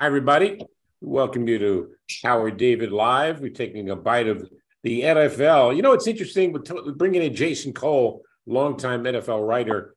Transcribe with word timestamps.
Hi, 0.00 0.06
everybody. 0.06 0.58
Welcome 1.00 1.46
you 1.46 1.56
to 1.60 1.90
Howard 2.24 2.56
David 2.56 2.90
Live. 2.90 3.40
We're 3.40 3.50
taking 3.50 3.90
a 3.90 3.94
bite 3.94 4.26
of 4.26 4.50
the 4.82 5.02
NFL. 5.02 5.76
You 5.76 5.82
know, 5.82 5.92
it's 5.92 6.08
interesting. 6.08 6.52
We're, 6.52 6.92
bringing 6.94 7.22
in 7.22 7.32
Jason 7.32 7.72
Cole, 7.72 8.22
longtime 8.44 9.04
NFL 9.04 9.46
writer. 9.46 9.94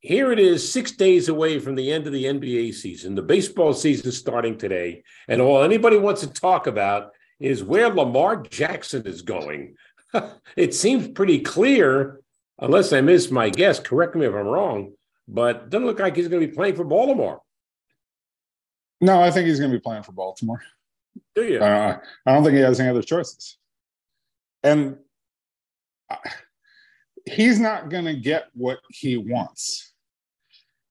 Here 0.00 0.32
it 0.32 0.40
is, 0.40 0.72
six 0.72 0.90
days 0.90 1.28
away 1.28 1.60
from 1.60 1.76
the 1.76 1.92
end 1.92 2.08
of 2.08 2.12
the 2.12 2.24
NBA 2.24 2.74
season. 2.74 3.14
The 3.14 3.22
baseball 3.22 3.74
season 3.74 4.10
starting 4.10 4.58
today. 4.58 5.04
And 5.28 5.40
all 5.40 5.62
anybody 5.62 5.96
wants 5.96 6.22
to 6.22 6.26
talk 6.26 6.66
about 6.66 7.12
is 7.38 7.62
where 7.62 7.90
Lamar 7.90 8.42
Jackson 8.42 9.06
is 9.06 9.22
going. 9.22 9.76
it 10.56 10.74
seems 10.74 11.06
pretty 11.06 11.38
clear, 11.38 12.18
unless 12.58 12.92
I 12.92 13.02
miss 13.02 13.30
my 13.30 13.50
guess. 13.50 13.78
Correct 13.78 14.16
me 14.16 14.26
if 14.26 14.34
I'm 14.34 14.48
wrong, 14.48 14.94
but 15.28 15.70
doesn't 15.70 15.86
look 15.86 16.00
like 16.00 16.16
he's 16.16 16.26
going 16.26 16.40
to 16.42 16.48
be 16.48 16.52
playing 16.52 16.74
for 16.74 16.84
Baltimore. 16.84 17.40
No, 19.00 19.20
I 19.20 19.30
think 19.30 19.46
he's 19.46 19.58
going 19.58 19.70
to 19.70 19.76
be 19.78 19.82
playing 19.82 20.02
for 20.02 20.12
Baltimore. 20.12 20.62
Do 21.34 21.44
you? 21.44 21.58
Uh, 21.58 21.98
I 22.26 22.32
don't 22.32 22.44
think 22.44 22.54
he 22.56 22.60
has 22.62 22.80
any 22.80 22.88
other 22.90 23.02
choices. 23.02 23.56
And 24.62 24.96
I- 26.10 26.18
he's 27.26 27.58
not 27.58 27.88
going 27.88 28.04
to 28.04 28.14
get 28.14 28.48
what 28.54 28.78
he 28.90 29.16
wants. 29.16 29.92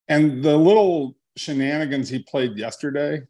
And 0.07 0.43
the 0.43 0.57
little 0.57 1.15
shenanigans 1.37 2.09
he 2.09 2.19
played 2.23 2.57
yesterday 2.57 3.21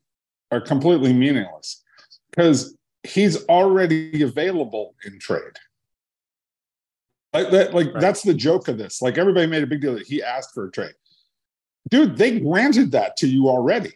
are 0.52 0.62
completely 0.62 1.14
meaningless 1.14 1.84
because 2.32 2.78
he's 3.04 3.46
already 3.48 4.24
available 4.24 4.96
in 5.06 5.20
trade. 5.20 5.42
Like, 7.34 7.52
that, 7.52 7.74
like 7.74 7.94
Right. 7.94 8.02
that's 8.02 8.24
the 8.24 8.34
joke 8.34 8.68
of 8.70 8.78
this. 8.78 9.02
Like 9.02 9.18
everybody 9.18 9.46
made 9.46 9.62
a 9.64 9.68
big 9.68 9.82
deal 9.82 9.94
that 9.96 10.08
he 10.08 10.24
asked 10.24 10.54
for 10.54 10.66
a 10.68 10.72
trade. 10.72 10.94
Dude, 11.90 12.18
they 12.18 12.40
granted 12.40 12.92
that 12.92 13.18
to 13.18 13.28
you 13.28 13.48
already. 13.50 13.94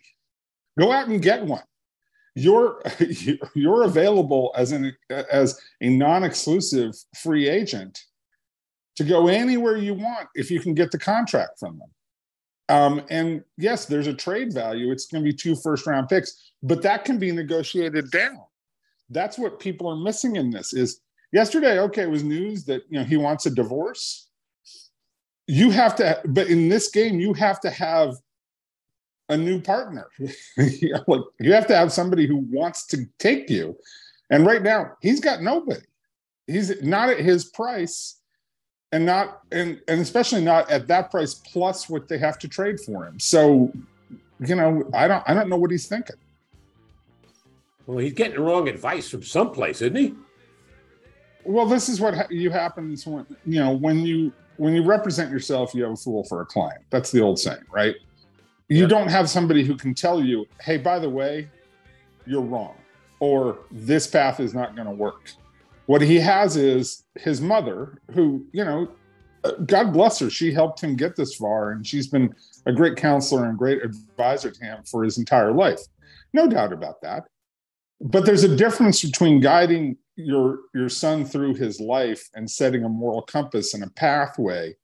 Go 0.79 0.91
out 0.91 1.07
and 1.07 1.22
get 1.22 1.45
one 1.45 1.63
you're 2.35 2.81
you're 3.53 3.84
available 3.84 4.53
as 4.57 4.72
an 4.72 4.95
as 5.31 5.59
a 5.81 5.89
non-exclusive 5.89 6.94
free 7.22 7.47
agent 7.47 8.06
to 8.95 9.03
go 9.03 9.28
anywhere 9.28 9.78
you 9.78 9.94
want 9.94 10.28
if 10.35 10.51
you 10.51 10.59
can 10.59 10.73
get 10.73 10.91
the 10.91 11.00
contract 11.00 11.59
from 11.59 11.79
them. 11.79 11.89
Um, 12.69 13.01
and 13.09 13.44
yes, 13.57 13.85
there's 13.85 14.07
a 14.07 14.13
trade 14.13 14.53
value. 14.53 14.91
It's 14.91 15.07
going 15.07 15.23
to 15.23 15.29
be 15.29 15.35
two 15.35 15.56
first 15.56 15.85
round 15.85 16.09
picks, 16.09 16.51
but 16.62 16.81
that 16.83 17.03
can 17.03 17.17
be 17.17 17.31
negotiated 17.31 18.09
down. 18.12 18.39
That's 19.09 19.38
what 19.38 19.59
people 19.59 19.89
are 19.89 19.95
missing 19.95 20.35
in 20.35 20.50
this. 20.50 20.73
Is 20.73 21.01
yesterday 21.31 21.79
okay? 21.79 22.03
It 22.03 22.09
was 22.09 22.23
news 22.23 22.66
that 22.66 22.83
you 22.89 23.00
know 23.00 23.06
he 23.06 23.17
wants 23.17 23.45
a 23.45 23.51
divorce. 23.51 24.29
You 25.45 25.72
have 25.72 25.95
to, 25.97 26.22
but 26.25 26.47
in 26.47 26.69
this 26.69 26.89
game, 26.89 27.19
you 27.19 27.33
have 27.33 27.59
to 27.62 27.69
have 27.69 28.16
a 29.29 29.38
new 29.38 29.59
partner. 29.59 30.07
You 30.57 30.94
know, 30.94 31.03
like 31.07 31.22
you 31.39 31.53
have 31.53 31.67
to 31.67 31.75
have 31.75 31.91
somebody 31.91 32.28
who 32.28 32.38
wants 32.38 32.85
to 32.88 33.06
take 33.19 33.50
you. 33.50 33.75
And 34.29 34.45
right 34.45 34.61
now, 34.61 34.94
he's 35.01 35.19
got 35.19 35.41
nobody. 35.41 35.81
He's 36.47 36.81
not 36.81 37.09
at 37.09 37.19
his 37.19 37.45
price, 37.45 38.19
and 38.91 39.06
not 39.06 39.41
and 39.51 39.81
and 39.88 40.01
especially 40.01 40.41
not 40.41 40.69
at 40.69 40.88
that 40.88 41.09
price 41.12 41.33
plus 41.33 41.89
what 41.89 42.07
they 42.07 42.17
have 42.17 42.38
to 42.39 42.47
trade 42.47 42.79
for 42.79 43.06
him. 43.06 43.19
So, 43.19 43.72
you 44.39 44.56
know, 44.56 44.89
I 44.94 45.07
don't 45.07 45.23
I 45.28 45.33
don't 45.33 45.50
know 45.50 45.57
what 45.57 45.72
he's 45.72 45.88
thinking. 45.88 46.16
Well, 47.85 47.97
he's 47.97 48.13
getting 48.13 48.39
wrong 48.39 48.67
advice 48.69 49.09
from 49.09 49.23
someplace, 49.23 49.81
isn't 49.81 49.95
he? 49.95 50.16
Well, 51.44 51.66
this 51.66 51.89
is 51.89 52.00
what 52.00 52.13
ha- 52.13 52.28
you 52.29 52.50
happens 52.50 53.06
when 53.06 53.25
you 53.45 53.59
know 53.59 53.72
when 53.72 54.06
you 54.06 54.31
when 54.57 54.73
you 54.73 54.83
represent 54.83 55.31
yourself, 55.31 55.73
you 55.73 55.83
have 55.83 55.94
a 55.94 55.97
fool 55.97 56.23
for 56.23 56.41
a 56.41 56.45
client. 56.45 56.83
That's 56.89 57.12
the 57.12 57.22
old 57.22 57.39
saying, 57.39 57.63
right? 57.72 57.95
You 58.73 58.88
don't 58.88 59.09
have 59.09 59.29
somebody 59.29 59.63
who 59.63 59.75
can 59.75 59.94
tell 59.94 60.22
you, 60.22 60.45
"Hey, 60.61 60.78
by 60.78 61.00
the 61.00 61.09
way, 61.09 61.50
you're 62.25 62.41
wrong," 62.41 62.75
or 63.19 63.59
"This 63.72 64.07
path 64.07 64.39
is 64.39 64.53
not 64.53 64.75
going 64.75 64.88
to 64.88 64.94
work." 64.94 65.31
What 65.85 66.01
he 66.01 66.19
has 66.19 66.56
is 66.56 67.03
his 67.16 67.41
mother, 67.41 68.00
who 68.12 68.45
you 68.51 68.63
know, 68.63 68.88
uh, 69.44 69.51
God 69.66 69.94
bless 69.94 70.19
her, 70.19 70.29
she 70.29 70.53
helped 70.53 70.81
him 70.81 70.95
get 70.95 71.16
this 71.16 71.35
far, 71.35 71.72
and 71.72 71.85
she's 71.85 72.07
been 72.07 72.33
a 72.66 72.73
great 72.73 72.95
counselor 72.95 73.45
and 73.45 73.57
great 73.57 73.83
advisor 73.83 74.50
to 74.50 74.63
him 74.63 74.83
for 74.83 75.03
his 75.03 75.17
entire 75.17 75.51
life. 75.51 75.81
No 76.33 76.47
doubt 76.47 76.73
about 76.73 77.01
that 77.01 77.25
but 78.03 78.25
there's 78.25 78.44
a 78.44 78.56
difference 78.56 79.01
between 79.01 79.39
guiding 79.39 79.97
your 80.16 80.59
your 80.75 80.89
son 80.89 81.25
through 81.25 81.56
his 81.56 81.79
life 81.79 82.29
and 82.35 82.50
setting 82.50 82.83
a 82.83 82.89
moral 82.89 83.22
compass 83.22 83.73
and 83.73 83.83
a 83.83 83.89
pathway 83.91 84.75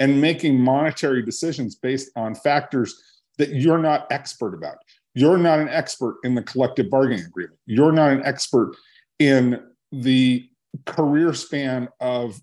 and 0.00 0.20
making 0.20 0.60
monetary 0.60 1.22
decisions 1.22 1.74
based 1.76 2.10
on 2.16 2.34
factors 2.34 3.00
that 3.38 3.50
you're 3.50 3.78
not 3.78 4.06
expert 4.10 4.54
about 4.54 4.76
you're 5.14 5.38
not 5.38 5.58
an 5.58 5.68
expert 5.68 6.18
in 6.24 6.34
the 6.34 6.42
collective 6.42 6.90
bargaining 6.90 7.24
agreement 7.24 7.58
you're 7.66 7.92
not 7.92 8.10
an 8.10 8.22
expert 8.24 8.72
in 9.18 9.60
the 9.92 10.48
career 10.84 11.32
span 11.32 11.88
of 12.00 12.40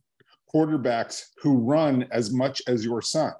quarterbacks 0.53 1.23
who 1.41 1.57
run 1.57 2.05
as 2.11 2.31
much 2.31 2.61
as 2.67 2.85
your 2.85 3.01
son 3.01 3.33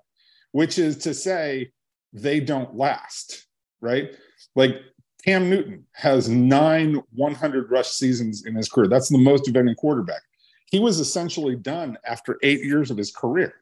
which 0.52 0.78
is 0.78 0.97
to 0.97 1.13
say 1.13 1.72
they 2.12 2.40
don't 2.40 2.75
last 2.75 3.47
right 3.81 4.16
like 4.56 4.81
Cam 5.24 5.50
Newton 5.50 5.86
has 5.94 6.28
nine 6.28 7.02
100 7.13 7.72
rush 7.72 7.88
seasons 7.88 8.46
in 8.46 8.56
his 8.56 8.68
career. 8.68 8.90
That's 8.90 9.09
the 9.09 9.18
most 9.18 9.47
of 9.47 9.56
any 9.56 9.74
quarterback. 9.74 10.22
He 10.69 10.80
was 10.80 11.00
essentially 11.00 11.56
done 11.56 11.97
after 12.06 12.38
eight 12.44 12.63
years 12.63 12.92
of 12.92 12.97
his 12.97 13.12
career. 13.12 13.53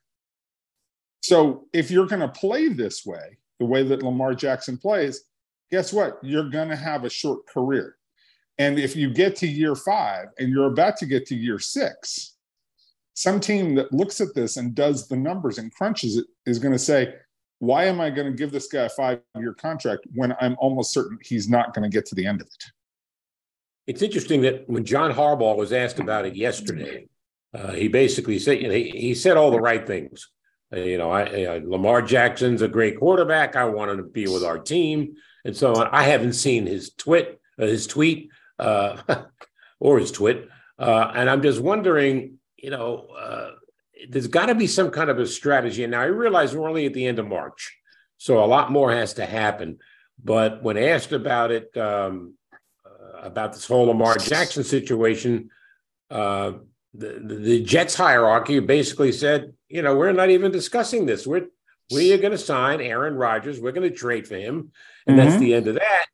So 1.21 1.67
if 1.71 1.91
you're 1.91 2.07
going 2.07 2.21
to 2.21 2.29
play 2.29 2.69
this 2.69 3.05
way, 3.05 3.37
the 3.61 3.65
way 3.67 3.83
that 3.83 4.01
Lamar 4.01 4.33
Jackson 4.33 4.75
plays, 4.75 5.25
guess 5.69 5.93
what? 5.93 6.17
You're 6.23 6.49
going 6.49 6.69
to 6.69 6.75
have 6.75 7.05
a 7.05 7.09
short 7.11 7.45
career. 7.45 7.95
And 8.57 8.79
if 8.79 8.95
you 8.95 9.13
get 9.13 9.35
to 9.35 9.47
year 9.47 9.75
five 9.75 10.29
and 10.39 10.49
you're 10.49 10.65
about 10.65 10.97
to 10.97 11.05
get 11.05 11.27
to 11.27 11.35
year 11.35 11.59
six, 11.59 12.37
some 13.13 13.39
team 13.39 13.75
that 13.75 13.93
looks 13.93 14.19
at 14.19 14.33
this 14.33 14.57
and 14.57 14.73
does 14.73 15.07
the 15.07 15.15
numbers 15.15 15.59
and 15.59 15.71
crunches 15.71 16.17
it 16.17 16.25
is 16.47 16.57
going 16.57 16.71
to 16.71 16.79
say, 16.79 17.13
why 17.59 17.83
am 17.85 18.01
I 18.01 18.09
going 18.09 18.31
to 18.31 18.35
give 18.35 18.51
this 18.51 18.67
guy 18.67 18.85
a 18.85 18.89
five 18.89 19.19
year 19.37 19.53
contract 19.53 20.07
when 20.15 20.35
I'm 20.41 20.55
almost 20.57 20.91
certain 20.91 21.19
he's 21.21 21.47
not 21.47 21.75
going 21.75 21.83
to 21.83 21.95
get 21.95 22.07
to 22.07 22.15
the 22.15 22.25
end 22.25 22.41
of 22.41 22.47
it? 22.47 22.63
It's 23.85 24.01
interesting 24.01 24.41
that 24.41 24.67
when 24.67 24.85
John 24.85 25.13
Harbaugh 25.13 25.55
was 25.55 25.71
asked 25.71 25.99
about 25.99 26.25
it 26.25 26.35
yesterday, 26.35 27.07
uh, 27.53 27.73
he 27.73 27.89
basically 27.89 28.39
said, 28.39 28.59
you 28.59 28.69
know, 28.69 28.73
he, 28.73 28.89
he 28.89 29.13
said 29.13 29.37
all 29.37 29.51
the 29.51 29.61
right 29.61 29.85
things. 29.85 30.31
You 30.73 30.97
know, 30.97 31.11
I, 31.11 31.45
uh, 31.45 31.59
Lamar 31.63 32.01
Jackson's 32.01 32.61
a 32.61 32.67
great 32.67 32.97
quarterback. 32.97 33.55
I 33.55 33.65
wanted 33.65 33.97
to 33.97 34.03
be 34.03 34.27
with 34.27 34.43
our 34.43 34.57
team, 34.57 35.15
and 35.43 35.55
so 35.55 35.75
on. 35.75 35.89
I 35.91 36.03
haven't 36.03 36.33
seen 36.33 36.65
his 36.65 36.91
twit, 36.91 37.41
uh, 37.59 37.65
his 37.65 37.87
tweet, 37.87 38.29
uh, 38.57 38.97
or 39.79 39.99
his 39.99 40.11
twit, 40.11 40.47
uh, 40.79 41.11
and 41.13 41.29
I'm 41.29 41.41
just 41.41 41.59
wondering, 41.59 42.37
you 42.55 42.69
know, 42.69 43.07
uh, 43.19 43.51
there's 44.09 44.27
got 44.27 44.45
to 44.45 44.55
be 44.55 44.67
some 44.67 44.91
kind 44.91 45.09
of 45.09 45.19
a 45.19 45.27
strategy. 45.27 45.83
And 45.83 45.91
now 45.91 46.01
I 46.01 46.05
realize 46.05 46.55
we're 46.55 46.69
only 46.69 46.85
at 46.85 46.93
the 46.93 47.05
end 47.05 47.19
of 47.19 47.27
March, 47.27 47.77
so 48.17 48.43
a 48.43 48.45
lot 48.45 48.71
more 48.71 48.93
has 48.93 49.15
to 49.15 49.25
happen. 49.25 49.79
But 50.23 50.63
when 50.63 50.77
asked 50.77 51.11
about 51.11 51.51
it, 51.51 51.75
um, 51.75 52.35
uh, 52.85 53.19
about 53.23 53.53
this 53.53 53.67
whole 53.67 53.87
Lamar 53.87 54.17
Jackson 54.17 54.63
situation, 54.63 55.49
uh, 56.09 56.53
the 56.93 57.19
the 57.23 57.63
Jets 57.63 57.95
hierarchy 57.95 58.59
basically 58.59 59.11
said, 59.11 59.53
you 59.71 59.81
know, 59.81 59.95
we're 59.95 60.11
not 60.11 60.29
even 60.29 60.51
discussing 60.51 61.05
this. 61.05 61.25
We're 61.25 61.47
we 61.93 62.13
are 62.13 62.17
going 62.17 62.31
to 62.31 62.37
sign 62.37 62.79
Aaron 62.79 63.15
Rodgers. 63.15 63.59
We're 63.59 63.73
going 63.73 63.89
to 63.89 63.95
trade 63.95 64.27
for 64.27 64.35
him, 64.37 64.71
and 65.07 65.19
that's 65.19 65.35
Mhm. 65.35 65.39
the 65.39 65.53
end 65.55 65.67
of 65.67 65.75
that. 65.75 66.05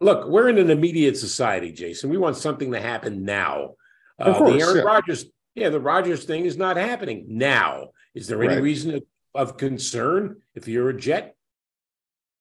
Look, 0.00 0.28
we're 0.28 0.48
in 0.48 0.58
an 0.58 0.70
immediate 0.70 1.16
society, 1.16 1.72
Jason. 1.72 2.08
We 2.10 2.16
want 2.16 2.36
something 2.36 2.72
to 2.72 2.80
happen 2.80 3.24
now. 3.24 3.74
Uh, 4.18 4.36
course, 4.38 4.52
the 4.52 4.60
Aaron 4.60 4.76
yeah. 4.78 4.82
Rodgers, 4.82 5.26
yeah, 5.54 5.68
the 5.68 5.80
Rodgers 5.80 6.24
thing 6.24 6.46
is 6.46 6.56
not 6.56 6.76
happening 6.76 7.26
now. 7.28 7.90
Is 8.14 8.28
there 8.28 8.42
any 8.42 8.54
Right. 8.54 8.62
reason 8.62 9.02
of 9.34 9.58
concern 9.58 10.40
if 10.54 10.68
you're 10.68 10.88
a 10.88 10.96
Jet? 10.96 11.36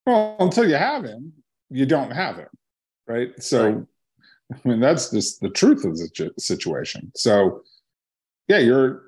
Well, 0.05 0.37
until 0.39 0.67
you 0.67 0.75
have 0.75 1.03
him, 1.03 1.33
you 1.69 1.85
don't 1.85 2.11
have 2.11 2.37
him, 2.37 2.49
right? 3.07 3.31
So, 3.43 3.69
Right. 3.69 3.85
I 4.53 4.67
mean, 4.67 4.79
that's 4.79 5.09
just 5.09 5.41
the 5.41 5.49
truth 5.49 5.83
of 5.83 5.97
the 5.97 6.31
situation. 6.37 7.11
So, 7.15 7.63
yeah, 8.47 8.59
you're 8.59 9.04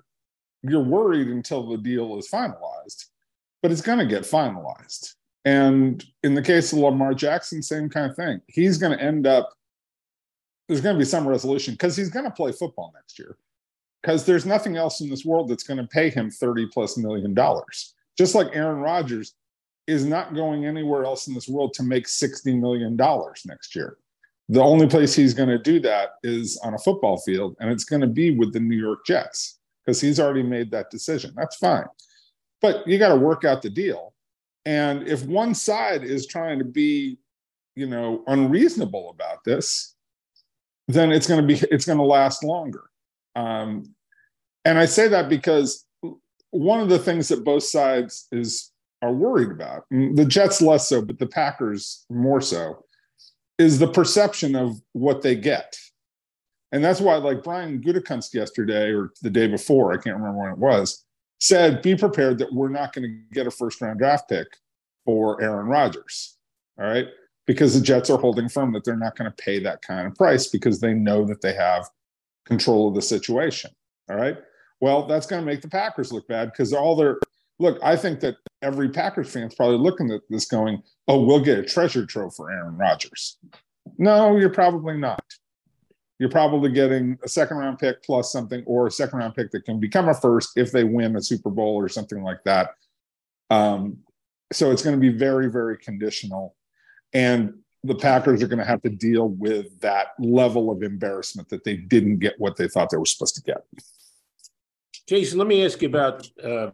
you're 0.70 0.84
worried 0.84 1.28
until 1.28 1.68
the 1.68 1.78
deal 1.78 2.18
is 2.18 2.30
finalized, 2.30 3.06
but 3.62 3.72
it's 3.72 3.82
going 3.82 4.00
to 4.00 4.06
get 4.06 4.24
finalized. 4.24 5.14
And 5.46 6.04
in 6.24 6.34
the 6.34 6.42
case 6.42 6.74
of 6.74 6.80
Lamar 6.80 7.14
Jackson, 7.14 7.62
same 7.62 7.90
kind 7.90 8.10
of 8.10 8.18
thing. 8.18 8.42
He's 8.48 8.78
going 8.78 8.98
to 8.98 9.04
end 9.04 9.26
up. 9.26 9.54
There's 10.68 10.82
going 10.82 10.96
to 10.96 11.00
be 11.00 11.06
some 11.06 11.28
resolution 11.28 11.74
because 11.74 11.96
he's 11.96 12.10
going 12.10 12.26
to 12.26 12.32
play 12.32 12.52
football 12.52 12.92
next 12.94 13.18
year. 13.18 13.38
Because 14.02 14.26
there's 14.26 14.46
nothing 14.46 14.76
else 14.78 15.00
in 15.00 15.10
this 15.10 15.26
world 15.26 15.50
that's 15.50 15.64
going 15.64 15.80
to 15.80 15.88
pay 15.88 16.10
him 16.10 16.30
30 16.30 16.68
plus 16.68 16.98
million 16.98 17.34
dollars. 17.34 17.94
Just 18.18 18.36
like 18.36 18.56
Aaron 18.56 18.80
Rodgers 18.80 19.36
is 19.88 20.06
not 20.06 20.36
going 20.36 20.66
anywhere 20.66 21.06
else 21.06 21.28
in 21.28 21.34
this 21.34 21.48
world 21.48 21.74
to 21.76 21.84
make 21.84 22.08
$60 22.08 22.60
million 22.60 22.98
next 23.46 23.76
year. 23.76 23.98
The 24.50 24.62
only 24.62 24.88
place 24.88 25.16
he's 25.16 25.34
going 25.34 25.50
to 25.50 25.58
do 25.58 25.80
that 25.82 26.16
is 26.24 26.58
on 26.64 26.74
a 26.74 26.78
football 26.78 27.18
field, 27.18 27.56
and 27.60 27.70
it's 27.70 27.84
going 27.84 28.02
to 28.02 28.08
be 28.08 28.32
with 28.32 28.54
the 28.54 28.60
New 28.60 28.78
York 28.78 29.06
Jets 29.06 29.57
because 29.88 30.02
he's 30.02 30.20
already 30.20 30.44
made 30.44 30.70
that 30.70 30.92
decision. 30.92 31.34
That's 31.38 31.56
fine. 31.56 31.86
But 32.62 32.86
you 32.86 33.00
got 33.00 33.10
to 33.10 33.16
work 33.16 33.46
out 33.46 33.62
the 33.62 33.70
deal. 33.70 34.14
And 34.66 35.08
if 35.08 35.26
one 35.26 35.56
side 35.56 36.04
is 36.04 36.28
trying 36.28 36.60
to 36.60 36.66
be, 36.66 37.18
you 37.76 37.88
know, 37.88 38.22
unreasonable 38.28 39.10
about 39.12 39.46
this, 39.46 39.96
then 40.90 41.12
it's 41.12 41.26
going 41.26 41.40
to 41.42 41.48
be 41.48 41.66
it's 41.72 41.86
going 41.86 42.00
to 42.00 42.04
last 42.04 42.44
longer. 42.44 42.90
Um, 43.36 43.94
and 44.66 44.78
I 44.78 44.86
say 44.86 45.08
that 45.08 45.30
because 45.30 45.86
one 46.52 46.82
of 46.82 46.90
the 46.90 47.00
things 47.00 47.30
that 47.30 47.46
both 47.46 47.64
sides 47.64 48.28
is 48.34 48.72
are 49.02 49.14
worried 49.14 49.52
about, 49.52 49.86
mm, 49.94 50.16
the 50.18 50.26
Jets 50.26 50.62
less 50.62 50.90
so, 50.90 51.02
but 51.02 51.20
the 51.20 51.28
Packers 51.28 52.06
more 52.10 52.42
so, 52.42 52.84
is 53.58 53.80
the 53.80 53.88
perception 53.88 54.56
of 54.56 54.82
what 54.92 55.22
they 55.22 55.36
get. 55.36 55.78
And 56.72 56.84
that's 56.84 57.00
why, 57.00 57.16
like 57.16 57.44
Brian 57.44 57.82
Gutekunst 57.82 58.34
yesterday 58.34 58.92
or 58.92 59.14
the 59.22 59.30
day 59.30 59.48
before, 59.48 59.94
I 59.94 59.98
can't 59.98 60.18
remember 60.18 60.40
when 60.40 60.52
it 60.52 60.58
was, 60.58 61.06
said, 61.40 61.82
be 61.82 61.96
prepared 61.96 62.38
that 62.40 62.54
we're 62.54 62.70
not 62.70 62.94
going 62.94 63.04
to 63.04 63.36
get 63.36 63.48
a 63.48 63.52
first 63.52 63.82
round 63.82 64.00
draft 64.00 64.30
pick 64.30 64.48
for 65.06 65.42
Aaron 65.42 65.68
Rodgers. 65.68 66.38
All 66.80 66.86
right. 66.86 67.08
Because 67.46 67.74
the 67.74 67.86
Jets 67.86 68.10
are 68.10 68.18
holding 68.18 68.50
firm 68.50 68.74
that 68.74 68.84
they're 68.84 68.98
not 68.98 69.16
going 69.16 69.32
to 69.32 69.44
pay 69.44 69.60
that 69.60 69.82
kind 69.82 70.06
of 70.08 70.16
price 70.16 70.48
because 70.48 70.82
they 70.82 70.94
know 70.94 71.24
that 71.26 71.42
they 71.42 71.54
have 71.54 71.90
control 72.46 72.90
of 72.90 72.96
the 72.96 73.02
situation. 73.02 73.72
All 74.10 74.18
right. 74.18 74.38
Well, 74.82 75.08
that's 75.08 75.26
going 75.26 75.42
to 75.42 75.46
make 75.46 75.62
the 75.62 75.70
Packers 75.70 76.12
look 76.12 76.28
bad 76.28 76.52
because 76.52 76.74
all 76.74 76.96
their 76.96 77.20
look, 77.60 77.80
I 77.82 77.96
think 77.96 78.20
that 78.20 78.36
every 78.62 78.90
Packers 78.90 79.32
fan's 79.32 79.56
probably 79.56 79.78
looking 79.78 80.12
at 80.12 80.22
this 80.30 80.46
going, 80.46 80.84
oh, 81.08 81.24
we'll 81.24 81.40
get 81.40 81.60
a 81.60 81.64
treasure 81.64 82.06
trove 82.06 82.36
for 82.36 82.52
Aaron 82.52 82.78
Rodgers. 82.78 83.38
No, 83.98 84.38
you're 84.38 84.50
probably 84.50 84.98
not. 84.98 85.24
You're 86.20 86.30
probably 86.30 86.72
getting 86.72 87.18
a 87.24 87.28
second 87.28 87.58
round 87.58 87.80
pick 87.80 88.04
plus 88.04 88.32
something, 88.32 88.64
or 88.66 88.88
a 88.88 88.92
second 88.92 89.20
round 89.20 89.36
pick 89.36 89.52
that 89.52 89.66
can 89.66 89.80
become 89.80 90.10
a 90.10 90.14
first 90.14 90.58
if 90.58 90.72
they 90.72 90.84
win 90.84 91.16
a 91.16 91.22
Super 91.22 91.50
Bowl 91.50 91.76
or 91.76 91.90
something 91.90 92.24
like 92.24 92.44
that. 92.46 92.72
Um, 93.50 94.00
so 94.52 94.72
it's 94.72 94.82
going 94.82 94.96
to 94.96 95.00
be 95.00 95.16
very, 95.16 95.50
very 95.50 95.78
conditional. 95.78 96.56
And 97.14 97.60
the 97.84 97.96
Packers 97.96 98.42
are 98.42 98.48
going 98.48 98.60
to 98.60 98.66
have 98.66 98.82
to 98.82 98.90
deal 98.90 99.30
with 99.30 99.80
that 99.82 100.08
level 100.20 100.72
of 100.72 100.82
embarrassment 100.82 101.50
that 101.50 101.64
they 101.64 101.78
didn't 101.78 102.20
get 102.20 102.40
what 102.40 102.56
they 102.58 102.68
thought 102.68 102.90
they 102.90 102.98
were 102.98 103.06
supposed 103.06 103.36
to 103.36 103.42
get. 103.42 103.64
Jason, 105.08 105.38
let 105.38 105.48
me 105.48 105.64
ask 105.64 105.82
you 105.82 105.88
about. 105.88 106.28
Uh, 106.44 106.72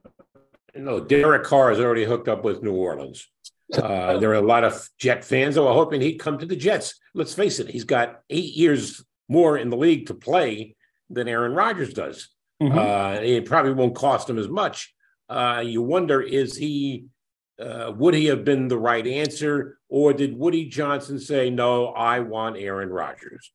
you 0.73 0.81
know, 0.81 0.99
Derek 0.99 1.43
Carr 1.43 1.71
is 1.71 1.79
already 1.79 2.03
hooked 2.03 2.27
up 2.27 2.43
with 2.43 2.63
New 2.63 2.73
Orleans. 2.73 3.27
Uh, 3.71 4.17
there 4.17 4.31
are 4.31 4.35
a 4.35 4.41
lot 4.41 4.63
of 4.63 4.89
Jet 4.97 5.23
fans 5.23 5.55
who 5.55 5.65
are 5.65 5.73
hoping 5.73 6.01
he'd 6.01 6.17
come 6.17 6.37
to 6.39 6.45
the 6.45 6.55
Jets. 6.55 6.99
Let's 7.13 7.33
face 7.33 7.59
it, 7.59 7.69
he's 7.69 7.83
got 7.83 8.21
eight 8.29 8.55
years 8.55 9.03
more 9.29 9.57
in 9.57 9.69
the 9.69 9.77
league 9.77 10.07
to 10.07 10.13
play 10.13 10.75
than 11.09 11.27
Aaron 11.27 11.53
Rodgers 11.53 11.93
does. 11.93 12.29
Mhm. 12.61 12.77
Uh, 12.77 13.21
it 13.21 13.45
probably 13.45 13.73
won't 13.73 13.95
cost 13.95 14.29
him 14.29 14.37
as 14.37 14.47
much. 14.47 14.93
Uh, 15.29 15.63
you 15.65 15.81
wonder, 15.81 16.21
is 16.21 16.55
he? 16.55 17.05
Uh, 17.59 17.91
would 17.95 18.13
he 18.13 18.25
have 18.25 18.43
been 18.43 18.67
the 18.67 18.77
right 18.77 19.05
answer, 19.05 19.77
or 19.87 20.11
did 20.11 20.35
Woody 20.37 20.65
Johnson 20.65 21.19
say, 21.19 21.49
"No, 21.49 21.87
I 21.87 22.19
want 22.19 22.57
Aaron 22.57 22.89
Rodgers"? 22.89 23.51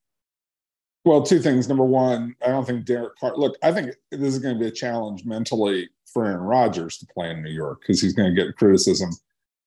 Well, 1.05 1.23
two 1.23 1.41
things. 1.41 1.69
Number 1.69 1.85
one, 1.85 2.35
I 2.45 2.49
don't 2.49 2.67
think 2.67 2.85
Derek 2.85 3.17
Carr. 3.19 3.37
Look, 3.37 3.57
I 3.63 3.73
think 3.73 3.95
this 4.11 4.35
is 4.35 4.39
going 4.39 4.55
to 4.55 4.61
be 4.61 4.69
a 4.69 4.71
challenge 4.73 5.25
mentally 5.25 5.89
for 6.07 6.27
Aaron 6.27 6.41
Rodgers 6.41 6.99
to 6.99 7.07
play 7.07 7.31
in 7.31 7.43
New 7.43 7.51
York 7.51 7.81
because 7.81 8.01
he's 8.01 8.13
going 8.13 8.35
to 8.35 8.45
get 8.45 8.57
criticism 8.57 9.11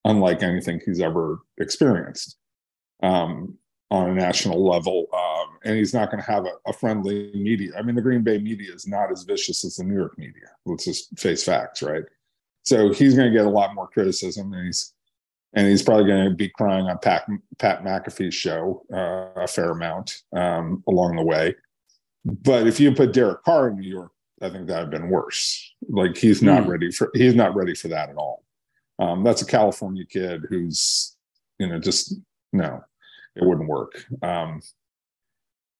unlike 0.06 0.44
anything 0.44 0.80
he's 0.86 1.00
ever 1.02 1.40
experienced 1.60 2.38
um, 3.04 3.58
on 3.92 4.10
a 4.10 4.14
national 4.14 4.66
level. 4.68 5.06
Um, 5.14 5.58
and 5.64 5.78
he's 5.78 5.94
not 5.94 6.10
going 6.10 6.24
to 6.24 6.32
have 6.32 6.46
a, 6.46 6.54
a 6.66 6.74
friendly 6.74 7.30
media. 7.36 7.72
I 7.78 7.84
mean, 7.84 7.96
the 7.96 8.02
Green 8.02 8.24
Bay 8.24 8.40
media 8.40 8.74
is 8.74 8.88
not 8.88 9.12
as 9.12 9.24
vicious 9.24 9.64
as 9.64 9.76
the 9.76 9.84
New 9.84 9.96
York 9.96 10.18
media. 10.18 10.48
Let's 10.66 10.86
just 10.86 11.20
face 11.20 11.44
facts, 11.44 11.84
right? 11.84 12.04
So 12.64 12.92
he's 12.94 13.16
going 13.16 13.32
to 13.32 13.38
get 13.38 13.46
a 13.46 13.50
lot 13.50 13.76
more 13.76 13.88
criticism, 13.88 14.54
and 14.54 14.66
he's 14.66 14.94
and 15.54 15.68
he's 15.68 15.84
probably 15.84 16.06
going 16.06 16.30
to 16.30 16.34
be 16.36 16.48
crying 16.48 16.86
on 16.88 16.98
Pat, 17.00 17.28
Pat 17.60 17.84
McAfee's 17.84 18.34
show 18.34 18.84
uh, 18.94 19.42
a 19.42 19.48
fair 19.48 19.72
amount 19.72 20.22
um, 20.34 20.82
along 20.88 21.18
the 21.18 21.24
way. 21.24 21.54
But 22.24 22.68
if 22.68 22.80
you 22.80 22.94
put 22.94 23.12
Derek 23.14 23.44
Carr 23.44 23.68
in 23.70 23.78
New 23.80 23.90
York, 23.90 24.12
I 24.42 24.50
think 24.50 24.68
that 24.68 24.86
would 24.86 24.94
have 24.94 25.02
been 25.02 25.10
worse. 25.10 25.74
Like 25.90 26.16
he's 26.18 26.42
not 26.42 26.64
Hmm. 26.64 26.70
ready 26.70 26.92
for 26.92 27.12
he's 27.14 27.36
not 27.36 27.56
ready 27.56 27.76
for 27.76 27.90
that 27.90 28.10
at 28.10 28.16
all. 28.16 28.46
Um, 29.00 29.24
that's 29.24 29.42
a 29.42 29.46
California 29.46 30.06
kid 30.06 30.46
who's 30.50 31.18
you 31.60 31.68
know 31.68 31.80
just 31.80 32.16
no, 32.54 32.84
it 33.36 33.46
wouldn't 33.46 33.68
work. 33.68 34.06
Um, 34.22 34.62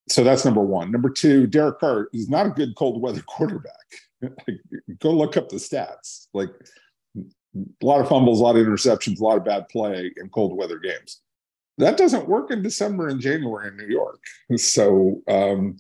so 0.10 0.24
that's 0.24 0.46
number 0.46 0.62
one. 0.62 0.92
Number 0.92 1.10
two, 1.10 1.48
Derek 1.48 1.80
Carr 1.80 2.10
is 2.14 2.30
not 2.30 2.46
a 2.46 2.50
good 2.50 2.76
cold 2.76 3.02
weather 3.02 3.22
quarterback. 3.28 3.74
Go 5.00 5.12
look 5.12 5.38
up 5.38 5.50
the 5.50 5.58
stats. 5.58 6.28
Like 6.34 6.50
a 7.16 7.86
lot 7.86 8.02
of 8.02 8.10
fumbles, 8.10 8.40
a 8.40 8.44
lot 8.44 8.56
of 8.56 8.66
interceptions, 8.66 9.20
a 9.20 9.24
lot 9.24 9.38
of 9.38 9.46
bad 9.46 9.68
play 9.70 10.12
in 10.18 10.30
cold 10.30 10.56
weather 10.56 10.80
games. 10.80 11.22
That 11.78 11.98
doesn't 11.98 12.28
work 12.28 12.52
in 12.52 12.62
December 12.62 13.08
and 13.08 13.20
January 13.20 13.70
in 13.70 13.78
New 13.78 13.88
York. 13.88 14.24
So, 14.58 15.22
um, 15.28 15.78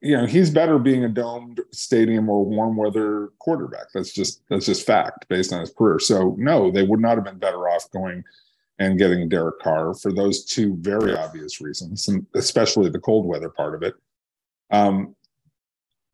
you 0.00 0.16
know, 0.16 0.26
he's 0.26 0.50
better 0.50 0.78
being 0.78 1.04
a 1.04 1.08
domed 1.08 1.60
stadium 1.72 2.28
or 2.28 2.44
warm 2.44 2.76
weather 2.76 3.28
quarterback. 3.38 3.86
That's 3.94 4.12
just 4.12 4.42
that's 4.48 4.66
just 4.66 4.86
fact 4.86 5.28
based 5.28 5.52
on 5.52 5.60
his 5.60 5.72
career. 5.72 6.00
So, 6.00 6.34
no, 6.38 6.72
they 6.72 6.82
would 6.82 7.00
not 7.00 7.16
have 7.16 7.24
been 7.24 7.38
better 7.38 7.68
off 7.68 7.90
going 7.92 8.24
and 8.80 8.98
getting 8.98 9.28
Derek 9.28 9.60
Carr 9.60 9.94
for 9.94 10.10
those 10.10 10.44
two 10.44 10.74
very 10.80 11.14
obvious 11.14 11.60
reasons, 11.60 12.08
and 12.08 12.26
especially 12.34 12.88
the 12.88 12.98
cold 12.98 13.26
weather 13.26 13.50
part 13.50 13.74
of 13.74 13.82
it. 13.82 13.94
Um, 14.70 15.14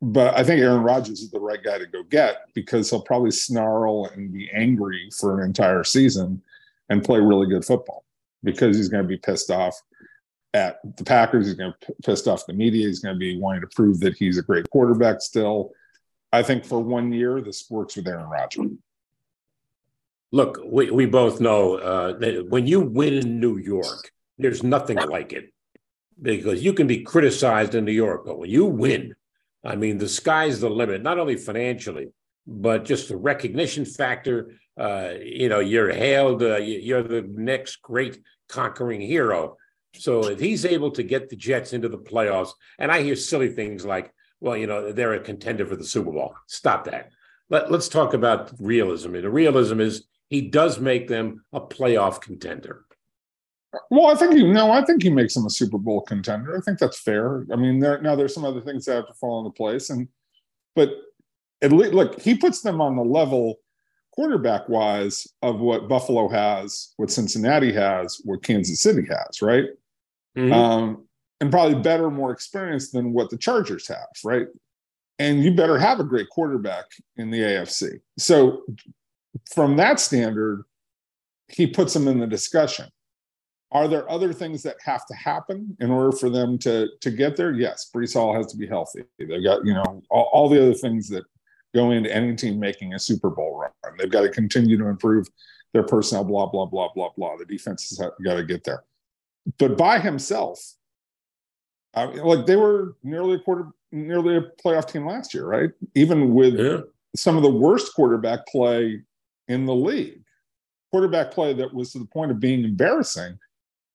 but 0.01 0.37
I 0.37 0.43
think 0.43 0.61
Aaron 0.61 0.83
Rodgers 0.83 1.21
is 1.21 1.31
the 1.31 1.39
right 1.39 1.63
guy 1.63 1.79
to 1.79 1.87
go 1.87 2.03
get 2.03 2.41
because 2.53 2.89
he'll 2.89 3.01
probably 3.01 3.31
snarl 3.31 4.05
and 4.13 4.31
be 4.31 4.51
angry 4.53 5.09
for 5.17 5.39
an 5.39 5.45
entire 5.45 5.83
season 5.83 6.41
and 6.89 7.03
play 7.03 7.19
really 7.19 7.47
good 7.47 7.65
football 7.65 8.03
because 8.43 8.75
he's 8.75 8.89
going 8.89 9.03
to 9.03 9.07
be 9.07 9.17
pissed 9.17 9.49
off 9.49 9.81
at 10.53 10.79
the 10.97 11.03
Packers. 11.03 11.47
He's 11.47 11.55
going 11.55 11.73
to 11.81 11.87
be 11.87 11.93
pissed 12.03 12.27
off 12.27 12.45
the 12.45 12.53
media. 12.53 12.85
He's 12.85 12.99
going 12.99 13.15
to 13.15 13.19
be 13.19 13.39
wanting 13.39 13.61
to 13.61 13.67
prove 13.75 13.99
that 14.01 14.17
he's 14.17 14.37
a 14.37 14.43
great 14.43 14.69
quarterback 14.69 15.21
still. 15.21 15.71
I 16.33 16.43
think 16.43 16.65
for 16.65 16.79
one 16.79 17.13
year, 17.13 17.41
this 17.41 17.65
works 17.69 17.95
with 17.95 18.07
Aaron 18.07 18.29
Rodgers. 18.29 18.71
Look, 20.31 20.59
we, 20.65 20.91
we 20.91 21.05
both 21.05 21.39
know 21.39 21.75
uh, 21.75 22.17
that 22.19 22.47
when 22.49 22.67
you 22.67 22.81
win 22.81 23.13
in 23.13 23.39
New 23.39 23.57
York, 23.57 24.11
there's 24.37 24.63
nothing 24.63 24.97
like 24.97 25.33
it 25.33 25.53
because 26.21 26.63
you 26.63 26.73
can 26.73 26.87
be 26.87 27.03
criticized 27.03 27.75
in 27.75 27.85
New 27.85 27.91
York, 27.93 28.25
but 28.25 28.37
when 28.39 28.49
you 28.49 28.65
win, 28.65 29.15
I 29.63 29.75
mean, 29.75 29.97
the 29.97 30.09
sky's 30.09 30.59
the 30.59 30.69
limit, 30.69 31.01
not 31.01 31.19
only 31.19 31.37
financially, 31.37 32.07
but 32.45 32.85
just 32.85 33.09
the 33.09 33.17
recognition 33.17 33.85
factor. 33.85 34.53
Uh, 34.77 35.13
you 35.23 35.49
know, 35.49 35.59
you're 35.59 35.91
hailed, 35.91 36.43
uh, 36.43 36.57
you- 36.57 36.79
you're 36.79 37.03
the 37.03 37.21
next 37.21 37.81
great 37.81 38.19
conquering 38.47 39.01
hero. 39.01 39.57
So 39.95 40.27
if 40.27 40.39
he's 40.39 40.65
able 40.65 40.91
to 40.91 41.03
get 41.03 41.29
the 41.29 41.35
Jets 41.35 41.73
into 41.73 41.89
the 41.89 41.97
playoffs, 41.97 42.51
and 42.77 42.91
I 42.91 43.01
hear 43.01 43.15
silly 43.15 43.49
things 43.49 43.85
like, 43.85 44.13
well, 44.39 44.55
you 44.55 44.67
know, 44.67 44.91
they're 44.91 45.13
a 45.13 45.19
contender 45.19 45.65
for 45.65 45.75
the 45.75 45.83
Super 45.83 46.11
Bowl. 46.11 46.35
Stop 46.45 46.85
that. 46.85 47.09
Let, 47.49 47.71
let's 47.71 47.87
talk 47.89 48.13
about 48.13 48.51
realism. 48.59 49.15
And 49.15 49.33
realism 49.33 49.79
is 49.81 50.05
he 50.29 50.41
does 50.41 50.79
make 50.79 51.07
them 51.07 51.43
a 51.53 51.61
playoff 51.61 52.21
contender. 52.21 52.85
Well, 53.91 54.07
I 54.07 54.15
think 54.15 54.35
you 54.35 54.51
know. 54.51 54.71
I 54.71 54.83
think 54.83 55.03
he 55.03 55.09
makes 55.09 55.33
them 55.33 55.45
a 55.45 55.49
Super 55.49 55.77
Bowl 55.77 56.01
contender. 56.01 56.57
I 56.57 56.61
think 56.61 56.79
that's 56.79 56.99
fair. 56.99 57.45
I 57.51 57.55
mean, 57.55 57.79
there 57.79 58.01
now 58.01 58.15
there's 58.15 58.33
some 58.33 58.45
other 58.45 58.61
things 58.61 58.85
that 58.85 58.95
have 58.95 59.07
to 59.07 59.13
fall 59.13 59.39
into 59.39 59.55
place, 59.55 59.89
and 59.89 60.07
but 60.75 60.89
at 61.61 61.71
least 61.71 61.93
look, 61.93 62.19
he 62.19 62.35
puts 62.35 62.61
them 62.61 62.81
on 62.81 62.95
the 62.95 63.03
level 63.03 63.59
quarterback 64.11 64.67
wise 64.67 65.27
of 65.43 65.59
what 65.59 65.87
Buffalo 65.87 66.27
has, 66.27 66.93
what 66.97 67.11
Cincinnati 67.11 67.71
has, 67.71 68.19
what 68.23 68.41
Kansas 68.41 68.81
City 68.81 69.03
has, 69.07 69.41
right? 69.41 69.65
Mhm. 70.35 70.51
Um, 70.51 71.07
and 71.39 71.51
probably 71.51 71.79
better, 71.81 72.09
more 72.09 72.31
experienced 72.31 72.93
than 72.93 73.13
what 73.13 73.29
the 73.29 73.37
Chargers 73.37 73.87
have, 73.87 74.07
right? 74.23 74.47
And 75.19 75.43
you 75.43 75.53
better 75.53 75.77
have 75.77 75.99
a 75.99 76.03
great 76.03 76.29
quarterback 76.29 76.85
in 77.17 77.29
the 77.29 77.41
AFC. 77.41 77.99
So, 78.17 78.63
from 79.53 79.75
that 79.77 79.99
standard, 79.99 80.63
he 81.47 81.67
puts 81.67 81.93
them 81.93 82.07
in 82.07 82.19
the 82.19 82.27
discussion. 82.27 82.87
Are 83.71 83.87
there 83.87 84.09
other 84.09 84.31
things 84.31 84.63
that 84.63 84.77
have 84.83 85.05
to 85.07 85.13
happen 85.13 85.75
in 85.79 85.91
order 85.91 86.15
for 86.15 86.29
them 86.29 86.57
to 86.59 86.87
to 87.01 87.11
get 87.11 87.35
there? 87.35 87.51
Yes, 87.53 87.89
Breece 87.93 88.13
Hall 88.13 88.33
has 88.33 88.47
to 88.47 88.57
be 88.57 88.65
healthy. 88.67 89.03
They've 89.19 89.43
got 89.43 89.65
you 89.65 89.73
know 89.73 90.01
all, 90.09 90.29
all 90.31 90.49
the 90.49 90.61
other 90.61 90.73
things 90.73 91.09
that 91.09 91.25
go 91.75 91.91
into 91.91 92.13
any 92.13 92.35
team 92.35 92.59
making 92.59 92.93
a 92.93 92.99
Super 92.99 93.29
Bowl 93.29 93.59
run. 93.59 93.97
They've 93.97 94.09
got 94.09 94.21
to 94.21 94.29
continue 94.29 94.77
to 94.77 94.87
improve 94.87 95.27
their 95.73 95.83
personnel. 95.83 96.23
Blah 96.23 96.45
blah 96.47 96.65
blah 96.65 96.89
blah 96.95 97.09
blah. 97.17 97.35
The 97.35 97.45
defense 97.45 97.89
has 97.89 98.09
got 98.23 98.35
to 98.35 98.43
get 98.45 98.63
there. 98.63 98.83
But 99.59 99.77
by 99.77 99.99
himself, 99.99 100.59
I 101.93 102.07
mean, 102.07 102.19
like 102.23 102.45
they 102.45 102.55
were 102.55 102.95
nearly 103.03 103.35
a 103.35 103.39
quarter, 103.39 103.67
nearly 103.91 104.37
a 104.37 104.41
playoff 104.63 104.89
team 104.89 105.05
last 105.05 105.33
year, 105.33 105.45
right? 105.45 105.71
Even 105.93 106.33
with 106.33 106.57
Yeah. 106.57 106.81
some 107.17 107.35
of 107.35 107.43
the 107.43 107.51
worst 107.51 107.93
quarterback 107.95 108.47
play 108.47 109.01
in 109.47 109.65
the 109.65 109.75
league. 109.75 110.23
Quarterback 110.91 111.31
play 111.31 111.53
that 111.53 111.73
was 111.73 111.91
to 111.91 111.99
the 111.99 112.05
point 112.05 112.31
of 112.31 112.39
being 112.39 112.63
embarrassing 112.63 113.37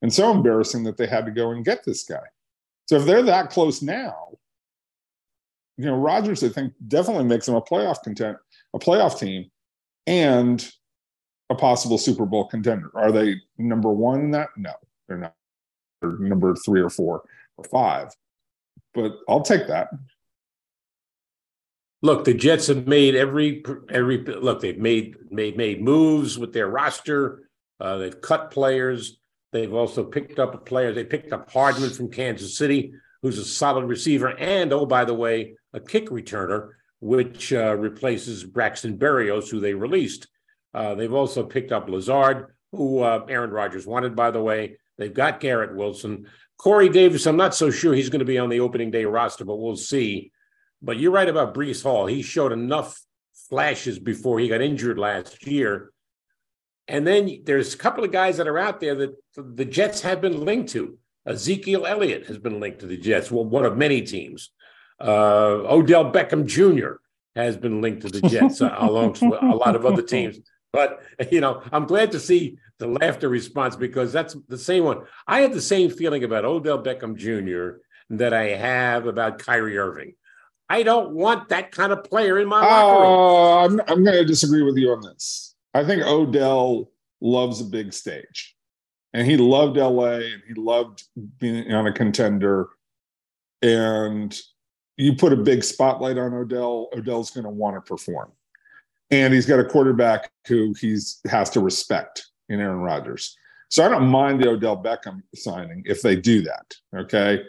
and 0.03 0.13
so 0.13 0.31
embarrassing 0.31 0.85
that 0.85 0.97
they 0.97 1.07
had 1.07 1.25
to 1.25 1.31
go 1.31 1.51
and 1.51 1.65
get 1.65 1.85
this 1.85 2.05
guy. 2.05 2.25
So 2.87 2.97
if 2.97 3.07
they're 3.07 3.23
that 3.23 3.51
close 3.51 3.81
now, 3.81 4.33
you 5.79 5.87
know, 5.87 5.97
Rodgers, 5.97 6.45
I 6.45 6.49
think, 6.49 6.75
definitely 6.89 7.25
makes 7.25 7.47
them 7.47 7.55
a 7.55 7.63
playoff 7.63 8.03
content, 8.03 8.37
a 8.75 8.79
playoff 8.79 9.19
team, 9.19 9.51
and 10.07 10.71
a 11.51 11.55
possible 11.55 11.99
Super 11.99 12.27
Bowl 12.27 12.47
contender. 12.47 12.91
Are 12.95 13.13
they 13.13 13.37
number 13.59 13.91
one 13.91 14.21
in 14.21 14.31
that? 14.33 14.49
No, 14.57 14.73
they're 15.09 15.19
not. 15.19 15.35
They're 16.01 16.19
number 16.19 16.55
three 16.67 16.81
or 16.81 16.91
four 16.91 17.23
or 17.57 17.65
five. 17.65 18.09
But 18.95 19.13
I'll 19.29 19.43
take 19.43 19.67
that. 19.69 19.89
Look, 22.05 22.25
the 22.25 22.35
Jets 22.35 22.67
have 22.67 22.87
made 22.89 23.15
every 23.15 23.63
every 23.89 24.19
look. 24.25 24.61
They've 24.61 24.79
made 24.79 25.15
made 25.31 25.57
made 25.57 25.81
moves 25.81 26.37
with 26.37 26.53
their 26.53 26.69
roster. 26.69 27.49
Uh, 27.79 27.99
they've 27.99 28.21
cut 28.21 28.51
players. 28.51 29.19
They've 29.53 29.73
also 29.73 30.03
picked 30.05 30.39
up 30.39 30.55
a 30.55 30.59
player. 30.59 30.93
They 30.93 31.05
picked 31.05 31.33
up 31.33 31.51
Hardman 31.51 31.91
from 31.91 32.11
Kansas 32.11 32.57
City, 32.57 32.93
who's 33.21 33.39
a 33.39 33.45
solid 33.45 33.85
receiver, 33.85 34.37
and 34.37 34.73
oh, 34.73 34.87
by 34.87 35.05
the 35.05 35.15
way, 35.15 35.55
a 35.73 35.81
kick 35.81 36.09
returner, 36.09 36.71
which 37.01 37.53
uh, 37.53 37.77
replaces 37.77 38.45
Braxton 38.45 38.99
Berrios, 38.99 39.51
who 39.51 39.61
they 39.61 39.75
released. 39.75 40.27
Uh, 40.75 40.95
they've 40.95 41.13
also 41.13 41.45
picked 41.45 41.71
up 41.71 41.89
Lazard, 41.89 42.55
who 42.73 43.01
uh, 43.01 43.27
Aaron 43.29 43.51
Rodgers 43.51 43.87
wanted, 43.87 44.17
by 44.17 44.31
the 44.31 44.43
way. 44.43 44.79
They've 44.99 45.13
got 45.13 45.41
Garrett 45.41 45.77
Wilson. 45.77 46.27
Corey 46.57 46.89
Davis, 46.89 47.27
I'm 47.27 47.37
not 47.37 47.55
so 47.55 47.71
sure 47.71 47.93
he's 47.93 48.09
going 48.09 48.21
to 48.21 48.25
be 48.25 48.39
on 48.39 48.49
the 48.49 48.61
opening 48.61 48.91
day 48.91 49.05
roster, 49.05 49.45
but 49.45 49.57
we'll 49.57 49.77
see. 49.77 50.33
But 50.83 50.99
you're 50.99 51.13
right 51.13 51.29
about 51.29 51.55
Breece 51.55 51.83
Hall. 51.83 52.07
He 52.07 52.23
showed 52.23 52.53
enough 52.53 53.01
flashes 53.49 53.99
before 53.99 54.41
he 54.41 54.49
got 54.49 54.61
injured 54.61 54.99
last 54.99 55.47
year. 55.47 55.93
And 56.89 57.07
then 57.07 57.43
there's 57.45 57.75
a 57.75 57.79
couple 57.79 58.03
of 58.03 58.11
guys 58.11 58.37
that 58.39 58.49
are 58.49 58.59
out 58.59 58.81
there 58.81 58.95
that 58.97 59.15
the 59.37 59.65
Jets 59.65 60.01
have 60.03 60.21
been 60.21 60.45
linked 60.45 60.71
to. 60.71 60.99
Ezekiel 61.25 61.87
Elliott 61.87 62.27
has 62.27 62.39
been 62.39 62.59
linked 62.59 62.81
to 62.81 62.87
the 62.87 62.97
Jets, 62.97 63.31
well, 63.31 63.45
one 63.45 63.65
of 63.65 63.77
many 63.77 64.03
teams. 64.03 64.51
Uh, 65.01 65.63
Odell 65.69 66.11
Beckham 66.11 66.47
Jr. 66.47 66.97
has 67.37 67.57
been 67.57 67.81
linked 67.81 68.03
to 68.03 68.09
the 68.09 68.29
Jets, 68.29 68.61
uh, 68.61 68.75
along 68.79 69.13
with 69.13 69.23
a 69.23 69.55
lot 69.55 69.77
of 69.77 69.87
other 69.87 70.03
teams. 70.03 70.39
But 70.73 71.03
you 71.31 71.41
know, 71.41 71.63
I'm 71.71 71.87
glad 71.87 72.13
to 72.13 72.21
see 72.21 72.59
the 72.79 72.89
laughter 72.89 73.29
response 73.29 73.77
because 73.77 74.13
that's 74.13 74.37
the 74.49 74.59
same 74.59 74.85
one. 74.85 75.03
I 75.27 75.41
had 75.41 75.53
the 75.53 75.61
same 75.61 75.91
feeling 75.91 76.25
about 76.25 76.45
Odell 76.45 76.83
Beckham 76.83 77.17
Jr. 77.17 77.79
that 78.11 78.33
I 78.33 78.49
have 78.49 79.07
about 79.07 79.39
Kyrie 79.39 79.79
Irving. 79.79 80.15
I 80.73 80.83
don't 80.83 81.11
want 81.11 81.51
that 81.51 81.71
kind 81.71 81.93
of 81.93 82.03
player 82.03 82.39
in 82.39 82.49
my 82.49 82.63
locker 82.63 83.03
room. 83.03 83.11
Oh, 83.11 83.59
I'm, 83.59 83.81
I'm 83.89 84.03
going 84.03 84.17
to 84.17 84.25
disagree 84.25 84.63
with 84.63 84.79
you 84.79 84.91
on 84.91 85.03
this. 85.03 85.55
I 85.75 85.85
think 85.85 86.03
Odell 86.03 86.91
loves 87.21 87.61
a 87.61 87.65
big 87.65 87.93
stage, 87.93 88.57
and 89.13 89.27
he 89.27 89.37
loved 89.37 89.77
LA, 89.77 90.15
and 90.15 90.43
he 90.49 90.55
loved 90.55 91.05
being 91.39 91.71
on 91.75 91.87
a 91.87 91.93
contender. 91.93 92.71
And 93.61 94.35
you 94.97 95.15
put 95.15 95.35
a 95.35 95.37
big 95.37 95.63
spotlight 95.63 96.17
on 96.17 96.33
Odell, 96.33 96.89
Odell's 96.95 97.31
going 97.31 97.45
to 97.45 97.51
want 97.51 97.77
to 97.77 97.83
perform, 97.83 98.33
and 99.11 99.35
he's 99.35 99.45
got 99.45 99.61
a 99.61 99.65
quarterback 99.67 100.31
who 100.47 100.75
he's 100.81 101.21
has 101.29 101.51
to 101.51 101.61
respect 101.61 102.29
in 102.49 102.61
Aaron 102.61 102.79
Rodgers. 102.79 103.37
So 103.69 103.85
I 103.85 103.91
don't 103.91 104.09
mind 104.09 104.43
the 104.43 104.49
Odell 104.49 104.83
Beckham 104.83 105.21
signing 105.35 105.83
if 105.85 106.01
they 106.01 106.17
do 106.17 106.41
that. 106.41 106.75
Okay, 106.97 107.43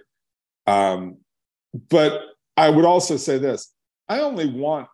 um, 0.67 1.19
but 1.89 2.32
I 2.57 2.69
would 2.69 2.86
also 2.86 3.17
say 3.17 3.38
this: 3.38 3.74
I 4.10 4.19
only 4.19 4.48
want 4.48 4.88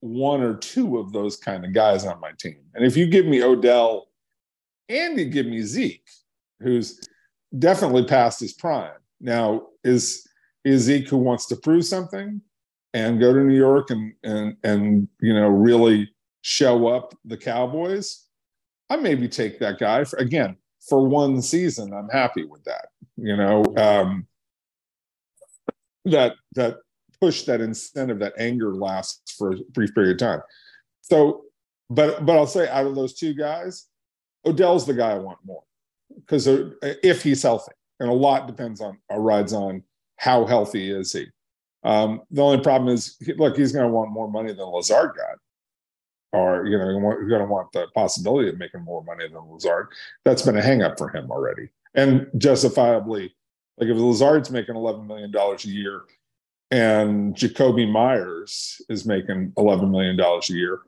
one 0.00 0.42
or 0.42 0.54
two 0.54 0.98
of 0.98 1.12
those 1.12 1.36
kind 1.36 1.64
of 1.64 1.72
guys 1.72 2.04
on 2.04 2.20
my 2.20 2.32
team. 2.38 2.58
And 2.74 2.84
if 2.84 2.96
you 2.96 3.06
give 3.06 3.26
me 3.26 3.42
Odell 3.42 4.08
and 4.88 5.18
you 5.18 5.24
give 5.26 5.46
me 5.46 5.62
Zeke, 5.62 6.06
who's 6.60 7.00
definitely 7.58 8.04
past 8.04 8.40
his 8.40 8.52
prime. 8.52 8.92
Now, 9.20 9.68
is 9.84 10.26
is 10.64 10.82
Zeke 10.82 11.08
who 11.08 11.18
wants 11.18 11.46
to 11.46 11.56
prove 11.56 11.84
something 11.84 12.40
and 12.92 13.20
go 13.20 13.32
to 13.32 13.40
New 13.40 13.56
York 13.56 13.90
and 13.90 14.12
and 14.22 14.56
and 14.62 15.08
you 15.20 15.32
know 15.32 15.48
really 15.48 16.10
show 16.42 16.88
up 16.88 17.14
the 17.24 17.36
Cowboys? 17.36 18.24
I 18.90 18.96
maybe 18.96 19.28
take 19.28 19.58
that 19.60 19.78
guy 19.78 20.04
for 20.04 20.18
again 20.18 20.56
for 20.88 21.06
one 21.06 21.42
season. 21.42 21.92
I'm 21.92 22.08
happy 22.08 22.44
with 22.44 22.62
that. 22.64 22.88
You 23.16 23.36
know, 23.36 23.64
um, 23.76 24.26
that 26.04 26.34
that 26.54 26.76
push 27.20 27.42
that 27.42 27.60
incentive, 27.60 28.18
that 28.20 28.34
anger 28.38 28.74
lasts 28.74 29.32
for 29.32 29.52
a 29.52 29.56
brief 29.72 29.94
period 29.94 30.12
of 30.12 30.18
time. 30.18 30.40
So, 31.02 31.44
but 31.90 32.24
but 32.26 32.36
I'll 32.36 32.46
say 32.46 32.68
out 32.68 32.86
of 32.86 32.94
those 32.94 33.14
two 33.14 33.34
guys, 33.34 33.86
Odell's 34.44 34.86
the 34.86 34.94
guy 34.94 35.12
I 35.12 35.18
want 35.18 35.38
more 35.44 35.62
because 36.14 36.48
if 36.82 37.22
he's 37.22 37.42
healthy, 37.42 37.72
and 38.00 38.08
a 38.08 38.12
lot 38.12 38.46
depends 38.46 38.80
on 38.80 38.98
uh, 39.12 39.18
rides 39.18 39.52
on 39.52 39.82
how 40.16 40.44
healthy 40.44 40.90
is 40.90 41.12
he. 41.12 41.26
Um, 41.84 42.22
the 42.30 42.42
only 42.42 42.62
problem 42.62 42.92
is, 42.92 43.16
look, 43.36 43.56
he's 43.56 43.72
going 43.72 43.86
to 43.86 43.92
want 43.92 44.10
more 44.10 44.30
money 44.30 44.52
than 44.52 44.64
Lazard 44.66 45.12
got, 45.16 45.38
or 46.38 46.66
you 46.66 46.76
know, 46.76 46.88
he's 47.20 47.28
going 47.28 47.42
to 47.42 47.46
want 47.46 47.70
the 47.72 47.86
possibility 47.94 48.48
of 48.48 48.58
making 48.58 48.82
more 48.82 49.04
money 49.04 49.28
than 49.28 49.50
Lazard. 49.50 49.88
That's 50.24 50.42
been 50.42 50.56
a 50.56 50.62
hangup 50.62 50.98
for 50.98 51.08
him 51.08 51.30
already, 51.30 51.68
and 51.94 52.28
justifiably. 52.36 53.34
Like 53.78 53.90
if 53.90 53.96
Lazard's 53.96 54.50
making 54.50 54.74
eleven 54.74 55.06
million 55.06 55.30
dollars 55.30 55.64
a 55.64 55.68
year, 55.68 56.02
and 56.70 57.34
Jakobi 57.34 57.90
Meyers 57.90 58.80
is 58.88 59.06
making 59.06 59.52
$11 59.56 59.90
million 59.90 60.18
a 60.18 60.40
year. 60.52 60.80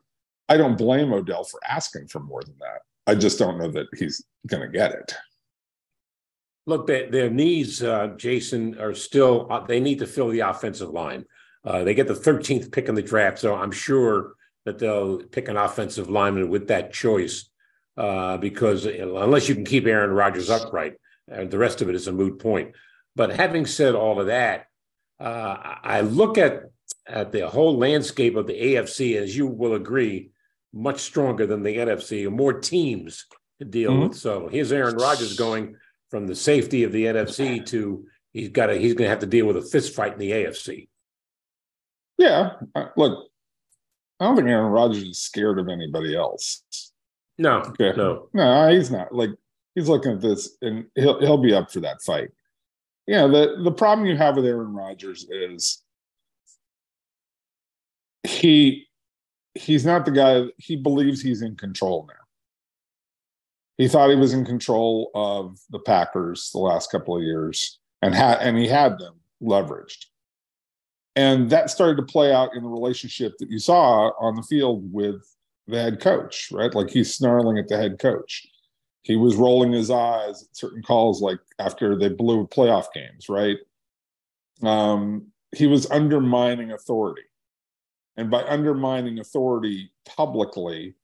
I 0.49 0.57
don't 0.57 0.77
blame 0.77 1.13
Odell 1.13 1.43
for 1.43 1.59
asking 1.67 2.07
for 2.07 2.19
more 2.19 2.43
than 2.43 2.55
that. 2.59 2.81
I 3.07 3.15
just 3.15 3.39
don't 3.39 3.57
know 3.57 3.71
that 3.71 3.87
he's 3.97 4.23
going 4.47 4.63
to 4.63 4.69
get 4.69 4.91
it. 4.91 5.15
Look, 6.65 6.85
their, 6.87 7.09
their 7.09 7.29
needs, 7.29 7.81
uh, 7.81 8.13
Jason, 8.17 8.77
are 8.79 8.93
still, 8.93 9.47
uh, 9.49 9.61
they 9.61 9.79
need 9.79 9.99
to 9.99 10.07
fill 10.07 10.29
the 10.29 10.41
offensive 10.41 10.89
line. 10.89 11.25
Uh, 11.63 11.83
they 11.83 11.93
get 11.93 12.07
the 12.07 12.13
13th 12.13 12.71
pick 12.71 12.89
in 12.89 12.95
the 12.95 13.01
draft, 13.01 13.39
so 13.39 13.55
I'm 13.55 13.71
sure 13.71 14.33
that 14.65 14.79
they'll 14.79 15.23
pick 15.23 15.47
an 15.47 15.57
offensive 15.57 16.09
lineman 16.09 16.49
with 16.49 16.67
that 16.67 16.93
choice 16.93 17.49
uh, 17.97 18.37
because 18.37 18.85
unless 18.85 19.49
you 19.49 19.55
can 19.55 19.65
keep 19.65 19.85
Aaron 19.85 20.11
Rodgers 20.11 20.49
upright, 20.49 20.95
the 21.27 21.57
rest 21.57 21.81
of 21.81 21.89
it 21.89 21.95
is 21.95 22.07
a 22.07 22.11
moot 22.11 22.39
point. 22.39 22.73
But 23.15 23.31
having 23.31 23.65
said 23.65 23.95
all 23.95 24.19
of 24.19 24.27
that, 24.27 24.68
uh, 25.19 25.57
I 25.83 26.01
look 26.01 26.37
at 26.37 26.63
at 27.07 27.31
the 27.31 27.47
whole 27.49 27.77
landscape 27.77 28.35
of 28.35 28.45
the 28.47 28.53
AFC, 28.53 29.15
as 29.17 29.35
you 29.35 29.47
will 29.47 29.73
agree, 29.73 30.29
much 30.73 30.99
stronger 30.99 31.45
than 31.47 31.63
the 31.63 31.75
NFC, 31.77 32.29
more 32.31 32.53
teams 32.53 33.25
to 33.59 33.65
deal 33.65 33.91
Mhm. 33.91 34.09
with. 34.09 34.17
So 34.17 34.47
here's 34.47 34.71
Aaron 34.71 34.95
Rodgers 34.95 35.35
going 35.35 35.75
from 36.11 36.27
the 36.27 36.35
safety 36.35 36.83
of 36.83 36.91
the 36.91 37.05
NFC 37.07 37.59
to 37.67 38.05
he's 38.31 38.49
got 38.49 38.67
to 38.67 38.75
he's 38.75 38.93
going 38.93 39.05
to 39.07 39.09
have 39.09 39.19
to 39.19 39.25
deal 39.25 39.47
with 39.47 39.57
a 39.57 39.61
fist 39.63 39.95
fight 39.95 40.13
in 40.13 40.19
the 40.19 40.31
AFC. 40.31 40.87
Yeah. 42.17 42.51
uh, 42.75 42.85
Look, 42.95 43.27
I 44.19 44.25
don't 44.25 44.35
think 44.35 44.47
Aaron 44.49 44.71
Rodgers 44.71 45.03
is 45.03 45.19
scared 45.19 45.59
of 45.59 45.67
anybody 45.69 46.15
else. 46.15 46.63
No, 47.37 47.59
Okay. 47.61 47.93
no, 47.95 48.29
No, 48.33 48.69
he's 48.69 48.91
not. 48.91 49.13
Like 49.15 49.31
he's 49.75 49.87
looking 49.89 50.11
at 50.13 50.21
this 50.21 50.57
and 50.61 50.85
he'll 50.95 51.19
he'll 51.19 51.37
be 51.37 51.53
up 51.53 51.71
for 51.71 51.79
that 51.81 52.01
fight. 52.03 52.29
Yeah, 53.09 53.25
the 53.25 53.59
the 53.63 53.71
problem 53.71 54.05
you 54.05 54.15
have 54.17 54.35
with 54.35 54.45
Aaron 54.45 54.71
Rodgers 54.71 55.25
is 55.31 55.81
he 58.21 58.85
he's 59.55 59.83
not 59.83 60.05
the 60.05 60.11
guy 60.11 60.43
he 60.57 60.75
believes 60.75 61.19
he's 61.19 61.41
in 61.41 61.55
control 61.55 62.05
now. 62.07 62.23
He 63.79 63.87
thought 63.87 64.11
he 64.11 64.15
was 64.15 64.33
in 64.33 64.45
control 64.45 65.09
of 65.15 65.57
the 65.71 65.79
Packers 65.79 66.51
the 66.51 66.59
last 66.59 66.91
couple 66.91 67.17
of 67.17 67.23
years 67.23 67.79
and 68.03 68.13
had 68.13 68.41
and 68.41 68.55
he 68.55 68.67
had 68.67 68.99
them 68.99 69.15
leveraged. 69.41 70.05
And 71.15 71.49
that 71.49 71.71
started 71.71 71.95
to 71.95 72.03
play 72.03 72.31
out 72.31 72.55
in 72.55 72.61
the 72.61 72.69
relationship 72.69 73.39
that 73.39 73.49
you 73.49 73.57
saw 73.57 74.11
on 74.21 74.35
the 74.35 74.43
field 74.43 74.83
with 74.93 75.25
the 75.65 75.81
head 75.81 75.99
coach, 75.99 76.49
right? 76.51 76.75
Like 76.75 76.91
he's 76.91 77.15
snarling 77.15 77.57
at 77.57 77.69
the 77.69 77.77
head 77.77 77.97
coach. 77.97 78.45
He 79.03 79.15
was 79.15 79.35
rolling 79.35 79.71
his 79.71 79.89
eyes 79.89 80.43
at 80.43 80.55
certain 80.55 80.83
calls, 80.83 81.21
like 81.21 81.39
after 81.57 81.95
they 81.97 82.09
blew 82.09 82.47
playoff 82.47 82.87
games, 82.93 83.29
right? 83.29 83.57
Um, 84.61 85.27
he 85.55 85.67
was 85.67 85.89
undermining 85.89 86.71
authority. 86.71 87.23
And 88.17 88.29
by 88.29 88.43
undermining 88.43 89.19
authority 89.19 89.91
publicly, 90.05 90.95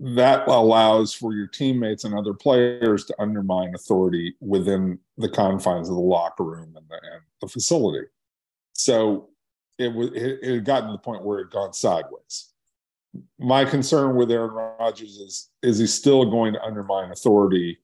that 0.00 0.48
allows 0.48 1.14
for 1.14 1.32
your 1.32 1.46
teammates 1.46 2.04
and 2.04 2.14
other 2.14 2.34
players 2.34 3.04
to 3.04 3.14
undermine 3.20 3.74
authority 3.74 4.34
within 4.40 4.98
the 5.16 5.28
confines 5.28 5.88
of 5.88 5.94
the 5.94 6.00
locker 6.00 6.42
room 6.42 6.74
and 6.76 6.88
the, 6.88 6.94
and 6.94 7.22
the 7.40 7.46
facility. 7.46 8.06
So 8.72 9.28
it 9.78 9.94
was 9.94 10.10
it, 10.10 10.40
it 10.42 10.54
had 10.54 10.64
gotten 10.64 10.88
to 10.88 10.92
the 10.92 10.98
point 10.98 11.24
where 11.24 11.38
it 11.38 11.44
had 11.44 11.52
gone 11.52 11.72
sideways. 11.72 12.52
My 13.38 13.64
concern 13.64 14.16
with 14.16 14.30
Aaron 14.30 14.50
Rodgers 14.50 15.16
is 15.16 15.50
is 15.62 15.78
he 15.78 15.86
still 15.86 16.30
going 16.30 16.52
to 16.52 16.62
undermine 16.62 17.10
authority 17.10 17.78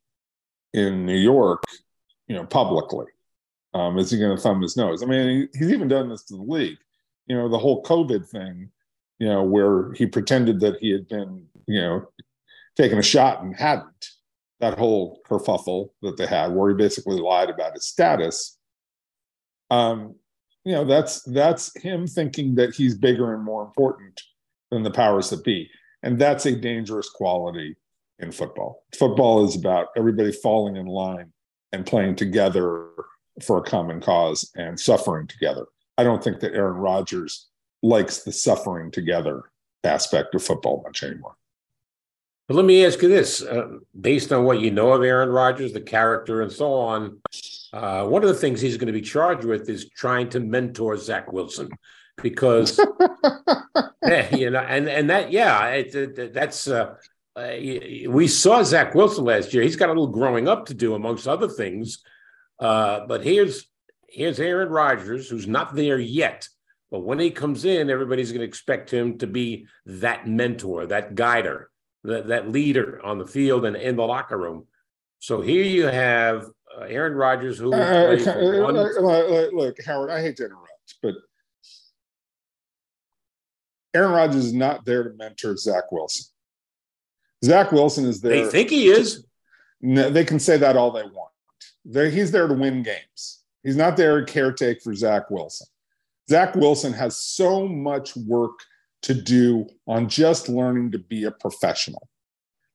in 0.73 1.07
New 1.07 1.17
York, 1.17 1.63
you 2.29 2.37
know, 2.37 2.47
publicly? 2.47 3.07
Um, 3.75 3.99
is 3.99 4.11
he 4.11 4.19
going 4.19 4.37
to 4.37 4.43
thumb 4.43 4.61
his 4.61 4.77
nose? 4.77 5.03
I 5.03 5.07
mean, 5.07 5.49
he, 5.53 5.59
he's 5.59 5.73
even 5.73 5.89
done 5.89 6.09
this 6.09 6.25
to 6.25 6.37
the 6.37 6.43
league. 6.43 6.79
You 7.27 7.37
know, 7.37 7.49
the 7.49 7.59
whole 7.59 7.83
COVID 7.83 8.29
thing, 8.29 8.71
you 9.19 9.29
know, 9.29 9.43
where 9.43 9.93
he 9.95 10.07
pretended 10.07 10.61
that 10.61 10.77
he 10.81 10.91
had 10.91 11.09
been, 11.09 11.47
you 11.67 11.81
know, 11.81 12.09
taken 12.77 12.99
a 12.99 13.03
shot 13.03 13.43
and 13.43 13.57
hadn't. 13.57 14.09
That 14.61 14.79
whole 14.79 15.21
kerfuffle 15.29 15.91
that 16.03 16.17
they 16.17 16.27
had, 16.27 16.53
where 16.53 16.71
he 16.71 16.77
basically 16.77 17.19
lied 17.19 17.51
about 17.51 17.75
his 17.75 17.87
status. 17.87 18.59
Um, 19.71 20.15
you 20.65 20.73
know, 20.73 20.85
that's 20.85 21.23
that's 21.23 21.77
him 21.81 22.07
thinking 22.07 22.55
that 22.57 22.75
he's 22.75 22.95
bigger 22.95 23.35
and 23.35 23.43
more 23.43 23.65
important 23.65 24.21
than 24.73 24.83
the 24.83 24.91
powers 24.91 25.31
that 25.31 25.45
be, 25.45 25.71
and 26.03 26.19
that's 26.19 26.47
a 26.47 26.57
dangerous 26.57 27.09
quality 27.09 27.77
in 28.19 28.33
football. 28.33 28.85
Football 28.99 29.45
is 29.45 29.55
about 29.55 29.89
everybody 29.97 30.33
falling 30.33 30.77
in 30.77 30.87
line 30.87 31.33
and 31.73 31.87
playing 31.87 32.17
together 32.17 32.89
for 33.43 33.59
a 33.59 33.63
common 33.63 34.01
cause 34.01 34.51
and 34.57 34.79
suffering 34.79 35.27
together. 35.27 35.67
I 35.99 36.05
don't 36.05 36.25
think 36.25 36.41
that 36.41 36.55
Aaron 36.55 36.77
Rodgers 36.77 37.49
likes 37.83 38.23
the 38.23 38.33
suffering 38.33 38.91
together 38.91 39.45
aspect 39.85 40.35
of 40.35 40.43
football 40.43 40.83
much 40.85 41.03
anymore. 41.03 41.37
But 42.49 42.57
let 42.57 42.65
me 42.65 42.85
ask 42.85 43.01
you 43.03 43.09
this: 43.09 43.43
uh, 43.43 43.79
based 43.99 44.33
on 44.33 44.45
what 44.45 44.61
you 44.61 44.71
know 44.71 44.93
of 44.93 45.03
Aaron 45.03 45.29
Rodgers, 45.29 45.73
the 45.73 45.81
character, 45.81 46.43
and 46.43 46.51
so 46.51 46.73
on, 46.73 47.19
uh, 47.73 48.05
one 48.07 48.23
of 48.23 48.29
the 48.29 48.35
things 48.35 48.61
he's 48.61 48.77
going 48.77 48.89
to 48.89 48.93
be 48.93 49.01
charged 49.01 49.45
with 49.45 49.69
is 49.69 49.89
trying 49.91 50.29
to 50.31 50.41
mentor 50.41 50.97
Zach 50.97 51.33
Wilson, 51.33 51.71
because 52.21 52.79
yeah, 54.05 54.35
you 54.37 54.51
know, 54.51 54.61
and 54.61 54.89
and 54.89 55.11
that 55.11 55.33
yeah, 55.33 55.69
it, 55.69 55.95
it, 55.95 56.35
that's 56.35 56.69
uh, 56.69 56.95
uh, 57.37 57.53
we 58.09 58.27
saw 58.29 58.63
Zach 58.63 58.95
Wilson 58.95 59.25
last 59.25 59.55
year. 59.55 59.63
He's 59.63 59.77
got 59.77 59.89
a 59.89 59.93
little 59.93 60.09
growing 60.09 60.49
up 60.49 60.67
to 60.67 60.75
do, 60.75 60.95
amongst 60.95 61.27
other 61.29 61.49
things. 61.49 62.03
Uh, 62.59 63.07
but 63.07 63.23
here's 63.25 63.67
here's 64.09 64.39
Aaron 64.41 64.69
Rodgers, 64.69 65.29
who's 65.29 65.47
not 65.47 65.75
there 65.75 65.99
yet. 65.99 66.49
But 66.91 67.01
when 67.05 67.19
he 67.19 67.31
comes 67.31 67.65
in, 67.65 67.89
everybody's 67.89 68.33
going 68.33 68.41
to 68.43 68.47
expect 68.47 68.93
him 68.93 69.17
to 69.19 69.27
be 69.27 69.67
that 69.87 70.27
mentor, 70.29 70.85
that 70.89 71.15
guider, 71.15 71.71
that, 72.05 72.29
that 72.29 72.51
leader 72.51 73.01
on 73.03 73.17
the 73.17 73.27
field 73.27 73.65
and 73.65 73.77
in 73.77 73.97
the 73.97 74.03
locker 74.03 74.37
room. 74.37 74.67
So 75.19 75.41
here 75.41 75.65
you 75.65 75.87
have 75.87 76.45
uh, 76.79 76.83
Aaron 76.83 77.15
Rodgers, 77.15 77.57
who 77.59 77.73
Uh, 77.73 78.09
plays 78.17 78.27
one- 78.27 78.75
look, 78.75 78.93
look, 79.01 79.53
look, 79.55 79.77
Howard, 79.87 80.11
I 80.11 80.21
hate 80.21 80.37
to 80.37 80.45
interrupt, 80.45 80.97
but 81.03 81.15
Aaron 83.95 84.13
Rodgers 84.13 84.47
is 84.47 84.53
not 84.55 84.85
there 84.85 85.05
to 85.05 85.11
mentor 85.17 85.57
Zach 85.57 85.91
Wilson. 85.93 86.27
Zach 87.45 87.73
Wilson 87.73 88.05
is 88.07 88.21
there. 88.21 88.45
they 88.45 88.51
think 88.51 88.71
he 88.71 88.89
is. 88.89 89.25
No, 89.81 90.11
they 90.11 90.25
can 90.25 90.39
say 90.39 90.57
that 90.57 90.77
all 90.77 90.93
they 90.93 91.03
want. 91.03 91.31
They're, 91.85 92.09
he's 92.09 92.31
there 92.31 92.47
to 92.47 92.55
win 92.55 92.83
games. 92.83 93.43
He's 93.65 93.77
not 93.77 93.97
there 93.97 94.25
to 94.25 94.33
caretake 94.33 94.83
for 94.83 94.95
Zach 94.95 95.31
Wilson. 95.31 95.67
Zach 96.31 96.55
Wilson 96.55 96.93
has 96.93 97.17
so 97.17 97.67
much 97.67 98.17
work 98.17 98.61
to 99.03 99.15
do 99.15 99.67
on 99.89 100.09
just 100.09 100.49
learning 100.49 100.93
to 100.93 100.99
be 100.99 101.25
a 101.25 101.31
professional 101.33 102.09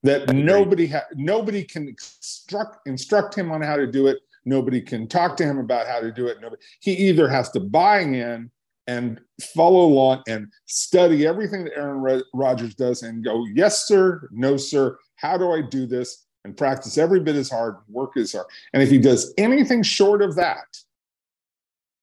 that 0.04 0.34
nobody 0.34 0.88
ha- 0.88 1.06
nobody 1.16 1.64
can 1.64 1.88
instruct 1.88 2.88
instruct 2.88 3.36
him 3.36 3.52
on 3.52 3.62
how 3.62 3.76
to 3.78 3.88
do 3.88 4.08
it. 4.08 4.20
Nobody 4.46 4.82
can 4.82 5.08
talk 5.08 5.36
to 5.38 5.46
him 5.46 5.58
about 5.58 5.88
how 5.88 6.00
to 6.00 6.12
do 6.12 6.28
it. 6.28 6.38
Nobody, 6.42 6.62
he 6.80 6.94
either 7.10 7.28
has 7.28 7.50
to 7.52 7.60
buy 7.60 8.02
in 8.02 8.52
and 8.88 9.20
follow 9.54 9.86
along 9.86 10.24
and 10.28 10.48
study 10.66 11.28
everything 11.28 11.66
that 11.66 11.78
Aaron 11.78 12.00
Ro- 12.00 12.22
Rodgers 12.34 12.74
does 12.74 13.04
and 13.04 13.24
go, 13.24 13.46
yes, 13.54 13.88
sir, 13.88 14.28
no, 14.32 14.58
sir. 14.58 14.98
How 15.16 15.38
do 15.38 15.52
I 15.52 15.62
do 15.62 15.86
this? 15.86 16.26
And 16.46 16.56
practice 16.56 16.98
every 16.98 17.20
bit 17.20 17.36
as 17.36 17.50
hard, 17.50 17.76
work 17.90 18.16
as 18.16 18.32
hard. 18.32 18.48
And 18.74 18.82
if 18.82 18.90
he 18.90 18.98
does 18.98 19.34
anything 19.38 19.84
short 19.84 20.22
of 20.22 20.36
that, 20.36 20.66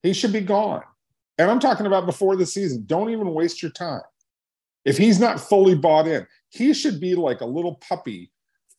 he 0.02 0.12
should 0.12 0.32
be 0.32 0.42
gone. 0.42 0.82
And 1.38 1.50
I'm 1.50 1.60
talking 1.60 1.86
about 1.86 2.06
before 2.06 2.36
the 2.36 2.44
season. 2.44 2.84
Don't 2.86 3.10
even 3.10 3.32
waste 3.32 3.62
your 3.62 3.72
time. 3.72 4.02
If 4.84 4.98
he's 4.98 5.18
not 5.18 5.40
fully 5.40 5.74
bought 5.74 6.06
in, 6.06 6.26
he 6.50 6.74
should 6.74 7.00
be 7.00 7.14
like 7.14 7.40
a 7.40 7.46
little 7.46 7.76
puppy 7.76 8.30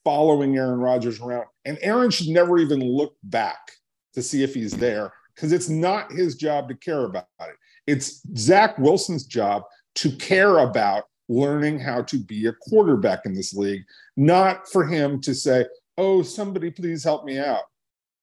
following 0.03 0.55
Aaron 0.55 0.79
Rodgers 0.79 1.19
around. 1.19 1.45
And 1.65 1.79
Aaron 1.81 2.11
should 2.11 2.27
never 2.27 2.59
even 2.59 2.79
look 2.79 3.15
back 3.23 3.71
to 4.13 4.21
see 4.21 4.43
if 4.43 4.53
he's 4.53 4.71
there 4.71 5.11
because 5.33 5.51
it's 5.51 5.67
not 5.67 6.11
his 6.11 6.35
job 6.35 6.69
to 6.69 6.75
care 6.75 7.05
about 7.05 7.25
it. 7.41 7.55
It's 7.87 8.21
Zach 8.37 8.77
Wilson's 8.77 9.25
job 9.25 9.63
to 9.95 10.11
care 10.17 10.59
about 10.59 11.05
learning 11.27 11.79
how 11.79 12.01
to 12.03 12.17
be 12.17 12.47
a 12.47 12.53
quarterback 12.53 13.25
in 13.25 13.33
this 13.33 13.53
league, 13.53 13.83
not 14.15 14.67
for 14.69 14.85
him 14.85 15.21
to 15.21 15.33
say, 15.33 15.65
Oh, 15.97 16.21
somebody 16.21 16.71
please 16.71 17.03
help 17.03 17.23
me 17.23 17.39
out. 17.39 17.63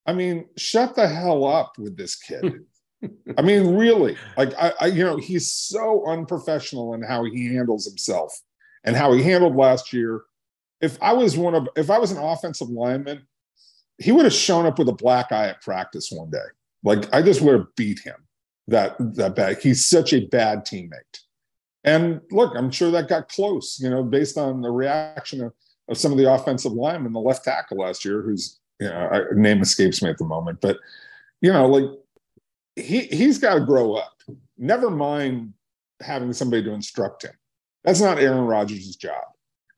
I 0.06 0.12
mean, 0.12 0.46
shut 0.56 0.94
the 0.94 1.08
hell 1.08 1.46
up 1.46 1.78
with 1.78 1.96
this 1.96 2.16
kid. 2.16 2.60
I 3.38 3.42
mean, 3.42 3.76
really, 3.76 4.16
like 4.36 4.52
I, 4.58 4.72
I, 4.80 4.86
you 4.86 5.04
know, 5.04 5.16
he's 5.16 5.50
so 5.50 6.04
unprofessional 6.06 6.94
in 6.94 7.02
how 7.02 7.24
he 7.24 7.54
handles 7.54 7.86
himself 7.86 8.38
and 8.84 8.94
how 8.94 9.12
he 9.12 9.22
handled 9.22 9.56
last 9.56 9.92
year. 9.92 10.22
If 10.80 10.98
I 11.02 11.12
was 11.12 11.36
one 11.36 11.54
of, 11.54 11.68
if 11.76 11.90
I 11.90 11.98
was 11.98 12.12
an 12.12 12.18
offensive 12.18 12.68
lineman, 12.68 13.22
he 13.98 14.12
would 14.12 14.24
have 14.24 14.34
shown 14.34 14.66
up 14.66 14.78
with 14.78 14.88
a 14.88 14.94
black 14.94 15.32
eye 15.32 15.48
at 15.48 15.62
practice 15.62 16.10
one 16.10 16.30
day. 16.30 16.38
Like 16.84 17.12
I 17.14 17.22
just 17.22 17.40
would 17.40 17.54
have 17.54 17.74
beat 17.76 18.00
him 18.00 18.16
that 18.68 18.96
that 19.16 19.34
bad. 19.34 19.58
He's 19.60 19.84
such 19.84 20.12
a 20.12 20.26
bad 20.26 20.64
teammate. 20.64 21.20
And 21.84 22.20
look, 22.30 22.54
I'm 22.56 22.70
sure 22.70 22.90
that 22.92 23.08
got 23.08 23.28
close, 23.28 23.80
you 23.80 23.90
know, 23.90 24.04
based 24.04 24.38
on 24.38 24.60
the 24.60 24.70
reaction 24.70 25.42
of, 25.42 25.52
of 25.88 25.98
some 25.98 26.12
of 26.12 26.18
the 26.18 26.32
offensive 26.32 26.72
linemen, 26.72 27.12
the 27.12 27.20
left 27.20 27.44
tackle 27.44 27.78
last 27.78 28.04
year, 28.04 28.22
whose 28.22 28.60
you 28.80 28.88
know, 28.88 29.26
name 29.34 29.60
escapes 29.60 30.02
me 30.02 30.10
at 30.10 30.18
the 30.18 30.24
moment, 30.24 30.60
but 30.60 30.78
you 31.40 31.52
know, 31.52 31.66
like 31.66 31.90
he 32.76 33.02
he's 33.02 33.38
got 33.38 33.54
to 33.54 33.60
grow 33.64 33.94
up. 33.94 34.22
Never 34.56 34.90
mind 34.90 35.52
having 36.00 36.32
somebody 36.32 36.62
to 36.64 36.72
instruct 36.72 37.24
him. 37.24 37.32
That's 37.84 38.00
not 38.00 38.18
Aaron 38.18 38.46
Rodgers' 38.46 38.96
job. 38.96 39.22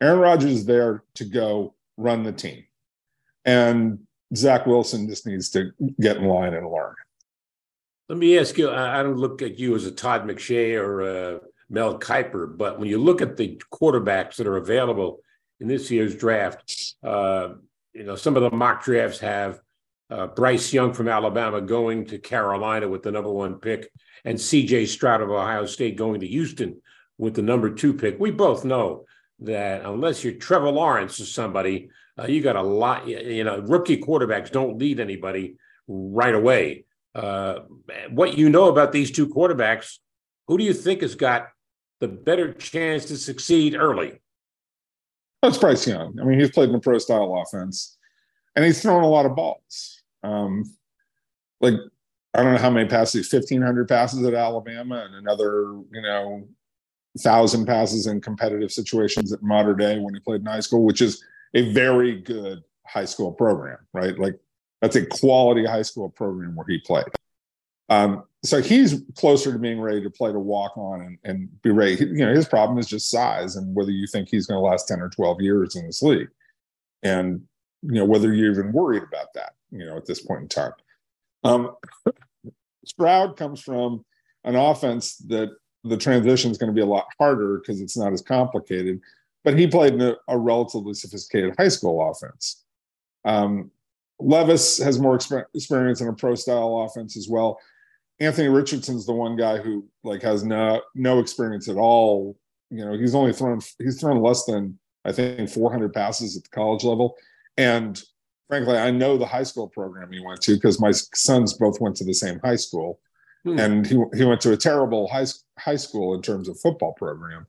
Aaron 0.00 0.20
Rodgers 0.20 0.52
is 0.52 0.66
there 0.66 1.02
to 1.14 1.24
go 1.24 1.74
run 1.96 2.22
the 2.22 2.32
team, 2.32 2.64
and 3.44 3.98
Zach 4.36 4.66
Wilson 4.66 5.08
just 5.08 5.26
needs 5.26 5.50
to 5.50 5.70
get 6.00 6.18
in 6.18 6.24
line 6.24 6.54
and 6.54 6.70
learn. 6.70 6.94
Let 8.08 8.18
me 8.18 8.38
ask 8.38 8.58
you. 8.58 8.70
I 8.70 9.02
don't 9.02 9.16
look 9.16 9.40
at 9.40 9.58
you 9.58 9.74
as 9.74 9.86
a 9.86 9.90
Todd 9.90 10.24
McShay 10.24 10.78
or 10.78 11.40
Mel 11.70 11.98
Kiper, 11.98 12.56
but 12.56 12.78
when 12.78 12.88
you 12.88 12.98
look 12.98 13.22
at 13.22 13.36
the 13.36 13.60
quarterbacks 13.72 14.36
that 14.36 14.46
are 14.46 14.58
available 14.58 15.20
in 15.60 15.68
this 15.68 15.90
year's 15.90 16.14
draft, 16.14 16.94
uh, 17.02 17.54
you 17.94 18.04
know 18.04 18.16
some 18.16 18.36
of 18.36 18.42
the 18.42 18.50
mock 18.50 18.84
drafts 18.84 19.20
have 19.20 19.60
uh, 20.10 20.26
Bryce 20.26 20.72
Young 20.72 20.92
from 20.92 21.08
Alabama 21.08 21.62
going 21.62 22.04
to 22.06 22.18
Carolina 22.18 22.88
with 22.88 23.02
the 23.02 23.10
number 23.10 23.32
one 23.32 23.54
pick, 23.54 23.90
and 24.24 24.38
C.J. 24.38 24.86
Stroud 24.86 25.22
of 25.22 25.30
Ohio 25.30 25.64
State 25.64 25.96
going 25.96 26.20
to 26.20 26.26
Houston 26.26 26.82
with 27.16 27.34
the 27.34 27.42
number 27.42 27.70
two 27.70 27.94
pick. 27.94 28.20
We 28.20 28.30
both 28.30 28.66
know 28.66 29.06
that 29.40 29.84
unless 29.84 30.22
you're 30.22 30.34
Trevor 30.34 30.70
Lawrence 30.70 31.20
or 31.20 31.24
somebody, 31.24 31.88
uh, 32.18 32.26
you 32.26 32.42
got 32.42 32.56
a 32.56 32.62
lot. 32.62 33.08
You 33.08 33.44
know, 33.44 33.60
rookie 33.60 33.96
quarterbacks 33.96 34.52
don't 34.52 34.78
lead 34.78 35.00
anybody 35.00 35.56
right 35.88 36.34
away. 36.34 36.84
Uh, 37.14 37.60
what 38.10 38.36
you 38.36 38.50
know 38.50 38.68
about 38.68 38.92
these 38.92 39.10
two 39.10 39.28
quarterbacks, 39.28 39.98
who 40.48 40.58
do 40.58 40.64
you 40.64 40.74
think 40.74 41.02
has 41.02 41.14
got 41.14 41.48
the 42.00 42.08
better 42.08 42.52
chance 42.52 43.04
to 43.06 43.16
succeed 43.16 43.74
early? 43.76 44.20
That's 45.42 45.58
Bryce 45.58 45.86
Young. 45.86 46.18
I 46.20 46.24
mean, 46.24 46.40
he's 46.40 46.50
played 46.50 46.70
in 46.70 46.74
a 46.74 46.80
pro 46.80 46.98
style 46.98 47.42
offense, 47.42 47.98
and 48.56 48.64
he's 48.64 48.82
thrown 48.82 49.04
a 49.04 49.08
lot 49.08 49.26
of 49.26 49.36
balls. 49.36 50.02
Um, 50.22 50.64
like 51.60 51.74
I 52.32 52.42
don't 52.42 52.54
know 52.54 52.58
how 52.58 52.70
many 52.70 52.88
passes, 52.88 53.28
fifteen 53.28 53.62
hundred 53.62 53.88
passes 53.88 54.26
at 54.26 54.34
Alabama, 54.34 55.04
and 55.04 55.14
another 55.14 55.74
you 55.92 56.02
know 56.02 56.48
thousand 57.20 57.66
passes 57.66 58.06
in 58.06 58.20
competitive 58.20 58.72
situations 58.72 59.32
at 59.32 59.42
Mater 59.42 59.74
Dei 59.74 59.98
when 60.00 60.14
he 60.14 60.20
played 60.20 60.40
in 60.40 60.46
high 60.46 60.60
school, 60.60 60.84
which 60.84 61.00
is 61.00 61.22
a 61.54 61.72
very 61.72 62.20
good 62.20 62.62
high 62.86 63.04
school 63.04 63.32
program, 63.32 63.78
right? 63.92 64.18
Like 64.18 64.38
that's 64.84 64.96
a 64.96 65.06
quality 65.06 65.64
high 65.64 65.80
school 65.80 66.10
program 66.10 66.54
where 66.54 66.66
he 66.68 66.78
played. 66.78 67.06
Um, 67.88 68.24
so 68.44 68.60
he's 68.60 69.00
closer 69.16 69.50
to 69.50 69.58
being 69.58 69.80
ready 69.80 70.02
to 70.02 70.10
play 70.10 70.30
to 70.30 70.38
walk 70.38 70.76
on 70.76 71.00
and, 71.00 71.18
and 71.24 71.62
be 71.62 71.70
ready. 71.70 71.96
He- 71.96 72.04
you 72.04 72.26
know, 72.26 72.34
his 72.34 72.46
problem 72.46 72.78
is 72.78 72.86
just 72.86 73.10
size 73.10 73.56
and 73.56 73.74
whether 73.74 73.90
you 73.90 74.06
think 74.06 74.28
he's 74.28 74.46
going 74.46 74.58
to 74.58 74.60
last 74.60 74.86
10 74.86 75.00
or 75.00 75.08
12 75.08 75.40
years 75.40 75.74
in 75.74 75.86
this 75.86 76.02
league. 76.02 76.28
And, 77.02 77.44
you 77.80 77.94
know, 77.94 78.04
whether 78.04 78.34
you're 78.34 78.52
even 78.52 78.72
worried 78.72 79.04
about 79.04 79.32
that, 79.34 79.54
you 79.70 79.86
know, 79.86 79.96
at 79.96 80.04
this 80.04 80.20
point 80.20 80.42
in 80.42 80.48
time. 80.48 80.72
Um, 81.44 81.76
Stroud 82.84 83.38
comes 83.38 83.62
from 83.62 84.04
an 84.44 84.54
offense 84.54 85.16
that 85.28 85.48
the 85.82 85.96
transition 85.96 86.50
is 86.50 86.58
going 86.58 86.70
to 86.70 86.74
be 86.74 86.82
a 86.82 86.86
lot 86.86 87.06
harder 87.18 87.58
because 87.58 87.80
it's 87.80 87.96
not 87.96 88.12
as 88.12 88.20
complicated, 88.20 89.00
but 89.44 89.58
he 89.58 89.66
played 89.66 89.94
in 89.94 90.02
a, 90.02 90.16
a 90.28 90.36
relatively 90.36 90.92
sophisticated 90.92 91.54
high 91.56 91.68
school 91.68 92.10
offense. 92.10 92.64
Um, 93.24 93.70
Levis 94.20 94.78
has 94.78 94.98
more 94.98 95.16
exper- 95.18 95.44
experience 95.54 96.00
in 96.00 96.08
a 96.08 96.12
pro 96.12 96.34
style 96.34 96.86
offense 96.86 97.16
as 97.16 97.28
well. 97.28 97.58
Anthony 98.20 98.48
Richardson's 98.48 99.06
the 99.06 99.12
one 99.12 99.36
guy 99.36 99.58
who 99.58 99.86
like 100.04 100.22
has 100.22 100.44
no 100.44 100.80
no 100.94 101.18
experience 101.18 101.68
at 101.68 101.76
all. 101.76 102.36
You 102.70 102.84
know, 102.84 102.96
he's 102.96 103.14
only 103.14 103.32
thrown 103.32 103.60
he's 103.78 104.00
thrown 104.00 104.22
less 104.22 104.44
than 104.44 104.78
I 105.04 105.12
think 105.12 105.50
400 105.50 105.92
passes 105.92 106.36
at 106.36 106.44
the 106.44 106.48
college 106.50 106.84
level, 106.84 107.16
and 107.56 108.00
frankly, 108.48 108.76
I 108.78 108.90
know 108.90 109.18
the 109.18 109.26
high 109.26 109.42
school 109.42 109.68
program 109.68 110.12
he 110.12 110.20
went 110.20 110.40
to 110.42 110.54
because 110.54 110.80
my 110.80 110.92
sons 110.92 111.54
both 111.54 111.80
went 111.80 111.96
to 111.96 112.04
the 112.04 112.14
same 112.14 112.38
high 112.44 112.56
school, 112.56 113.00
Hmm. 113.44 113.58
and 113.58 113.86
he 113.86 114.00
he 114.14 114.24
went 114.24 114.40
to 114.42 114.52
a 114.52 114.56
terrible 114.56 115.08
high 115.08 115.26
high 115.58 115.76
school 115.76 116.14
in 116.14 116.22
terms 116.22 116.48
of 116.48 116.58
football 116.60 116.92
program. 116.94 117.46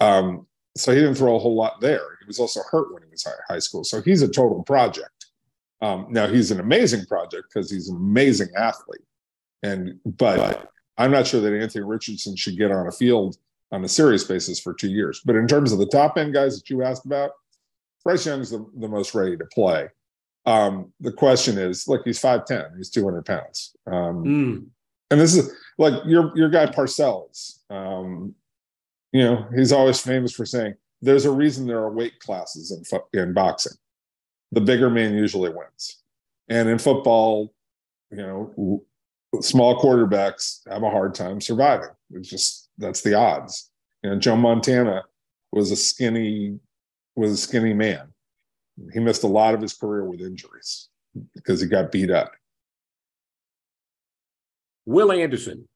Um, 0.00 0.46
so 0.76 0.92
he 0.94 1.00
didn't 1.00 1.16
throw 1.16 1.34
a 1.34 1.40
whole 1.40 1.56
lot 1.56 1.80
there. 1.80 2.16
He 2.20 2.26
was 2.26 2.38
also 2.38 2.60
hurt 2.70 2.94
when 2.94 3.02
he 3.02 3.10
was 3.10 3.24
high, 3.24 3.32
high 3.54 3.58
school, 3.58 3.82
so 3.84 4.00
he's 4.00 4.22
a 4.22 4.28
total 4.28 4.62
project. 4.62 5.17
Um, 5.80 6.06
now 6.10 6.26
he's 6.26 6.50
an 6.50 6.60
amazing 6.60 7.06
project 7.06 7.44
because 7.52 7.70
he's 7.70 7.88
an 7.88 7.96
amazing 7.96 8.48
athlete, 8.56 9.02
and 9.62 9.98
but 10.04 10.70
I'm 10.96 11.10
not 11.10 11.26
sure 11.26 11.40
that 11.40 11.52
Anthony 11.52 11.84
Richardson 11.84 12.34
should 12.36 12.56
get 12.56 12.72
on 12.72 12.86
a 12.88 12.92
field 12.92 13.36
on 13.70 13.84
a 13.84 13.88
serious 13.88 14.24
basis 14.24 14.58
for 14.58 14.74
two 14.74 14.88
years. 14.90 15.20
But 15.24 15.36
in 15.36 15.46
terms 15.46 15.72
of 15.72 15.78
the 15.78 15.86
top 15.86 16.16
end 16.18 16.34
guys 16.34 16.58
that 16.58 16.68
you 16.70 16.82
asked 16.82 17.06
about, 17.06 17.30
Bryce 18.02 18.26
Young's 18.26 18.50
the, 18.50 18.66
the 18.76 18.88
most 18.88 19.14
ready 19.14 19.36
to 19.36 19.44
play. 19.46 19.88
Um, 20.46 20.92
the 21.00 21.12
question 21.12 21.58
is, 21.58 21.86
look, 21.86 22.02
he's 22.06 22.20
5'10, 22.20 22.76
he's 22.78 22.88
200 22.90 23.24
pounds. 23.26 23.76
Um, 23.86 24.24
Mm. 24.24 24.66
and 25.10 25.20
this 25.20 25.36
is 25.36 25.52
like 25.78 25.92
your 26.06 26.32
your 26.36 26.48
guy 26.48 26.66
Parcells. 26.66 27.58
Um, 27.70 28.34
you 29.12 29.22
know, 29.22 29.46
he's 29.54 29.72
always 29.72 30.00
famous 30.00 30.32
for 30.32 30.44
saying 30.46 30.74
there's 31.02 31.24
a 31.26 31.30
reason 31.30 31.66
there 31.66 31.78
are 31.78 31.92
weight 31.92 32.18
classes 32.20 32.72
in 32.72 33.20
in 33.20 33.32
boxing. 33.34 33.76
The 34.52 34.60
bigger 34.60 34.88
man 34.88 35.14
usually 35.14 35.50
wins, 35.50 36.02
and 36.48 36.68
in 36.68 36.78
football, 36.78 37.52
you 38.10 38.16
know, 38.16 38.82
small 39.42 39.80
quarterbacks 39.80 40.60
have 40.70 40.82
a 40.82 40.90
hard 40.90 41.14
time 41.14 41.40
surviving. 41.40 41.90
It's 42.12 42.30
just 42.30 42.70
that's 42.78 43.02
the 43.02 43.14
odds. 43.14 43.70
You 44.02 44.10
know, 44.10 44.18
Joe 44.18 44.36
Montana 44.36 45.04
was 45.52 45.70
a 45.70 45.76
skinny 45.76 46.58
was 47.16 47.32
a 47.32 47.36
skinny 47.36 47.74
man. 47.74 48.12
He 48.92 49.00
missed 49.00 49.24
a 49.24 49.28
lot 49.28 49.54
of 49.54 49.60
his 49.60 49.74
career 49.74 50.04
with 50.04 50.20
injuries 50.20 50.88
because 51.34 51.60
he 51.60 51.66
got 51.66 51.90
beat 51.90 52.10
up. 52.10 52.32
Will 54.86 55.12
Anderson 55.12 55.68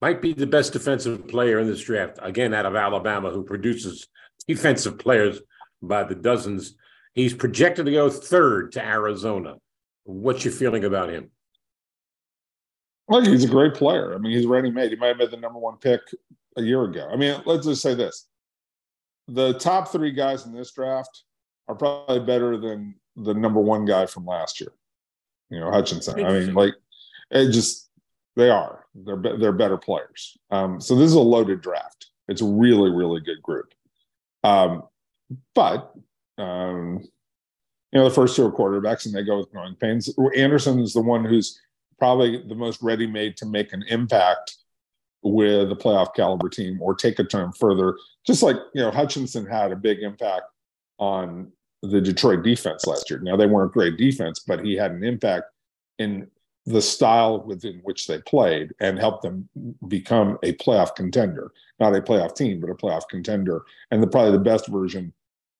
might 0.00 0.22
be 0.22 0.32
the 0.32 0.46
best 0.46 0.72
defensive 0.72 1.28
player 1.28 1.58
in 1.58 1.66
this 1.66 1.82
draft, 1.82 2.18
again, 2.22 2.54
out 2.54 2.66
of 2.66 2.74
Alabama, 2.74 3.30
who 3.30 3.44
produces 3.44 4.08
defensive 4.46 4.98
players 4.98 5.40
by 5.82 6.04
the 6.04 6.14
dozens. 6.14 6.74
He's 7.18 7.34
projected 7.34 7.86
to 7.86 7.90
go 7.90 8.08
third 8.08 8.70
to 8.72 8.80
Arizona. 8.80 9.56
What's 10.04 10.44
your 10.44 10.54
feeling 10.54 10.84
about 10.84 11.08
him? 11.08 11.32
Look, 13.08 13.26
he's 13.26 13.42
a 13.42 13.48
great 13.48 13.74
player. 13.74 14.14
I 14.14 14.18
mean, 14.18 14.30
he's 14.36 14.46
ready 14.46 14.70
made. 14.70 14.92
He 14.92 14.96
might 14.96 15.08
have 15.08 15.18
been 15.18 15.32
the 15.32 15.36
number 15.36 15.58
one 15.58 15.78
pick 15.78 16.00
a 16.56 16.62
year 16.62 16.84
ago. 16.84 17.08
I 17.12 17.16
mean, 17.16 17.42
let's 17.44 17.66
just 17.66 17.82
say 17.82 17.94
this: 17.94 18.28
the 19.26 19.54
top 19.54 19.90
three 19.90 20.12
guys 20.12 20.46
in 20.46 20.52
this 20.54 20.70
draft 20.70 21.24
are 21.66 21.74
probably 21.74 22.20
better 22.20 22.56
than 22.56 22.94
the 23.16 23.34
number 23.34 23.60
one 23.60 23.84
guy 23.84 24.06
from 24.06 24.24
last 24.24 24.60
year. 24.60 24.72
You 25.50 25.58
know, 25.58 25.72
Hutchinson. 25.72 26.24
I 26.24 26.30
mean, 26.30 26.54
like 26.54 26.74
it 27.32 27.50
just 27.50 27.90
they 28.36 28.48
are. 28.48 28.84
They're 28.94 29.16
be- 29.16 29.38
they're 29.38 29.50
better 29.50 29.76
players. 29.76 30.38
Um, 30.52 30.80
so 30.80 30.94
this 30.94 31.06
is 31.06 31.14
a 31.14 31.18
loaded 31.18 31.62
draft. 31.62 32.10
It's 32.28 32.42
a 32.42 32.46
really 32.46 32.92
really 32.92 33.20
good 33.20 33.42
group. 33.42 33.74
Um, 34.44 34.84
but 35.56 35.92
um, 36.38 37.00
you 37.92 37.98
know, 37.98 38.04
the 38.04 38.14
first 38.14 38.36
two 38.36 38.44
are 38.44 38.52
quarterbacks, 38.52 39.06
and 39.06 39.14
they 39.14 39.24
go 39.24 39.38
with 39.38 39.50
growing 39.50 39.74
pains. 39.74 40.10
Anderson 40.36 40.78
is 40.78 40.92
the 40.92 41.02
one 41.02 41.24
who's 41.24 41.60
probably 41.98 42.42
the 42.46 42.54
most 42.54 42.80
ready 42.82 43.06
made 43.06 43.36
to 43.38 43.46
make 43.46 43.72
an 43.72 43.84
impact 43.88 44.56
with 45.22 45.72
a 45.72 45.76
playoff 45.76 46.14
caliber 46.14 46.48
team 46.48 46.80
or 46.80 46.94
take 46.94 47.18
a 47.18 47.24
turn 47.24 47.52
further. 47.52 47.96
Just 48.26 48.42
like, 48.42 48.56
you 48.74 48.82
know, 48.82 48.90
Hutchinson 48.90 49.46
had 49.46 49.72
a 49.72 49.76
big 49.76 50.00
impact 50.00 50.44
on 50.98 51.50
the 51.82 52.00
Detroit 52.00 52.42
defense 52.42 52.86
last 52.86 53.10
year. 53.10 53.20
Now, 53.20 53.36
they 53.36 53.46
weren't 53.46 53.72
great 53.72 53.96
defense, 53.96 54.40
but 54.46 54.64
he 54.64 54.74
had 54.74 54.92
an 54.92 55.02
impact 55.02 55.46
in 55.98 56.28
the 56.66 56.82
style 56.82 57.40
within 57.44 57.80
which 57.82 58.06
they 58.06 58.20
played 58.20 58.74
and 58.80 58.98
helped 58.98 59.22
them 59.22 59.48
become 59.88 60.38
a 60.42 60.52
playoff 60.54 60.94
contender, 60.94 61.50
not 61.80 61.96
a 61.96 62.02
playoff 62.02 62.36
team, 62.36 62.60
but 62.60 62.70
a 62.70 62.74
playoff 62.74 63.08
contender. 63.08 63.62
And 63.90 64.02
the 64.02 64.06
probably 64.06 64.32
the 64.32 64.38
best 64.38 64.68
version 64.68 65.12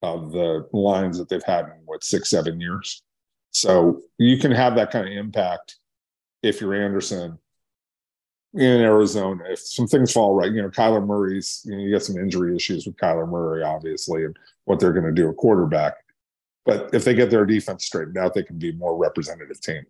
of 0.02 0.32
the 0.32 0.68
lines 0.72 1.18
that 1.18 1.28
they've 1.28 1.42
had 1.42 1.66
in 1.66 1.82
what 1.84 2.04
six, 2.04 2.30
seven 2.30 2.60
years. 2.60 3.02
So 3.50 4.02
you 4.18 4.38
can 4.38 4.52
have 4.52 4.74
that 4.76 4.90
kind 4.90 5.06
of 5.06 5.12
impact 5.12 5.76
if 6.42 6.60
you're 6.60 6.74
Anderson 6.74 7.38
in 8.54 8.80
Arizona. 8.80 9.44
If 9.48 9.60
some 9.60 9.86
things 9.86 10.12
fall 10.12 10.34
right, 10.34 10.52
you 10.52 10.62
know, 10.62 10.68
Kyler 10.68 11.04
Murray's, 11.04 11.62
you 11.64 11.72
know, 11.72 11.82
you 11.82 11.90
get 11.90 12.04
some 12.04 12.16
injury 12.16 12.54
issues 12.54 12.86
with 12.86 12.96
Kyler 12.96 13.28
Murray, 13.28 13.62
obviously, 13.62 14.24
and 14.24 14.36
what 14.64 14.78
they're 14.78 14.92
going 14.92 15.06
to 15.06 15.12
do 15.12 15.28
at 15.28 15.36
quarterback. 15.36 15.94
But 16.64 16.90
if 16.92 17.04
they 17.04 17.14
get 17.14 17.30
their 17.30 17.46
defense 17.46 17.86
straightened 17.86 18.18
out, 18.18 18.34
they 18.34 18.42
can 18.42 18.58
be 18.58 18.70
a 18.70 18.74
more 18.74 18.96
representative 18.96 19.60
team. 19.60 19.84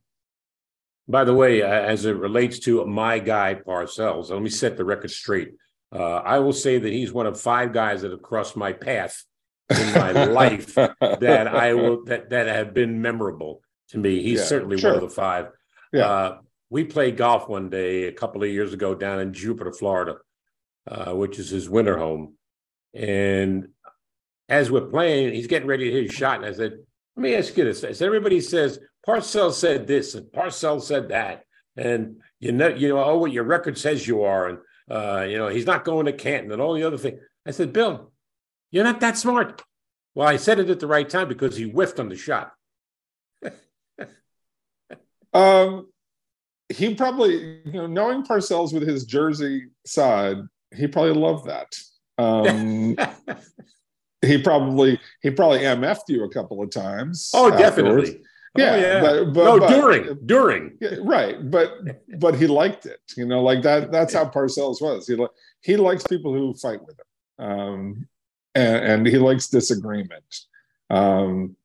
By 1.09 1.25
the 1.25 1.35
way, 1.35 1.63
as 1.63 2.05
it 2.05 2.17
relates 2.17 2.59
to 2.61 2.85
my 2.85 3.19
guy 3.19 3.55
Parcells, 3.55 4.31
let 4.31 4.43
me 4.43 4.51
set 4.51 4.77
the 4.77 4.85
record 4.85 5.11
straight. 5.11 5.55
Uh, 5.91 6.17
I 6.17 6.39
will 6.39 6.53
say 6.53 6.79
that 6.79 6.93
he's 6.93 7.13
one 7.13 7.27
of 7.27 7.41
five 7.41 7.73
guys 7.73 8.03
that 8.03 8.11
have 8.11 8.23
crossed 8.23 8.57
my 8.57 8.73
path 8.73 9.25
in 9.71 9.93
my 9.93 10.25
life 10.25 10.75
that 10.75 11.49
I 11.49 11.75
will 11.75 12.05
that 12.05 12.31
that 12.31 12.47
have 12.47 12.75
been 12.75 13.01
memorable 13.03 13.61
to 13.89 13.99
me. 13.99 14.23
He's 14.23 14.41
Yeah, 14.41 14.45
certainly 14.45 14.83
one 14.83 14.95
of 14.95 15.01
the 15.01 15.09
five. 15.09 15.49
Yeah. 15.93 16.07
Uh, 16.07 16.39
we 16.71 16.85
played 16.85 17.17
golf 17.17 17.49
one 17.49 17.71
day 17.71 18.05
a 18.05 18.13
couple 18.13 18.43
of 18.43 18.51
years 18.51 18.73
ago 18.73 18.95
down 18.95 19.21
in 19.21 19.33
Jupiter, 19.33 19.73
Florida, 19.73 20.19
uh, 20.87 21.15
which 21.15 21.39
is 21.39 21.49
his 21.49 21.69
winter 21.69 21.97
home. 21.97 22.35
And 22.93 23.69
as 24.49 24.71
we're 24.71 24.83
playing, 24.83 25.33
he's 25.35 25.47
getting 25.47 25.69
ready 25.69 25.85
to 25.87 25.91
hit 25.91 26.05
his 26.05 26.13
shot. 26.13 26.37
And 26.37 26.47
I 26.47 26.53
said, 26.53 26.79
Let 27.17 27.23
me 27.23 27.35
ask 27.35 27.57
you 27.57 27.65
this. 27.65 27.85
I 27.85 27.93
said, 27.93 28.07
Everybody 28.07 28.41
says 28.41 28.79
Parcells 29.07 29.55
said 29.55 29.87
this 29.87 30.15
and 30.15 30.27
Parcells 30.27 30.83
said 30.83 31.09
that. 31.09 31.45
And 31.77 32.21
you 32.41 32.53
know, 32.53 32.69
you 32.69 32.89
know, 32.89 33.03
oh, 33.03 33.19
what 33.19 33.33
your 33.33 33.45
record 33.45 33.79
says 33.79 34.07
you 34.07 34.23
are. 34.23 34.49
And, 34.49 34.59
uh, 34.91 35.27
you 35.29 35.39
know, 35.39 35.49
he's 35.49 35.67
not 35.67 35.85
going 35.85 36.07
to 36.07 36.13
Canton 36.13 36.53
and 36.53 36.61
all 36.61 36.75
the 36.75 36.85
other 36.85 36.99
thing. 36.99 37.19
I 37.47 37.51
said, 37.51 37.73
Bill, 37.73 38.13
you're 38.71 38.85
not 38.85 39.01
that 39.01 39.17
smart. 39.19 39.63
Well, 40.15 40.27
I 40.29 40.37
said 40.37 40.59
it 40.59 40.71
at 40.71 40.81
the 40.81 40.87
right 40.87 41.09
time 41.09 41.29
because 41.29 41.57
he 41.57 41.71
whiffed 41.71 42.01
on 42.01 42.09
the 42.09 42.17
shot. 42.17 42.53
Um, 45.35 45.89
he 46.71 46.95
probably, 46.95 47.61
you 47.65 47.73
know, 47.73 47.87
knowing 47.87 48.25
Parcells 48.25 48.73
with 48.73 48.87
his 48.89 49.05
Jersey 49.05 49.69
side, 49.87 50.39
he 50.75 50.87
probably 50.87 51.13
loved 51.13 51.47
that. 51.47 51.75
Um, 52.17 52.97
he 54.23 54.39
probably 54.43 54.99
he 55.23 55.31
probably 55.31 55.61
mf'd 55.61 56.09
you 56.09 56.25
a 56.25 56.29
couple 56.31 56.63
of 56.63 56.71
times. 56.71 57.31
oh, 57.35 57.53
afterwards. 57.53 58.11
definitely. 58.11 58.25
Yeah, 58.57 58.73
oh, 58.73 58.77
yeah. 58.77 59.01
but- 59.01 59.33
but- 59.35 59.45
no, 59.45 59.59
but- 59.61 59.69
during, 59.69 60.19
during. 60.27 60.79
Yeah, 60.81 60.97
right, 61.03 61.51
but 61.51 61.75
but 62.19 62.35
he 62.35 62.47
liked 62.47 62.87
it. 62.87 63.01
You 63.17 63.27
know, 63.27 63.43
like 63.43 63.63
that. 63.63 63.93
That's 63.93 64.15
how 64.15 64.25
Parcells 64.31 64.81
was. 64.81 65.07
He 65.07 65.15
li- 65.15 65.29
he 65.61 65.77
likes 65.77 66.07
people 66.07 66.33
who 66.33 66.55
fight 66.55 66.81
with 66.85 66.99
him, 66.99 67.47
um, 67.47 68.09
and, 68.55 68.85
and 68.85 69.07
he 69.07 69.19
likes 69.19 69.49
disagreement. 69.49 70.47
Um, 70.91 71.57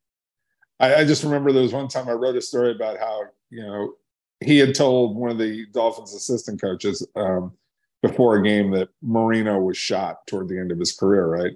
I, 0.80 0.96
I 0.96 1.04
just 1.04 1.24
remember 1.24 1.52
there 1.52 1.62
was 1.62 1.72
one 1.72 1.88
time 1.88 2.08
I 2.08 2.12
wrote 2.12 2.36
a 2.36 2.42
story 2.42 2.72
about 2.72 2.98
how 2.98 3.22
you 3.50 3.62
know 3.62 3.94
he 4.40 4.58
had 4.58 4.74
told 4.74 5.16
one 5.16 5.30
of 5.30 5.38
the 5.38 5.66
Dolphins' 5.72 6.14
assistant 6.14 6.60
coaches 6.60 7.06
um, 7.16 7.52
before 8.02 8.36
a 8.36 8.42
game 8.42 8.70
that 8.72 8.88
Marino 9.02 9.58
was 9.60 9.76
shot 9.76 10.26
toward 10.26 10.48
the 10.48 10.58
end 10.58 10.72
of 10.72 10.78
his 10.78 10.92
career. 10.92 11.26
Right, 11.26 11.52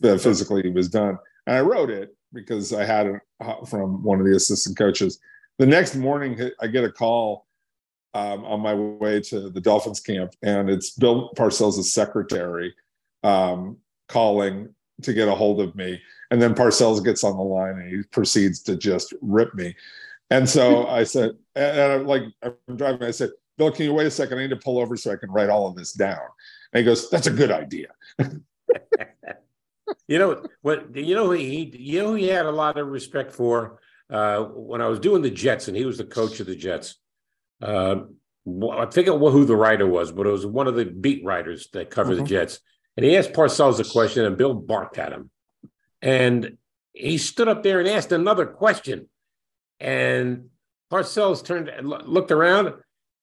that 0.00 0.20
physically 0.20 0.62
he 0.62 0.70
was 0.70 0.88
done, 0.88 1.18
and 1.46 1.56
I 1.56 1.60
wrote 1.60 1.90
it 1.90 2.14
because 2.32 2.72
I 2.72 2.84
had 2.84 3.06
it 3.06 3.22
uh, 3.40 3.64
from 3.64 4.02
one 4.02 4.20
of 4.20 4.26
the 4.26 4.36
assistant 4.36 4.76
coaches 4.76 5.18
the 5.58 5.66
next 5.66 5.96
morning 5.96 6.50
I 6.60 6.68
get 6.68 6.84
a 6.84 6.90
call 6.90 7.46
um, 8.14 8.44
on 8.44 8.60
my 8.60 8.74
way 8.74 9.20
to 9.22 9.50
the 9.50 9.60
Dolphins 9.60 10.00
camp, 10.00 10.34
and 10.42 10.70
it's 10.70 10.90
Bill 10.90 11.30
Parcells' 11.36 11.82
secretary 11.84 12.74
um, 13.22 13.76
calling 14.08 14.74
to 15.02 15.12
get 15.12 15.28
a 15.28 15.34
hold 15.34 15.60
of 15.60 15.74
me. 15.74 16.00
And 16.30 16.42
then 16.42 16.54
Parcells 16.54 17.04
gets 17.04 17.24
on 17.24 17.36
the 17.36 17.42
line 17.42 17.78
and 17.78 17.88
he 17.88 18.02
proceeds 18.02 18.62
to 18.62 18.76
just 18.76 19.14
rip 19.22 19.54
me. 19.54 19.74
And 20.30 20.48
so 20.48 20.86
I 20.88 21.04
said, 21.04 21.32
and 21.54 21.92
I'm 21.92 22.06
like, 22.06 22.22
I'm 22.42 22.76
driving. 22.76 23.06
I 23.06 23.12
said, 23.12 23.30
Bill, 23.56 23.70
can 23.70 23.84
you 23.84 23.94
wait 23.94 24.06
a 24.06 24.10
second? 24.10 24.38
I 24.38 24.42
need 24.42 24.50
to 24.50 24.56
pull 24.56 24.78
over 24.78 24.96
so 24.96 25.12
I 25.12 25.16
can 25.16 25.30
write 25.30 25.50
all 25.50 25.66
of 25.66 25.76
this 25.76 25.92
down. 25.92 26.20
And 26.72 26.80
he 26.80 26.84
goes, 26.84 27.08
That's 27.10 27.26
a 27.26 27.32
good 27.32 27.50
idea. 27.50 27.88
You 30.06 30.18
know 30.18 30.42
what? 30.62 30.94
You 30.94 31.14
know 31.14 31.30
he. 31.30 31.74
You 31.76 32.02
know 32.02 32.14
he 32.14 32.28
had 32.28 32.46
a 32.46 32.50
lot 32.50 32.78
of 32.78 32.88
respect 32.88 33.32
for 33.32 33.80
uh, 34.10 34.40
when 34.44 34.80
I 34.80 34.86
was 34.88 35.00
doing 35.00 35.22
the 35.22 35.30
Jets, 35.30 35.68
and 35.68 35.76
he 35.76 35.84
was 35.84 35.98
the 35.98 36.04
coach 36.04 36.40
of 36.40 36.46
the 36.46 36.56
Jets. 36.56 36.96
Uh, 37.62 38.00
I 38.46 38.86
forget 38.86 39.14
who 39.14 39.44
the 39.44 39.56
writer 39.56 39.86
was, 39.86 40.12
but 40.12 40.26
it 40.26 40.30
was 40.30 40.46
one 40.46 40.66
of 40.66 40.74
the 40.74 40.84
beat 40.84 41.24
writers 41.24 41.68
that 41.72 41.90
cover 41.90 42.14
the 42.14 42.22
Mhm. 42.22 42.26
Jets. 42.28 42.60
And 42.98 43.04
he 43.04 43.16
asked 43.16 43.32
Parcells 43.32 43.78
a 43.78 43.88
question, 43.88 44.24
and 44.24 44.36
Bill 44.36 44.54
barked 44.54 44.98
at 44.98 45.12
him. 45.12 45.30
And 46.02 46.58
he 46.92 47.16
stood 47.16 47.46
up 47.46 47.62
there 47.62 47.78
and 47.78 47.88
asked 47.88 48.10
another 48.10 48.44
question. 48.44 49.08
And 49.78 50.48
Parcells 50.90 51.44
turned 51.44 51.68
and 51.68 51.88
looked 51.88 52.32
around, 52.32 52.74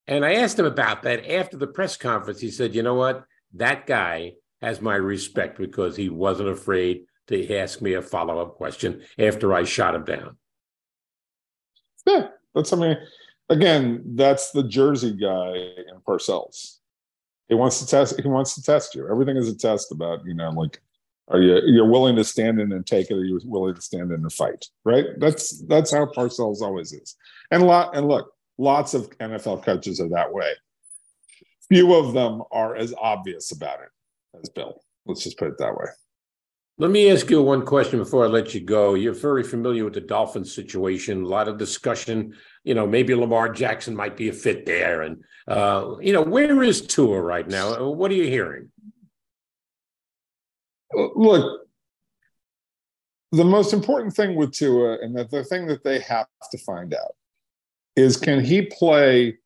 and 0.08 0.24
I 0.24 0.36
asked 0.36 0.58
him 0.58 0.66
about 0.66 1.04
that 1.04 1.30
after 1.30 1.58
the 1.58 1.68
press 1.68 1.98
conference. 1.98 2.40
He 2.40 2.52
said, 2.52 2.74
"You 2.74 2.84
know 2.84 2.94
what? 2.94 3.26
That 3.56 3.86
guy 3.86 4.36
has 4.62 4.80
my 4.80 4.96
respect 4.96 5.58
because 5.58 5.98
he 5.98 6.08
wasn't 6.08 6.48
afraid 6.48 7.04
to 7.28 7.58
ask 7.58 7.82
me 7.82 7.96
a 7.96 8.02
follow 8.02 8.40
up 8.40 8.56
question 8.56 9.04
after 9.20 9.54
I 9.54 9.66
shot 9.66 9.94
him 9.94 10.06
down." 10.06 10.38
Yeah, 12.08 12.30
that's 12.54 12.72
I 12.72 12.78
mean, 12.78 12.98
again, 13.50 14.04
that's 14.16 14.52
the 14.52 14.64
Jersey 14.64 15.12
guy 15.12 15.52
in 15.54 16.00
Parcells. 16.08 16.78
He 17.48 17.56
wants 17.56 17.80
to 17.80 17.88
test. 17.88 18.20
He 18.20 18.28
wants 18.28 18.56
to 18.56 18.64
test 18.64 18.96
you. 18.96 19.08
Everything 19.10 19.38
is 19.38 19.50
a 19.50 19.56
test 19.56 19.92
about 19.92 20.26
you 20.26 20.34
know, 20.34 20.50
like, 20.50 20.82
are 21.28 21.42
you 21.42 21.60
you're 21.66 21.90
willing 21.90 22.16
to 22.16 22.24
stand 22.24 22.60
in 22.60 22.72
and 22.72 22.86
take 22.86 23.12
it, 23.12 23.16
or 23.16 23.24
you're 23.24 23.40
willing 23.46 23.76
to 23.76 23.82
stand 23.82 24.12
in 24.12 24.22
and 24.22 24.34
fight, 24.34 24.66
right? 24.84 25.06
That's 25.18 25.62
that's 25.66 25.92
how 25.92 26.06
Parcells 26.06 26.62
always 26.62 26.94
is. 26.94 27.16
And 27.52 27.64
lot 27.64 27.96
and 27.96 28.08
look, 28.08 28.34
lots 28.58 28.94
of 28.94 29.10
NFL 29.20 29.64
coaches 29.64 30.00
are 30.00 30.10
that 30.10 30.34
way. 30.34 30.52
Few 31.70 31.94
of 31.94 32.14
them 32.14 32.44
are 32.52 32.76
as 32.76 32.94
obvious 33.00 33.52
about 33.52 33.80
it 33.82 34.40
as 34.40 34.50
Bill. 34.50 34.82
Let's 35.06 35.24
just 35.24 35.38
put 35.38 35.50
it 35.50 35.58
that 35.60 35.76
way. 35.76 35.88
Let 36.78 36.92
me 36.92 37.10
ask 37.10 37.30
you 37.30 37.42
one 37.42 37.66
question 37.66 38.00
before 38.00 38.26
I 38.26 38.28
let 38.28 38.54
you 38.54 38.60
go. 38.60 38.96
You're 38.96 39.14
very 39.14 39.44
familiar 39.44 39.86
with 39.86 39.94
the 39.94 40.02
Dolphins 40.02 40.54
situation. 40.54 41.24
A 41.24 41.28
lot 41.28 41.48
of 41.48 41.58
discussion. 41.58 42.36
You 42.66 42.74
know, 42.74 42.86
maybe 42.86 43.16
Lamar 43.16 43.48
Jackson 43.48 43.96
might 43.96 44.18
be 44.18 44.28
a 44.28 44.34
fit 44.34 44.66
there, 44.66 45.04
and 45.04 45.24
uh, 45.48 45.96
you 46.02 46.12
know, 46.12 46.22
where 46.22 46.62
is 46.64 46.86
Tua 46.86 47.22
right 47.22 47.48
now? 47.48 47.90
What 47.90 48.12
are 48.12 48.16
you 48.16 48.28
hearing? 48.28 48.70
look, 50.94 51.62
the 53.32 53.44
most 53.44 53.74
important 53.74 54.14
thing 54.14 54.36
with 54.36 54.52
Tua, 54.52 54.98
and 55.02 55.18
that 55.18 55.32
the 55.32 55.44
thing 55.44 55.68
that 55.68 55.84
they 55.84 56.00
have 56.00 56.28
to 56.52 56.58
find 56.60 56.94
out, 56.94 57.16
is 57.96 58.18
can 58.18 58.44
he 58.44 58.64
play 58.64 59.38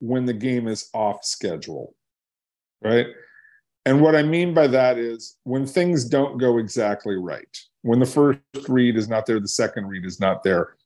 when 0.00 0.24
the 0.24 0.32
game 0.32 0.68
is 0.68 0.88
off 0.94 1.24
schedule, 1.24 1.94
right? 2.82 3.06
And 3.88 4.02
what 4.02 4.14
I 4.14 4.22
mean 4.22 4.52
by 4.52 4.66
that 4.66 4.98
is 4.98 5.38
when 5.44 5.66
things 5.66 6.04
don't 6.04 6.36
go 6.36 6.58
exactly 6.58 7.16
right, 7.16 7.56
when 7.80 7.98
the 7.98 8.04
first 8.04 8.38
read 8.68 8.96
is 8.96 9.08
not 9.08 9.24
there, 9.24 9.40
the 9.40 9.48
second 9.48 9.86
read 9.86 10.04
is 10.04 10.20
not 10.20 10.42
there, 10.42 10.76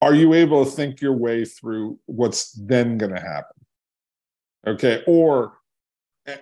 are 0.00 0.14
you 0.14 0.32
able 0.32 0.64
to 0.64 0.70
think 0.70 1.02
your 1.02 1.12
way 1.12 1.44
through 1.44 1.98
what's 2.06 2.52
then 2.52 2.96
going 2.96 3.14
to 3.14 3.20
happen? 3.20 3.66
Okay. 4.66 5.02
Or, 5.06 5.58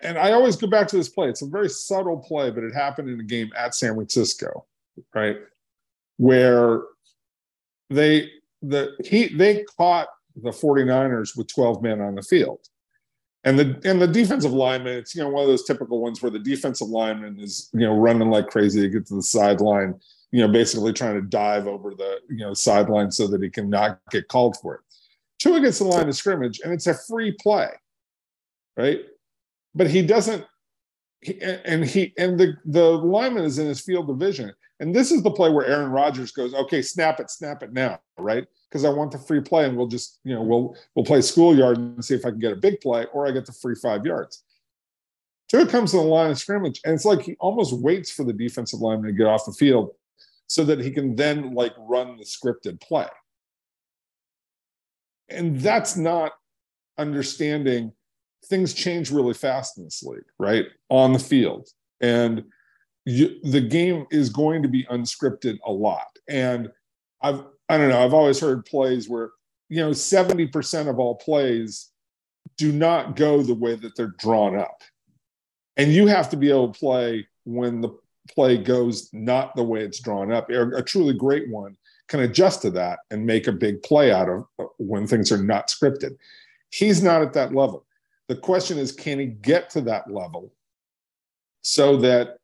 and 0.05 0.17
I 0.17 0.31
always 0.31 0.55
go 0.55 0.69
back 0.69 0.87
to 0.87 0.97
this 0.97 1.09
play. 1.09 1.29
It's 1.29 1.43
a 1.43 1.47
very 1.47 1.69
subtle 1.69 2.19
play, 2.19 2.53
but 2.53 2.63
it 2.63 2.73
happened 2.73 3.11
in 3.11 3.19
a 3.19 3.25
game 3.25 3.51
at 3.57 3.75
San 3.75 3.97
Francisco, 3.97 4.67
right? 5.17 5.37
Where 6.19 6.83
they, 7.89 8.31
the, 8.63 8.93
he, 9.05 9.35
they 9.37 9.65
caught 9.77 10.11
the 10.37 10.51
49ers 10.51 11.37
with 11.37 11.53
12 11.53 11.83
men 11.83 12.01
on 12.01 12.15
the 12.15 12.23
field. 12.23 12.61
And 13.45 13.59
the 13.59 13.81
and 13.85 14.01
the 14.01 14.07
defensive 14.07 14.53
lineman, 14.53 14.99
it's 14.99 15.15
you 15.15 15.23
know 15.23 15.31
one 15.31 15.43
of 15.43 15.49
those 15.49 15.65
typical 15.65 16.03
ones 16.03 16.21
where 16.21 16.31
the 16.31 16.39
defensive 16.39 16.89
lineman 16.89 17.41
is 17.41 17.71
you 17.73 17.81
know 17.81 17.97
running 17.97 18.31
like 18.31 18.49
crazy 18.49 18.83
to 18.83 18.89
get 18.89 19.07
to 19.07 19.15
the 19.15 19.23
sideline, 19.23 19.99
you 20.31 20.41
know, 20.41 20.49
basically 20.49 20.93
trying 20.93 21.15
to 21.15 21.23
dive 21.23 21.67
over 21.67 21.95
the 21.95 22.21
you 22.29 22.39
know 22.39 22.53
sideline 22.53 23.11
so 23.11 23.27
that 23.27 23.43
he 23.43 23.49
cannot 23.49 23.99
get 24.11 24.29
called 24.29 24.57
for 24.61 24.75
it. 24.75 24.81
Tua 25.39 25.61
gets 25.61 25.79
the 25.79 25.85
line 25.85 26.09
of 26.09 26.15
scrimmage, 26.15 26.61
and 26.63 26.73
it's 26.73 26.87
a 26.87 26.93
free 26.93 27.33
play, 27.33 27.71
right? 28.77 29.01
But 29.75 29.89
he 29.89 30.03
doesn't. 30.03 30.45
He, 31.23 31.41
and 31.41 31.85
he 31.85 32.13
and 32.19 32.39
the 32.39 32.57
the 32.67 32.91
lineman 32.91 33.45
is 33.45 33.59
in 33.59 33.67
his 33.67 33.81
field 33.81 34.11
of 34.11 34.19
vision, 34.19 34.53
and 34.81 34.95
this 34.95 35.13
is 35.13 35.23
the 35.23 35.31
play 35.31 35.51
where 35.51 35.67
Aaron 35.67 35.91
Rodgers 35.91 36.33
goes, 36.33 36.55
"Okay, 36.55 36.83
snap 36.83 37.21
it, 37.21 37.31
snap 37.31 37.63
it 37.63 37.73
now," 37.73 38.01
right? 38.19 38.47
Because 38.69 38.85
I 38.85 38.89
want 38.89 39.13
the 39.13 39.19
free 39.19 39.41
play, 39.41 39.67
and 39.67 39.77
we'll 39.77 39.87
just 39.87 40.19
you 40.25 40.35
know 40.35 40.43
we'll 40.43 40.77
we'll 40.95 41.05
play 41.05 41.21
schoolyard 41.21 41.79
and 41.79 42.05
see 42.05 42.15
if 42.15 42.25
I 42.25 42.31
can 42.31 42.41
get 42.41 42.53
a 42.53 42.57
big 42.57 42.81
play, 42.81 43.07
or 43.13 43.27
I 43.27 43.31
get 43.31 43.47
the 43.47 43.53
free 43.53 43.75
five 43.75 44.05
yards. 44.05 44.43
Tua 45.49 45.67
comes 45.67 45.91
to 45.91 45.99
the 45.99 46.03
line 46.03 46.31
of 46.31 46.39
scrimmage, 46.39 46.81
and 46.85 46.95
it's 46.95 47.05
like 47.05 47.23
he 47.23 47.37
almost 47.41 47.79
waits 47.79 48.11
for 48.11 48.25
the 48.25 48.33
defensive 48.33 48.81
lineman 48.81 49.09
to 49.09 49.13
get 49.13 49.27
off 49.27 49.45
the 49.45 49.53
field 49.53 49.91
so 50.47 50.65
that 50.65 50.81
he 50.81 50.91
can 50.91 51.15
then 51.15 51.55
like 51.55 51.75
run 51.79 52.17
the 52.17 52.25
scripted 52.25 52.81
play. 52.81 53.07
And 55.29 55.61
that's 55.61 55.97
not 55.97 56.33
understanding 56.99 57.93
things 58.47 58.73
change 58.75 59.11
really 59.11 59.35
fast 59.35 59.79
in 59.79 59.85
this 59.85 60.03
league, 60.03 60.25
right? 60.39 60.67
On 60.89 61.13
the 61.13 61.19
field. 61.19 61.69
And 62.01 62.45
you, 63.05 63.41
the 63.43 63.61
game 63.61 64.07
is 64.11 64.31
going 64.31 64.63
to 64.63 64.69
be 64.69 64.85
unscripted 64.85 65.59
a 65.65 65.73
lot. 65.73 66.07
And 66.29 66.71
I've, 67.23 67.45
I 67.69 67.79
don't 67.79 67.89
know, 67.89 68.05
I've 68.05 68.15
always 68.15 68.41
heard 68.41 68.65
plays 68.67 69.09
where, 69.09 69.31
you 69.69 69.81
know, 69.81 69.91
70% 69.91 70.89
of 70.89 70.99
all 70.99 71.15
plays 71.17 71.91
do 72.57 72.73
not 72.73 73.17
go 73.17 73.43
the 73.43 73.55
way 73.55 73.75
that 73.75 73.97
they're 73.97 74.15
drawn 74.19 74.59
up. 74.59 74.83
And 75.77 75.93
you 75.93 76.07
have 76.07 76.29
to 76.31 76.37
be 76.37 76.51
able 76.51 76.73
to 76.73 76.79
play 76.79 77.27
when 77.45 77.81
the 77.81 77.91
play 78.35 78.59
goes 78.59 79.09
not 79.13 79.55
the 79.57 79.63
way 79.63 79.81
it's 79.83 80.01
drawn 80.01 80.33
up. 80.33 80.51
A, 80.51 80.83
truly 80.83 81.15
great 81.15 81.49
one 81.49 81.77
can 82.09 82.21
adjust 82.21 82.63
to 82.63 82.71
that 82.73 83.01
and 83.11 83.25
make 83.25 83.47
a 83.47 83.53
big 83.53 83.83
play 83.83 84.13
out 84.13 84.29
of 84.29 84.45
uh, 84.59 84.65
when 84.79 85.07
things 85.07 85.31
are 85.33 85.43
not 85.43 85.69
scripted. 85.69 86.17
He's 86.71 87.03
not 87.03 87.23
at 87.23 87.33
that 87.35 87.55
level. 87.55 87.87
The 88.29 88.37
question 88.37 88.79
is, 88.79 88.93
can 88.93 89.19
he 89.19 89.27
get 89.27 89.71
to 89.71 89.81
that 89.83 90.11
level 90.11 90.53
so 91.63 91.97
that 91.99 92.40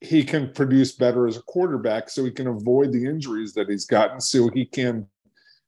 he 0.00 0.22
can 0.22 0.52
produce 0.52 0.92
better 0.92 1.26
as 1.26 1.36
a 1.36 1.42
quarterback, 1.42 2.08
so 2.08 2.24
he 2.24 2.30
can 2.30 2.46
avoid 2.46 2.92
the 2.92 3.04
injuries 3.04 3.52
that 3.54 3.68
he's 3.68 3.84
gotten, 3.84 4.20
so 4.20 4.48
he 4.54 4.64
can, 4.64 5.06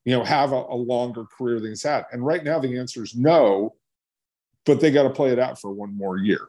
you 0.04 0.16
know, 0.16 0.24
have 0.24 0.52
a, 0.52 0.56
a 0.56 0.76
longer 0.76 1.24
career 1.24 1.58
than 1.60 1.70
he's 1.70 1.82
had? 1.82 2.04
And 2.12 2.24
right 2.24 2.44
now, 2.44 2.58
the 2.58 2.78
answer 2.78 3.02
is 3.02 3.16
no, 3.16 3.74
but 4.64 4.80
they 4.80 4.90
got 4.90 5.04
to 5.04 5.10
play 5.10 5.30
it 5.30 5.38
out 5.38 5.60
for 5.60 5.72
one 5.72 5.96
more 5.96 6.18
year. 6.18 6.48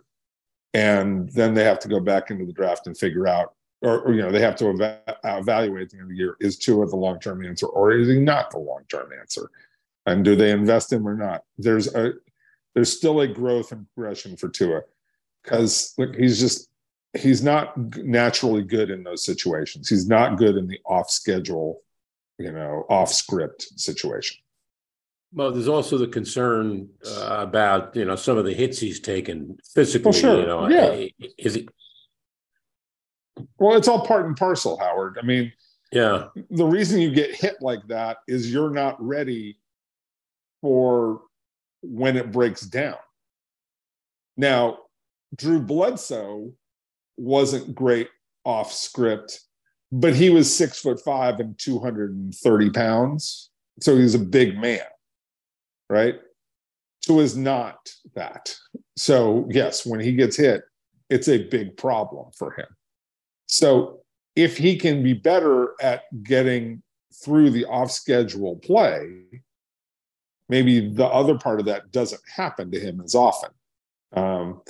And 0.74 1.30
then 1.30 1.54
they 1.54 1.64
have 1.64 1.80
to 1.80 1.88
go 1.88 2.00
back 2.00 2.32
into 2.32 2.46
the 2.46 2.54
draft 2.54 2.88
and 2.88 2.98
figure 2.98 3.28
out 3.28 3.54
or, 3.82 4.02
or, 4.02 4.14
you 4.14 4.22
know 4.22 4.32
they 4.32 4.42
have 4.42 4.56
to 4.58 4.70
eva- 4.70 5.02
uh, 5.08 5.38
evaluate 5.40 5.84
at 5.84 5.90
the 5.90 5.98
end 5.98 6.04
of 6.04 6.10
the 6.10 6.16
year 6.16 6.38
is 6.40 6.58
Tua 6.58 6.88
the 6.88 6.96
long-term 6.96 7.46
answer 7.46 7.66
or 7.68 7.92
is 7.92 8.08
he 8.08 8.20
not 8.20 8.52
the 8.52 8.60
long-term 8.60 9.10
answer? 9.20 9.50
And 10.06 10.24
do 10.24 10.36
they 10.36 10.52
invest 10.52 10.92
him 10.92 11.08
or 11.08 11.16
not? 11.16 11.44
There's 11.58 11.94
a 11.94 12.14
there's 12.74 12.96
still 12.96 13.22
a 13.22 13.28
growth 13.28 13.72
and 13.72 13.86
progression 13.94 14.38
for 14.38 14.50
Tua 14.50 14.82
because 15.44 15.94
look 15.98 16.16
he's 16.16 16.40
just 16.40 16.70
he's 17.18 17.44
not 17.44 17.76
naturally 18.04 18.64
good 18.64 18.90
in 18.90 19.04
those 19.04 19.26
situations 19.26 19.90
he's 19.90 20.08
not 20.08 20.38
good 20.38 20.56
in 20.56 20.68
the 20.68 20.80
off 20.86 21.10
schedule 21.10 21.82
you 22.40 22.52
know 22.52 22.86
off 22.90 23.12
script 23.12 23.68
situation 23.80 24.38
Well, 25.34 25.52
there's 25.52 25.68
also 25.68 25.98
the 25.98 26.08
concern 26.08 26.90
uh, 27.06 27.38
about 27.40 27.96
you 27.96 28.06
know 28.06 28.16
some 28.16 28.38
of 28.38 28.46
the 28.46 28.54
hits 28.54 28.80
he's 28.80 29.00
taken 29.00 29.58
physically. 29.76 30.14
sure. 30.14 30.40
You 30.40 30.46
know, 30.46 30.68
Yeah. 30.70 31.08
is 31.38 31.56
he? 31.56 31.68
well 33.58 33.78
it's 33.78 33.88
all 33.88 34.06
part 34.06 34.26
and 34.26 34.36
parcel 34.38 34.78
howard 34.78 35.18
i 35.22 35.26
mean 35.26 35.52
Yeah, 35.94 36.28
the 36.50 36.66
reason 36.66 37.02
you 37.02 37.12
get 37.12 37.36
hit 37.36 37.56
like 37.62 37.86
that 37.88 38.18
is 38.28 38.52
you're 38.54 38.70
not 38.72 38.96
ready 39.04 39.58
for 40.62 41.22
when 41.82 42.16
it 42.16 42.32
breaks 42.32 42.62
down. 42.62 42.96
Now, 44.38 44.78
Drew 45.36 45.60
Bledsoe 45.60 46.54
wasn't 47.22 47.76
great 47.76 48.10
off 48.46 48.74
script, 48.74 49.42
but 49.92 50.16
he 50.16 50.30
was 50.30 50.54
six 50.54 50.80
foot 50.80 51.00
five 51.00 51.40
and 51.40 51.58
230 51.60 52.70
pounds. 52.72 53.50
So 53.80 53.96
he's 53.96 54.16
a 54.16 54.20
big 54.20 54.58
man, 54.58 54.82
right? 55.90 56.16
Tua 57.06 57.24
is 57.24 57.38
not 57.38 57.90
that. 58.16 58.56
So, 58.96 59.48
yes, 59.50 59.86
when 59.86 60.00
he 60.00 60.14
gets 60.14 60.38
hit, 60.38 60.64
it's 61.10 61.28
a 61.28 61.48
big 61.48 61.78
problem 61.78 62.32
for 62.38 62.52
him. 62.52 62.68
So, 63.48 64.02
if 64.36 64.58
he 64.58 64.78
can 64.78 65.04
be 65.04 65.14
better 65.14 65.74
at 65.82 66.04
getting 66.24 66.82
through 67.24 67.50
the 67.50 67.66
off 67.66 67.92
schedule 67.92 68.56
play, 68.58 69.24
maybe 70.48 70.90
the 70.90 71.06
other 71.06 71.38
part 71.38 71.60
of 71.60 71.66
that 71.66 71.92
doesn't 71.92 72.22
happen 72.34 72.72
to 72.72 72.80
him 72.80 73.02
as 73.04 73.14
often. 73.14 73.50
Um, 74.14 74.62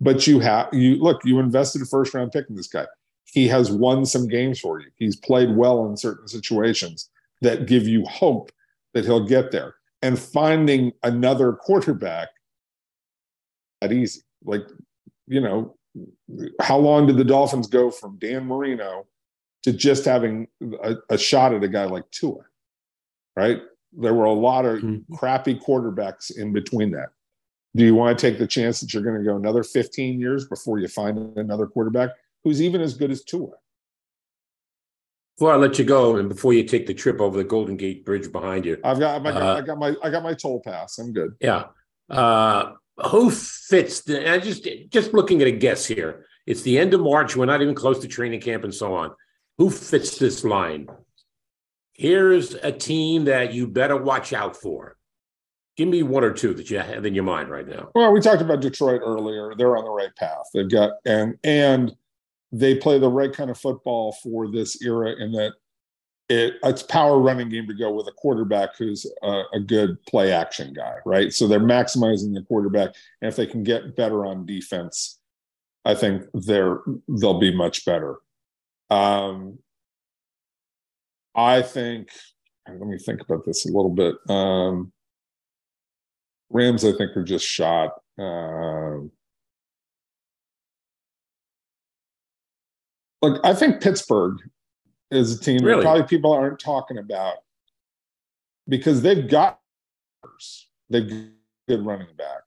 but 0.00 0.26
you 0.26 0.40
have 0.40 0.68
you 0.72 0.96
look, 0.96 1.20
you 1.24 1.38
invested 1.38 1.82
a 1.82 1.86
first 1.86 2.12
round 2.14 2.32
pick 2.32 2.46
in 2.48 2.56
this 2.56 2.68
guy. 2.68 2.86
he 3.24 3.48
has 3.48 3.70
won 3.70 4.06
some 4.06 4.28
games 4.28 4.58
for 4.60 4.80
you. 4.80 4.86
He's 4.96 5.16
played 5.16 5.56
well 5.56 5.86
in 5.88 5.96
certain 5.96 6.28
situations 6.28 7.10
that 7.42 7.66
give 7.66 7.86
you 7.86 8.04
hope 8.04 8.50
that 8.94 9.04
he'll 9.04 9.26
get 9.26 9.50
there. 9.50 9.74
And 10.02 10.18
finding 10.18 10.92
another 11.02 11.52
quarterback 11.52 12.28
that 13.80 13.92
easy. 13.92 14.22
Like, 14.44 14.62
you 15.26 15.40
know, 15.40 15.76
how 16.62 16.78
long 16.78 17.06
did 17.06 17.16
the 17.16 17.24
Dolphins 17.24 17.66
go 17.66 17.90
from 17.90 18.16
Dan 18.18 18.46
Marino 18.46 19.06
to 19.64 19.72
just 19.72 20.04
having 20.04 20.46
a, 20.82 20.94
a 21.10 21.18
shot 21.18 21.52
at 21.52 21.64
a 21.64 21.68
guy 21.68 21.84
like 21.84 22.08
Tua? 22.10 22.44
Right? 23.36 23.60
There 23.92 24.14
were 24.14 24.24
a 24.24 24.32
lot 24.32 24.64
of 24.66 24.78
Mhm. 24.78 25.04
crappy 25.14 25.58
quarterbacks 25.58 26.30
in 26.36 26.52
between 26.52 26.90
that. 26.92 27.08
Do 27.76 27.84
you 27.84 27.94
want 27.94 28.18
to 28.18 28.30
take 28.30 28.38
the 28.38 28.46
chance 28.46 28.80
that 28.80 28.94
you're 28.94 29.02
going 29.02 29.18
to 29.18 29.22
go 29.24 29.36
another 29.36 29.62
15 29.62 30.18
years 30.18 30.48
before 30.48 30.78
you 30.78 30.88
find 30.88 31.36
another 31.36 31.66
quarterback 31.66 32.10
who's 32.42 32.62
even 32.62 32.80
as 32.80 32.94
good 32.94 33.10
as 33.10 33.22
Tua? 33.22 33.50
Before 35.36 35.52
I 35.52 35.56
let 35.56 35.78
you 35.78 35.84
go, 35.84 36.16
and 36.16 36.30
before 36.30 36.54
you 36.54 36.64
take 36.64 36.86
the 36.86 36.94
trip 36.94 37.20
over 37.20 37.36
the 37.36 37.44
Golden 37.44 37.76
Gate 37.76 38.06
Bridge 38.06 38.32
behind 38.32 38.64
you, 38.64 38.78
I've 38.82 38.98
got, 38.98 39.22
got, 39.22 39.36
Uh, 39.36 39.56
I 39.56 39.60
got 39.60 39.78
my, 39.78 39.94
I 40.02 40.08
got 40.08 40.22
my 40.22 40.32
toll 40.32 40.62
pass. 40.64 40.98
I'm 40.98 41.12
good. 41.12 41.34
yeah, 41.40 41.64
uh, 42.08 42.72
who 43.10 43.30
fits? 43.30 44.00
The, 44.00 44.32
I 44.32 44.38
just 44.38 44.66
just 44.88 45.12
looking 45.12 45.42
at 45.42 45.48
a 45.48 45.52
guess 45.52 45.84
here. 45.84 46.24
It's 46.46 46.62
the 46.62 46.78
end 46.78 46.94
of 46.94 47.00
March. 47.02 47.36
We're 47.36 47.44
not 47.44 47.60
even 47.60 47.74
close 47.74 47.98
to 47.98 48.08
training 48.08 48.40
camp 48.40 48.64
and 48.64 48.74
so 48.74 48.94
on. 48.94 49.10
Who 49.58 49.68
fits 49.68 50.16
this 50.18 50.42
line? 50.42 50.88
Here's 51.92 52.54
a 52.54 52.72
team 52.72 53.24
that 53.24 53.52
you 53.52 53.66
better 53.66 53.96
watch 53.98 54.32
out 54.32 54.56
for. 54.56 54.96
Give 55.76 55.88
me 55.88 56.02
one 56.02 56.24
or 56.24 56.32
two 56.32 56.54
that 56.54 56.70
you 56.70 56.78
have 56.78 57.04
in 57.04 57.14
your 57.14 57.24
mind 57.24 57.50
right 57.50 57.66
now. 57.66 57.90
Well, 57.94 58.12
we 58.12 58.20
talked 58.20 58.40
about 58.40 58.60
Detroit 58.60 59.02
earlier. 59.04 59.54
They're 59.56 59.76
on 59.76 59.84
the 59.84 59.90
right 59.90 60.14
path. 60.16 60.46
They've 60.54 60.70
got 60.70 60.92
and 61.04 61.36
and 61.44 61.94
they 62.52 62.76
play 62.76 62.98
the 62.98 63.10
right 63.10 63.32
kind 63.32 63.50
of 63.50 63.58
football 63.58 64.16
for 64.22 64.50
this 64.50 64.80
era 64.82 65.14
in 65.18 65.32
that 65.32 65.52
it 66.28 66.54
it's 66.64 66.82
power 66.82 67.18
running 67.20 67.48
game 67.48 67.66
to 67.68 67.74
go 67.74 67.92
with 67.92 68.08
a 68.08 68.12
quarterback 68.12 68.76
who's 68.76 69.06
a, 69.22 69.42
a 69.52 69.60
good 69.60 70.02
play 70.06 70.32
action 70.32 70.72
guy, 70.72 70.94
right? 71.04 71.32
So 71.32 71.46
they're 71.46 71.60
maximizing 71.60 72.34
the 72.34 72.44
quarterback, 72.48 72.94
and 73.20 73.28
if 73.28 73.36
they 73.36 73.46
can 73.46 73.62
get 73.62 73.96
better 73.96 74.26
on 74.26 74.46
defense, 74.46 75.18
I 75.84 75.94
think 75.94 76.24
they're 76.32 76.80
they'll 77.08 77.38
be 77.38 77.54
much 77.54 77.84
better. 77.84 78.16
Um, 78.90 79.58
I 81.34 81.62
think. 81.62 82.08
Let 82.68 82.80
me 82.80 82.98
think 82.98 83.20
about 83.20 83.44
this 83.44 83.64
a 83.64 83.68
little 83.68 83.94
bit. 83.94 84.16
Um, 84.28 84.92
Rams, 86.50 86.84
I 86.84 86.92
think, 86.92 87.16
are 87.16 87.24
just 87.24 87.46
shot. 87.46 87.92
Um, 88.18 89.10
look, 93.22 93.40
I 93.44 93.54
think 93.54 93.82
Pittsburgh 93.82 94.38
is 95.10 95.38
a 95.38 95.40
team 95.40 95.64
Really? 95.64 95.80
that 95.80 95.82
probably 95.82 96.04
people 96.04 96.32
aren't 96.32 96.58
talking 96.58 96.98
about 96.98 97.36
because 98.68 99.02
they've 99.02 99.28
got 99.28 99.60
they've 100.90 101.08
got 101.08 101.16
a 101.16 101.30
good 101.68 101.86
running 101.86 102.14
back. 102.16 102.42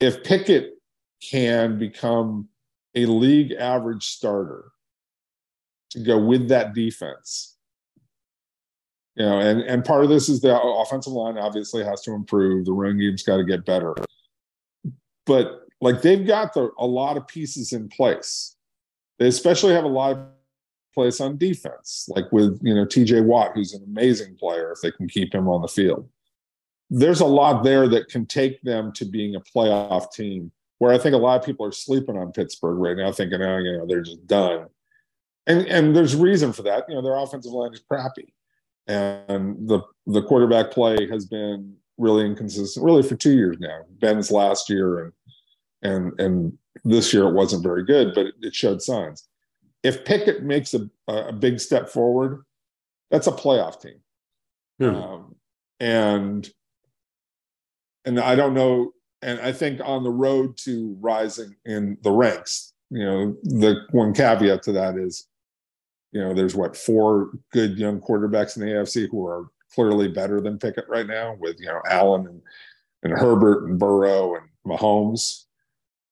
If 0.00 0.24
Pickett 0.24 0.74
can 1.22 1.78
become 1.78 2.48
a 2.94 3.06
league 3.06 3.52
average 3.52 4.04
starter 4.04 4.70
to 5.90 6.00
go 6.00 6.18
with 6.18 6.48
that 6.48 6.74
defense, 6.74 7.55
you 9.16 9.24
know, 9.24 9.40
and 9.40 9.62
and 9.62 9.84
part 9.84 10.04
of 10.04 10.10
this 10.10 10.28
is 10.28 10.42
the 10.42 10.60
offensive 10.60 11.12
line 11.12 11.38
obviously 11.38 11.82
has 11.82 12.02
to 12.02 12.12
improve. 12.12 12.66
The 12.66 12.72
run 12.72 12.98
game's 12.98 13.22
got 13.22 13.38
to 13.38 13.44
get 13.44 13.64
better, 13.64 13.94
but 15.24 15.66
like 15.80 16.02
they've 16.02 16.26
got 16.26 16.52
the 16.52 16.70
a 16.78 16.86
lot 16.86 17.16
of 17.16 17.26
pieces 17.26 17.72
in 17.72 17.88
place. 17.88 18.56
They 19.18 19.28
especially 19.28 19.72
have 19.72 19.84
a 19.84 19.88
lot 19.88 20.12
of 20.12 20.26
place 20.94 21.22
on 21.22 21.38
defense, 21.38 22.06
like 22.08 22.30
with 22.30 22.60
you 22.62 22.74
know 22.74 22.84
T.J. 22.84 23.22
Watt, 23.22 23.52
who's 23.54 23.72
an 23.72 23.84
amazing 23.84 24.36
player 24.36 24.72
if 24.72 24.82
they 24.82 24.90
can 24.90 25.08
keep 25.08 25.34
him 25.34 25.48
on 25.48 25.62
the 25.62 25.68
field. 25.68 26.06
There's 26.90 27.20
a 27.20 27.26
lot 27.26 27.64
there 27.64 27.88
that 27.88 28.08
can 28.08 28.26
take 28.26 28.60
them 28.62 28.92
to 28.92 29.06
being 29.06 29.34
a 29.34 29.40
playoff 29.40 30.12
team. 30.12 30.52
Where 30.78 30.92
I 30.92 30.98
think 30.98 31.14
a 31.14 31.18
lot 31.18 31.40
of 31.40 31.46
people 31.46 31.64
are 31.64 31.72
sleeping 31.72 32.18
on 32.18 32.32
Pittsburgh 32.32 32.78
right 32.78 32.98
now, 32.98 33.10
thinking, 33.10 33.40
oh, 33.40 33.56
you 33.56 33.78
know, 33.78 33.86
they're 33.86 34.02
just 34.02 34.26
done. 34.26 34.66
And 35.46 35.66
and 35.68 35.96
there's 35.96 36.14
reason 36.14 36.52
for 36.52 36.64
that. 36.64 36.84
You 36.86 36.96
know, 36.96 37.02
their 37.02 37.16
offensive 37.16 37.52
line 37.52 37.72
is 37.72 37.80
crappy 37.80 38.34
and 38.86 39.68
the 39.68 39.80
the 40.06 40.22
quarterback 40.22 40.70
play 40.70 41.08
has 41.08 41.26
been 41.26 41.74
really 41.98 42.24
inconsistent 42.24 42.84
really 42.84 43.02
for 43.02 43.16
two 43.16 43.32
years 43.32 43.56
now. 43.58 43.80
Ben's 43.98 44.30
last 44.30 44.70
year 44.70 45.04
and 45.04 45.12
and 45.82 46.20
and 46.20 46.58
this 46.84 47.12
year 47.12 47.24
it 47.24 47.34
wasn't 47.34 47.62
very 47.62 47.84
good 47.84 48.14
but 48.14 48.26
it, 48.26 48.34
it 48.42 48.54
showed 48.54 48.82
signs. 48.82 49.26
If 49.82 50.04
pickett 50.04 50.42
makes 50.42 50.74
a, 50.74 50.88
a 51.08 51.32
big 51.32 51.60
step 51.60 51.88
forward 51.88 52.42
that's 53.10 53.26
a 53.26 53.32
playoff 53.32 53.80
team. 53.80 54.00
Hmm. 54.78 54.94
um, 54.94 55.36
and 55.80 56.50
and 58.04 58.18
i 58.20 58.34
don't 58.34 58.54
know 58.54 58.92
and 59.22 59.40
i 59.40 59.52
think 59.52 59.80
on 59.84 60.04
the 60.04 60.10
road 60.10 60.56
to 60.56 60.96
rising 61.00 61.54
in 61.64 61.98
the 62.02 62.10
ranks 62.10 62.72
you 62.90 63.04
know 63.04 63.36
the 63.42 63.76
one 63.90 64.14
caveat 64.14 64.62
to 64.62 64.72
that 64.72 64.96
is 64.96 65.26
you 66.16 66.22
know, 66.22 66.32
there's 66.32 66.54
what 66.54 66.74
four 66.74 67.30
good 67.52 67.78
young 67.78 68.00
quarterbacks 68.00 68.56
in 68.56 68.62
the 68.62 68.72
AFC 68.72 69.06
who 69.10 69.26
are 69.26 69.50
clearly 69.74 70.08
better 70.08 70.40
than 70.40 70.58
Pickett 70.58 70.88
right 70.88 71.06
now, 71.06 71.36
with 71.38 71.56
you 71.60 71.66
know 71.66 71.82
Allen 71.90 72.26
and 72.26 72.40
and 73.02 73.12
Herbert 73.12 73.68
and 73.68 73.78
Burrow 73.78 74.36
and 74.36 74.48
Mahomes. 74.66 75.42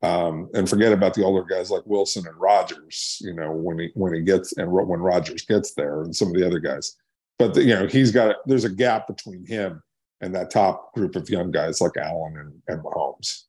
Um, 0.02 0.50
and 0.52 0.68
forget 0.68 0.92
about 0.92 1.14
the 1.14 1.24
older 1.24 1.42
guys 1.42 1.70
like 1.70 1.86
Wilson 1.86 2.26
and 2.26 2.36
Rodgers. 2.36 3.16
You 3.22 3.32
know, 3.32 3.52
when 3.52 3.78
he 3.78 3.92
when 3.94 4.12
he 4.12 4.20
gets 4.20 4.58
and 4.58 4.70
when 4.70 5.00
Rodgers 5.00 5.46
gets 5.46 5.72
there, 5.72 6.02
and 6.02 6.14
some 6.14 6.28
of 6.28 6.34
the 6.34 6.46
other 6.46 6.58
guys. 6.58 6.94
But 7.38 7.54
the, 7.54 7.62
you 7.62 7.74
know, 7.74 7.86
he's 7.86 8.10
got 8.12 8.36
there's 8.44 8.64
a 8.64 8.70
gap 8.70 9.06
between 9.06 9.46
him 9.46 9.82
and 10.20 10.34
that 10.34 10.50
top 10.50 10.92
group 10.92 11.16
of 11.16 11.30
young 11.30 11.50
guys 11.50 11.80
like 11.80 11.96
Allen 11.96 12.36
and, 12.36 12.52
and 12.68 12.84
Mahomes. 12.84 13.44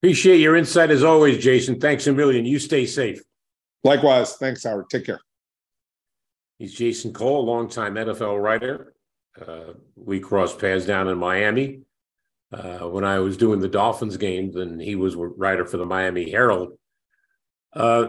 Appreciate 0.00 0.38
your 0.38 0.56
insight 0.56 0.90
as 0.90 1.04
always, 1.04 1.44
Jason. 1.44 1.78
Thanks 1.78 2.06
a 2.06 2.14
million. 2.14 2.46
You 2.46 2.58
stay 2.58 2.86
safe. 2.86 3.20
Likewise, 3.84 4.36
thanks, 4.36 4.64
Howard. 4.64 4.90
Take 4.90 5.06
care. 5.06 5.20
He's 6.58 6.74
Jason 6.74 7.12
Cole, 7.12 7.42
a 7.42 7.46
longtime 7.48 7.94
NFL 7.94 8.42
writer. 8.42 8.94
Uh, 9.40 9.74
we 9.94 10.18
crossed 10.18 10.58
paths 10.58 10.84
down 10.84 11.06
in 11.06 11.16
Miami 11.16 11.82
uh, 12.52 12.78
when 12.78 13.04
I 13.04 13.20
was 13.20 13.36
doing 13.36 13.60
the 13.60 13.68
Dolphins 13.68 14.16
games, 14.16 14.56
and 14.56 14.80
he 14.80 14.96
was 14.96 15.14
a 15.14 15.18
writer 15.18 15.64
for 15.64 15.76
the 15.76 15.86
Miami 15.86 16.30
Herald. 16.30 16.72
Uh, 17.72 18.08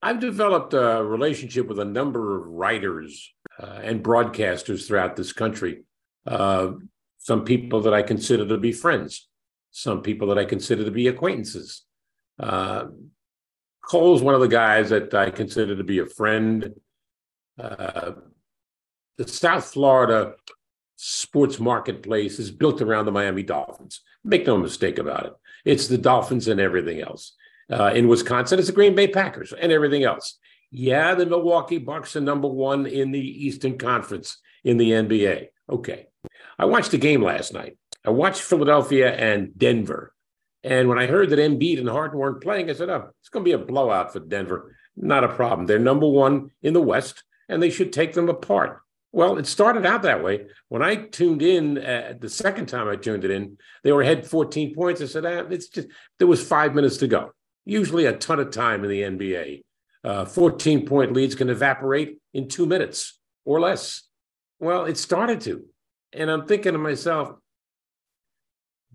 I've 0.00 0.20
developed 0.20 0.72
a 0.74 1.02
relationship 1.02 1.66
with 1.66 1.78
a 1.78 1.84
number 1.84 2.38
of 2.38 2.46
writers 2.46 3.32
uh, 3.62 3.80
and 3.82 4.02
broadcasters 4.02 4.86
throughout 4.86 5.16
this 5.16 5.32
country. 5.32 5.82
Uh, 6.26 6.72
some 7.18 7.44
people 7.44 7.80
that 7.82 7.94
I 7.94 8.02
consider 8.02 8.46
to 8.46 8.58
be 8.58 8.72
friends, 8.72 9.28
some 9.70 10.02
people 10.02 10.28
that 10.28 10.38
I 10.38 10.44
consider 10.44 10.84
to 10.84 10.90
be 10.90 11.08
acquaintances. 11.08 11.84
Cole's 13.88 14.22
one 14.22 14.34
of 14.34 14.40
the 14.40 14.48
guys 14.48 14.90
that 14.90 15.12
I 15.14 15.30
consider 15.30 15.76
to 15.76 15.84
be 15.84 15.98
a 15.98 16.06
friend. 16.06 16.74
Uh, 17.58 18.12
the 19.18 19.28
South 19.28 19.66
Florida 19.66 20.34
sports 20.96 21.60
marketplace 21.60 22.38
is 22.38 22.50
built 22.50 22.80
around 22.80 23.04
the 23.04 23.12
Miami 23.12 23.42
Dolphins. 23.42 24.00
Make 24.24 24.46
no 24.46 24.56
mistake 24.56 24.98
about 24.98 25.26
it. 25.26 25.32
It's 25.64 25.86
the 25.86 25.98
Dolphins 25.98 26.48
and 26.48 26.60
everything 26.60 27.00
else. 27.00 27.34
Uh, 27.70 27.92
in 27.94 28.08
Wisconsin, 28.08 28.58
it's 28.58 28.68
the 28.68 28.74
Green 28.74 28.94
Bay 28.94 29.08
Packers 29.08 29.52
and 29.52 29.72
everything 29.72 30.04
else. 30.04 30.38
Yeah, 30.70 31.14
the 31.14 31.26
Milwaukee 31.26 31.78
Bucks 31.78 32.16
are 32.16 32.20
number 32.20 32.48
one 32.48 32.86
in 32.86 33.12
the 33.12 33.46
Eastern 33.46 33.78
Conference 33.78 34.38
in 34.64 34.76
the 34.76 34.90
NBA. 34.90 35.48
Okay. 35.70 36.06
I 36.58 36.64
watched 36.64 36.90
the 36.90 36.98
game 36.98 37.22
last 37.22 37.52
night. 37.52 37.76
I 38.04 38.10
watched 38.10 38.42
Philadelphia 38.42 39.14
and 39.14 39.56
Denver. 39.56 40.13
And 40.64 40.88
when 40.88 40.98
I 40.98 41.06
heard 41.06 41.28
that 41.30 41.38
Embiid 41.38 41.78
and 41.78 41.88
Harden 41.88 42.18
weren't 42.18 42.42
playing, 42.42 42.70
I 42.70 42.72
said, 42.72 42.88
oh, 42.88 43.10
it's 43.20 43.28
going 43.28 43.44
to 43.44 43.48
be 43.48 43.52
a 43.52 43.58
blowout 43.58 44.12
for 44.12 44.20
Denver. 44.20 44.74
Not 44.96 45.22
a 45.22 45.28
problem. 45.28 45.66
They're 45.66 45.78
number 45.78 46.08
one 46.08 46.50
in 46.62 46.72
the 46.72 46.80
West, 46.80 47.22
and 47.50 47.62
they 47.62 47.68
should 47.68 47.92
take 47.92 48.14
them 48.14 48.30
apart. 48.30 48.80
Well, 49.12 49.38
it 49.38 49.46
started 49.46 49.84
out 49.84 50.02
that 50.02 50.24
way. 50.24 50.46
When 50.68 50.82
I 50.82 50.96
tuned 50.96 51.42
in 51.42 51.78
uh, 51.78 52.14
the 52.18 52.30
second 52.30 52.66
time 52.66 52.88
I 52.88 52.96
tuned 52.96 53.24
it 53.24 53.30
in, 53.30 53.58
they 53.82 53.92
were 53.92 54.02
ahead 54.02 54.26
14 54.26 54.74
points. 54.74 55.02
I 55.02 55.06
said, 55.06 55.26
ah, 55.26 55.44
it's 55.50 55.68
just, 55.68 55.88
there 56.18 56.26
was 56.26 56.44
five 56.44 56.74
minutes 56.74 56.96
to 56.96 57.06
go. 57.06 57.32
Usually 57.66 58.06
a 58.06 58.16
ton 58.16 58.40
of 58.40 58.50
time 58.50 58.84
in 58.84 58.90
the 58.90 59.02
NBA. 59.02 59.62
Uh, 60.02 60.24
14 60.24 60.86
point 60.86 61.12
leads 61.12 61.34
can 61.34 61.50
evaporate 61.50 62.18
in 62.32 62.48
two 62.48 62.66
minutes 62.66 63.18
or 63.44 63.60
less. 63.60 64.02
Well, 64.58 64.86
it 64.86 64.96
started 64.96 65.42
to. 65.42 65.64
And 66.12 66.30
I'm 66.30 66.46
thinking 66.46 66.72
to 66.72 66.78
myself, 66.78 67.36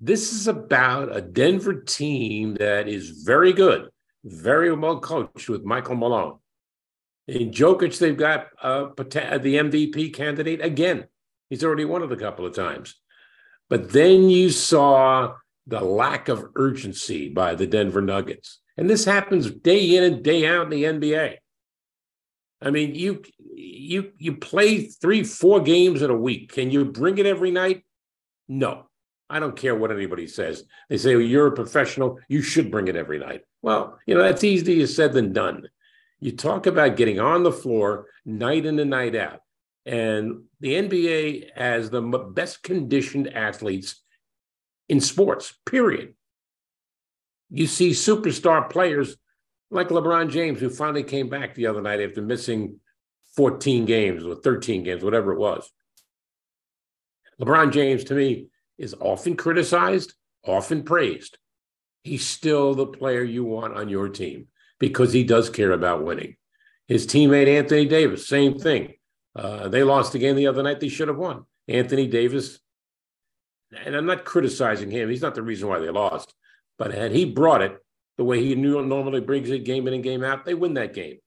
this 0.01 0.31
is 0.31 0.47
about 0.47 1.15
a 1.15 1.21
Denver 1.21 1.81
team 1.81 2.55
that 2.55 2.87
is 2.87 3.23
very 3.23 3.53
good, 3.53 3.89
very 4.23 4.73
well 4.73 4.99
coached 4.99 5.49
with 5.49 5.63
Michael 5.63 5.95
Malone. 5.95 6.39
In 7.27 7.51
Jokic, 7.51 7.99
they've 7.99 8.17
got 8.17 8.47
uh, 8.61 8.87
the 8.95 9.55
MVP 9.55 10.13
candidate 10.13 10.63
again. 10.63 11.05
He's 11.49 11.63
already 11.63 11.85
won 11.85 12.03
it 12.03 12.11
a 12.11 12.17
couple 12.17 12.45
of 12.45 12.55
times. 12.55 12.95
But 13.69 13.91
then 13.91 14.29
you 14.29 14.49
saw 14.49 15.35
the 15.67 15.81
lack 15.81 16.27
of 16.27 16.45
urgency 16.55 17.29
by 17.29 17.55
the 17.55 17.67
Denver 17.67 18.01
Nuggets. 18.01 18.59
And 18.77 18.89
this 18.89 19.05
happens 19.05 19.51
day 19.51 19.95
in 19.95 20.03
and 20.03 20.23
day 20.23 20.47
out 20.47 20.63
in 20.63 20.69
the 20.69 20.83
NBA. 20.83 21.35
I 22.61 22.71
mean, 22.71 22.95
you 22.95 23.21
you 23.53 24.11
you 24.17 24.35
play 24.35 24.85
three, 24.85 25.23
four 25.23 25.61
games 25.61 26.01
in 26.01 26.09
a 26.09 26.15
week. 26.15 26.51
Can 26.51 26.71
you 26.71 26.85
bring 26.85 27.17
it 27.17 27.25
every 27.25 27.51
night? 27.51 27.83
No. 28.47 28.88
I 29.29 29.39
don't 29.39 29.55
care 29.55 29.75
what 29.75 29.91
anybody 29.91 30.27
says. 30.27 30.63
They 30.89 30.97
say, 30.97 31.15
well, 31.15 31.23
you're 31.23 31.47
a 31.47 31.51
professional, 31.51 32.19
you 32.27 32.41
should 32.41 32.71
bring 32.71 32.87
it 32.87 32.95
every 32.95 33.19
night. 33.19 33.41
Well, 33.61 33.99
you 34.05 34.15
know, 34.15 34.23
that's 34.23 34.43
easier 34.43 34.87
said 34.87 35.13
than 35.13 35.33
done. 35.33 35.67
You 36.19 36.31
talk 36.31 36.65
about 36.65 36.97
getting 36.97 37.19
on 37.19 37.43
the 37.43 37.51
floor 37.51 38.07
night 38.25 38.65
in 38.65 38.79
and 38.79 38.89
night 38.89 39.15
out. 39.15 39.41
And 39.85 40.43
the 40.59 40.73
NBA 40.73 41.55
has 41.55 41.89
the 41.89 42.01
best 42.01 42.63
conditioned 42.63 43.33
athletes 43.33 44.01
in 44.87 44.99
sports, 44.99 45.53
period. 45.65 46.15
You 47.49 47.67
see 47.67 47.91
superstar 47.91 48.69
players 48.69 49.15
like 49.71 49.89
LeBron 49.89 50.29
James, 50.29 50.59
who 50.59 50.69
finally 50.69 51.03
came 51.03 51.29
back 51.29 51.55
the 51.55 51.67
other 51.67 51.81
night 51.81 52.01
after 52.01 52.21
missing 52.21 52.79
14 53.35 53.85
games 53.85 54.25
or 54.25 54.35
13 54.35 54.83
games, 54.83 55.03
whatever 55.03 55.31
it 55.31 55.39
was. 55.39 55.71
LeBron 57.39 57.71
James, 57.71 58.03
to 58.05 58.15
me, 58.15 58.47
is 58.79 58.95
often 58.99 59.35
criticized, 59.35 60.13
often 60.45 60.83
praised. 60.83 61.37
He's 62.03 62.25
still 62.25 62.73
the 62.73 62.87
player 62.87 63.23
you 63.23 63.43
want 63.43 63.75
on 63.75 63.89
your 63.89 64.09
team 64.09 64.47
because 64.79 65.13
he 65.13 65.23
does 65.23 65.49
care 65.49 65.71
about 65.71 66.03
winning. 66.03 66.37
His 66.87 67.05
teammate, 67.05 67.47
Anthony 67.47 67.85
Davis, 67.85 68.27
same 68.27 68.57
thing. 68.57 68.93
Uh, 69.35 69.67
they 69.67 69.83
lost 69.83 70.13
the 70.13 70.19
game 70.19 70.35
the 70.35 70.47
other 70.47 70.63
night. 70.63 70.79
They 70.79 70.89
should 70.89 71.09
have 71.09 71.17
won. 71.17 71.45
Anthony 71.67 72.07
Davis, 72.07 72.59
and 73.85 73.95
I'm 73.95 74.07
not 74.07 74.25
criticizing 74.25 74.89
him. 74.89 75.09
He's 75.09 75.21
not 75.21 75.35
the 75.35 75.43
reason 75.43 75.67
why 75.67 75.79
they 75.79 75.89
lost. 75.89 76.33
But 76.79 76.93
had 76.93 77.11
he 77.11 77.25
brought 77.25 77.61
it 77.61 77.77
the 78.17 78.23
way 78.23 78.43
he 78.43 78.55
normally 78.55 79.21
brings 79.21 79.49
it 79.49 79.65
game 79.65 79.87
in 79.87 79.93
and 79.93 80.03
game 80.03 80.23
out, 80.23 80.45
they 80.45 80.55
win 80.55 80.73
that 80.75 80.93
game. 80.93 81.17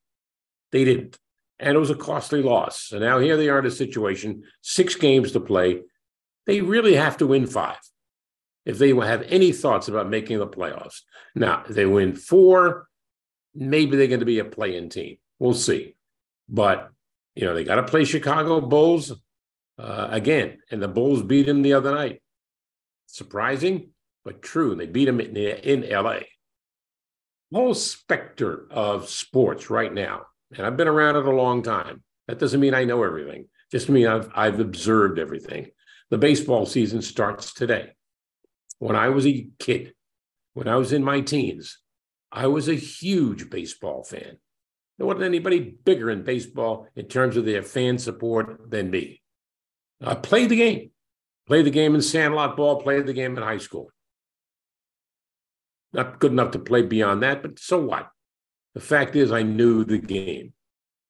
They 0.73 0.85
didn't. 0.85 1.19
And 1.59 1.77
it 1.77 1.79
was 1.79 1.91
a 1.91 1.95
costly 1.95 2.43
loss. 2.43 2.91
And 2.91 3.03
now 3.03 3.21
here 3.21 3.37
they 3.37 3.49
are 3.49 3.61
in 3.61 3.67
a 3.67 3.71
situation, 3.71 4.43
six 4.63 4.97
games 4.97 5.33
to 5.33 5.41
play. 5.41 5.83
They 6.47 6.61
really 6.61 6.95
have 6.95 7.19
to 7.19 7.27
win 7.27 7.47
five 7.47 7.79
if 8.65 8.79
they 8.79 8.93
will 8.93 9.03
have 9.03 9.23
any 9.23 9.53
thoughts 9.53 9.89
about 9.89 10.09
making 10.09 10.39
the 10.39 10.47
playoffs. 10.47 11.01
Now, 11.35 11.65
if 11.69 11.75
they 11.75 11.87
win 11.87 12.15
four, 12.15 12.89
maybe 13.55 13.97
they're 13.97 14.07
going 14.07 14.21
to 14.21 14.27
be 14.27 14.39
a 14.39 14.45
play-in 14.45 14.89
team. 14.89 15.17
We'll 15.39 15.55
see. 15.55 15.97
But, 16.49 16.91
you 17.35 17.45
know, 17.45 17.55
they 17.55 17.65
got 17.65 17.77
to 17.77 17.83
play 17.83 18.05
Chicago 18.05 18.61
Bulls 18.61 19.13
uh, 19.79 20.09
again, 20.11 20.59
and 20.71 20.83
the 20.83 20.89
Bulls 20.89 21.23
beat 21.23 21.47
them 21.47 21.63
the 21.63 21.73
other 21.75 21.93
night. 21.93 22.23
Surprising, 23.07 23.91
but 24.25 24.43
true. 24.43 24.75
They 24.75 24.87
beat 24.87 25.07
them 25.07 25.21
in, 25.21 25.37
in 25.37 25.91
LA. 25.91 26.21
Whole 27.53 27.75
specter 27.75 28.67
of 28.71 29.11
sports 29.11 29.69
right 29.69 29.93
now, 29.93 30.23
and 30.57 30.67
I've 30.67 30.77
been 30.77 30.89
around 30.89 31.17
it 31.17 31.27
a 31.27 31.31
long 31.31 31.63
time. 31.63 32.03
That 32.27 32.39
doesn't 32.39 32.61
mean 32.61 32.73
I 32.73 32.85
know 32.85 33.03
everything. 33.03 33.49
Just 33.71 33.91
mean 33.91 34.07
I've 34.07 34.31
I've 34.35 34.59
observed 34.59 35.19
everything. 35.19 35.69
The 36.13 36.19
baseball 36.19 36.67
season 36.67 37.01
starts 37.01 37.55
today. 37.55 37.93
When 38.79 38.95
I 38.95 39.09
was 39.09 39.27
a 39.27 39.49
kid, 39.59 39.95
when 40.53 40.69
I 40.69 40.77
was 40.77 40.93
in 40.93 41.03
my 41.03 41.23
teens, 41.23 41.79
I 42.31 42.49
was 42.49 42.69
a 42.69 42.75
huge 42.75 43.49
baseball 43.49 44.05
fan. 44.05 44.37
There 44.99 45.07
wasn't 45.07 45.25
anybody 45.25 45.61
bigger 45.61 46.11
in 46.11 46.23
baseball 46.23 46.87
in 46.95 47.07
terms 47.07 47.39
of 47.39 47.47
their 47.47 47.63
fan 47.63 47.97
support 47.97 48.71
than 48.71 48.91
me. 48.91 49.23
I 50.03 50.15
played 50.15 50.51
the 50.51 50.57
game, 50.57 50.91
played 51.47 51.65
the 51.65 51.71
game 51.71 51.95
in 51.95 52.03
sandlot 52.03 52.59
ball, 52.59 52.83
played 52.83 53.07
the 53.07 53.15
game 53.15 53.35
in 53.39 53.43
high 53.43 53.57
school. 53.57 53.89
Not 55.95 56.19
good 56.19 56.33
enough 56.33 56.51
to 56.51 56.59
play 56.59 56.83
beyond 56.83 57.23
that, 57.23 57.41
but 57.41 57.59
so 57.59 57.81
what? 57.81 58.11
The 58.75 58.83
fact 58.83 59.17
is, 59.17 59.33
I 59.33 59.45
knew 59.45 59.83
the 59.83 59.97
game, 59.97 60.53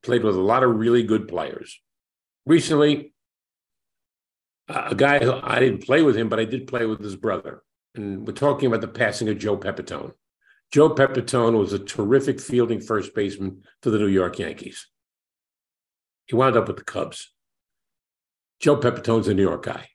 played 0.04 0.22
with 0.22 0.36
a 0.36 0.40
lot 0.40 0.62
of 0.62 0.76
really 0.76 1.02
good 1.02 1.26
players. 1.26 1.80
Recently, 2.46 3.12
a 4.68 4.94
guy 4.94 5.18
who 5.18 5.32
I 5.42 5.58
didn't 5.58 5.84
play 5.84 6.02
with 6.02 6.16
him, 6.16 6.28
but 6.28 6.40
I 6.40 6.44
did 6.44 6.66
play 6.66 6.86
with 6.86 7.00
his 7.00 7.16
brother. 7.16 7.62
And 7.94 8.26
we're 8.26 8.32
talking 8.32 8.68
about 8.68 8.80
the 8.80 8.88
passing 8.88 9.28
of 9.28 9.38
Joe 9.38 9.56
Pepitone. 9.56 10.12
Joe 10.72 10.94
Pepitone 10.94 11.58
was 11.58 11.72
a 11.72 11.78
terrific 11.78 12.40
fielding 12.40 12.80
first 12.80 13.14
baseman 13.14 13.62
for 13.82 13.90
the 13.90 13.98
New 13.98 14.06
York 14.06 14.38
Yankees. 14.38 14.88
He 16.26 16.34
wound 16.34 16.56
up 16.56 16.68
with 16.68 16.78
the 16.78 16.84
Cubs. 16.84 17.32
Joe 18.60 18.76
Pepitone's 18.76 19.28
a 19.28 19.34
New 19.34 19.42
York 19.42 19.64
guy. 19.64 19.88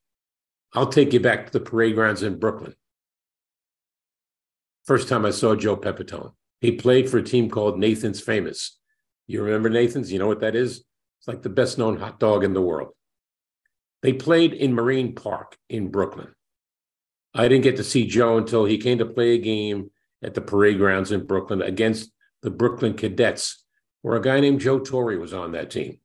I'll 0.73 0.87
take 0.87 1.13
you 1.13 1.19
back 1.19 1.47
to 1.47 1.53
the 1.53 1.59
parade 1.59 1.95
grounds 1.95 2.21
in 2.21 2.37
Brooklyn. 2.37 2.75
First 4.85 5.09
time 5.09 5.25
I 5.25 5.31
saw 5.31 5.55
Joe 5.55 5.77
Pepitone, 5.77 6.33
he 6.61 6.73
played 6.73 7.09
for 7.09 7.17
a 7.17 7.23
team 7.23 7.49
called 7.49 7.79
Nathan's 7.79 8.21
Famous. 8.21 8.77
You 9.25 9.41
remember 9.41 9.69
Nathan's? 9.69 10.11
You 10.11 10.19
know 10.19 10.27
what 10.27 10.41
that 10.41 10.55
is? 10.55 10.83
It's 11.19 11.27
like 11.27 11.41
the 11.41 11.49
best 11.49 11.77
known 11.77 11.97
hot 11.97 12.19
dog 12.19 12.43
in 12.43 12.53
the 12.53 12.61
world. 12.61 12.89
They 14.01 14.13
played 14.13 14.53
in 14.53 14.73
Marine 14.73 15.15
Park 15.15 15.57
in 15.69 15.89
Brooklyn. 15.89 16.29
I 17.33 17.47
didn't 17.47 17.63
get 17.63 17.77
to 17.77 17.83
see 17.83 18.07
Joe 18.07 18.37
until 18.37 18.65
he 18.65 18.77
came 18.77 18.99
to 18.99 19.05
play 19.05 19.35
a 19.35 19.39
game 19.39 19.91
at 20.23 20.33
the 20.33 20.41
parade 20.41 20.77
grounds 20.77 21.11
in 21.11 21.25
Brooklyn 21.25 21.61
against 21.61 22.11
the 22.41 22.49
Brooklyn 22.49 22.93
Cadets, 22.93 23.63
where 24.01 24.15
a 24.15 24.21
guy 24.21 24.39
named 24.39 24.61
Joe 24.61 24.79
Torre 24.79 25.19
was 25.19 25.33
on 25.33 25.51
that 25.51 25.71
team. 25.71 25.99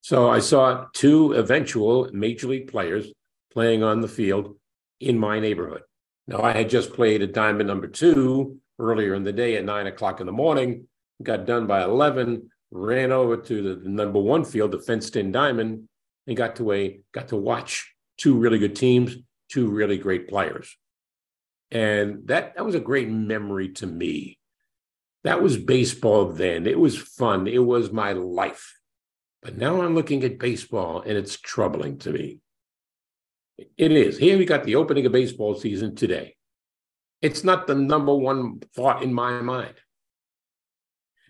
So 0.00 0.28
I 0.28 0.40
saw 0.40 0.86
two 0.94 1.32
eventual 1.32 2.10
major 2.12 2.48
league 2.48 2.70
players 2.70 3.12
playing 3.52 3.82
on 3.82 4.00
the 4.00 4.08
field 4.08 4.56
in 5.00 5.18
my 5.18 5.38
neighborhood. 5.38 5.82
Now, 6.26 6.42
I 6.42 6.52
had 6.52 6.70
just 6.70 6.92
played 6.92 7.22
at 7.22 7.34
diamond 7.34 7.68
number 7.68 7.86
two 7.86 8.58
earlier 8.78 9.14
in 9.14 9.22
the 9.22 9.32
day 9.32 9.56
at 9.56 9.64
nine 9.64 9.86
o'clock 9.86 10.20
in 10.20 10.26
the 10.26 10.32
morning, 10.32 10.88
got 11.22 11.46
done 11.46 11.66
by 11.66 11.82
11, 11.84 12.50
ran 12.70 13.12
over 13.12 13.36
to 13.36 13.76
the 13.76 13.88
number 13.88 14.20
one 14.20 14.44
field, 14.44 14.72
the 14.72 14.78
fenced 14.78 15.16
in 15.16 15.30
diamond, 15.30 15.88
and 16.26 16.36
got 16.36 16.56
to 16.56 16.72
a 16.72 17.00
got 17.12 17.28
to 17.28 17.36
watch 17.36 17.92
two 18.18 18.36
really 18.36 18.58
good 18.58 18.76
teams, 18.76 19.16
two 19.50 19.68
really 19.68 19.98
great 19.98 20.28
players. 20.28 20.76
And 21.70 22.26
that 22.28 22.56
that 22.56 22.64
was 22.64 22.74
a 22.74 22.80
great 22.80 23.08
memory 23.08 23.70
to 23.74 23.86
me. 23.86 24.38
That 25.24 25.42
was 25.42 25.56
baseball 25.56 26.32
then. 26.32 26.66
It 26.66 26.78
was 26.78 26.98
fun. 26.98 27.46
It 27.46 27.64
was 27.64 27.92
my 27.92 28.12
life. 28.12 28.76
But 29.40 29.56
now 29.56 29.82
I'm 29.82 29.94
looking 29.94 30.22
at 30.24 30.38
baseball 30.38 31.00
and 31.00 31.16
it's 31.16 31.38
troubling 31.38 31.98
to 31.98 32.10
me. 32.10 32.38
It 33.76 33.92
is. 33.92 34.18
Here 34.18 34.38
we 34.38 34.44
got 34.44 34.64
the 34.64 34.76
opening 34.76 35.06
of 35.06 35.12
baseball 35.12 35.54
season 35.54 35.94
today. 35.94 36.36
It's 37.20 37.44
not 37.44 37.66
the 37.66 37.74
number 37.74 38.14
one 38.14 38.60
thought 38.74 39.02
in 39.02 39.12
my 39.14 39.40
mind. 39.40 39.74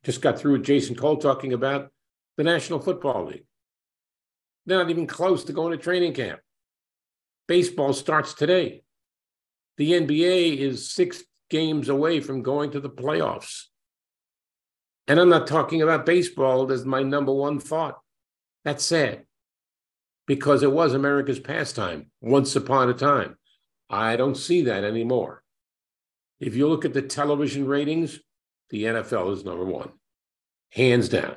Just 0.05 0.23
got 0.23 0.39
through 0.39 0.53
with 0.53 0.65
Jason 0.65 0.97
Cole 0.97 1.19
talking 1.19 1.53
about 1.53 1.91
the 2.37 2.45
National 2.45 2.81
Football 2.81 3.27
League. 3.27 3.47
They're 4.67 4.79
not 4.79 4.91
even 4.91 5.07
close 5.07 5.45
to 5.45 5.53
going 5.53 5.73
to 5.73 5.83
training 5.83 6.15
camp. 6.15 6.41
Baseball 7.49 7.93
starts 7.93 8.35
today. 8.35 8.83
The 9.77 9.93
NBA 9.93 10.59
is 10.59 10.91
six 10.91 11.25
games 11.51 11.89
away 11.89 12.21
from 12.21 12.43
going 12.43 12.71
to 12.73 12.81
the 12.81 12.91
playoffs. 12.91 13.65
And 15.09 15.19
I'm 15.19 15.29
not 15.29 15.47
talking 15.47 15.83
about 15.83 16.07
baseball 16.07 16.71
as 16.71 16.85
my 16.85 17.03
number 17.03 17.33
one 17.33 17.59
thought. 17.59 17.99
That's 18.65 18.85
sad 18.85 19.25
because 20.27 20.63
it 20.63 20.73
was 20.73 20.95
America's 20.95 21.41
pastime 21.41 22.11
once 22.21 22.55
upon 22.55 22.89
a 22.89 22.95
time. 22.95 23.37
I 23.91 24.17
don't 24.17 24.37
see 24.37 24.63
that 24.63 24.85
anymore. 24.85 25.43
If 26.41 26.55
you 26.55 26.69
look 26.69 26.85
at 26.85 26.95
the 26.95 27.03
television 27.03 27.67
ratings, 27.67 28.21
the 28.71 28.85
NFL 28.85 29.33
is 29.35 29.45
number 29.45 29.65
one, 29.65 29.91
hands 30.71 31.09
down. 31.09 31.37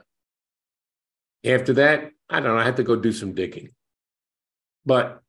After 1.44 1.74
that, 1.74 2.12
I 2.30 2.40
don't 2.40 2.56
know, 2.56 2.58
I 2.58 2.66
have 2.66 2.76
to 2.76 2.84
go 2.84 2.96
do 2.96 3.12
some 3.12 3.34
digging. 3.34 3.70
But 4.86 5.22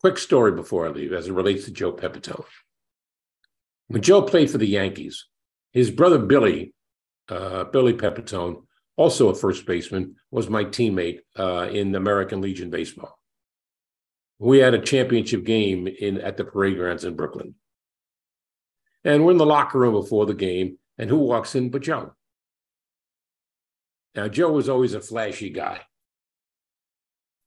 quick 0.00 0.18
story 0.18 0.52
before 0.52 0.86
I 0.86 0.90
leave 0.90 1.12
as 1.12 1.28
it 1.28 1.32
relates 1.32 1.64
to 1.64 1.70
Joe 1.70 1.92
Pepitone. 1.92 2.44
When 3.88 4.02
Joe 4.02 4.22
played 4.22 4.50
for 4.50 4.58
the 4.58 4.66
Yankees, 4.66 5.26
his 5.72 5.90
brother 5.90 6.18
Billy, 6.18 6.74
uh, 7.28 7.64
Billy 7.64 7.94
Pepitone, 7.94 8.62
also 8.96 9.28
a 9.28 9.34
first 9.34 9.64
baseman, 9.64 10.16
was 10.30 10.50
my 10.50 10.64
teammate 10.64 11.20
uh, 11.38 11.68
in 11.70 11.94
American 11.94 12.40
Legion 12.40 12.70
Baseball. 12.70 13.18
We 14.38 14.58
had 14.58 14.74
a 14.74 14.80
championship 14.80 15.44
game 15.44 15.88
in 15.88 16.20
at 16.20 16.36
the 16.36 16.44
parade 16.44 16.76
grounds 16.76 17.04
in 17.04 17.16
Brooklyn. 17.16 17.54
And 19.04 19.24
we're 19.24 19.32
in 19.32 19.38
the 19.38 19.46
locker 19.46 19.78
room 19.78 19.94
before 19.94 20.26
the 20.26 20.34
game, 20.34 20.78
and 20.96 21.08
who 21.08 21.18
walks 21.18 21.54
in 21.54 21.70
but 21.70 21.82
Joe? 21.82 22.14
Now, 24.18 24.26
Joe 24.26 24.50
was 24.50 24.68
always 24.68 24.94
a 24.94 25.00
flashy 25.00 25.48
guy. 25.48 25.82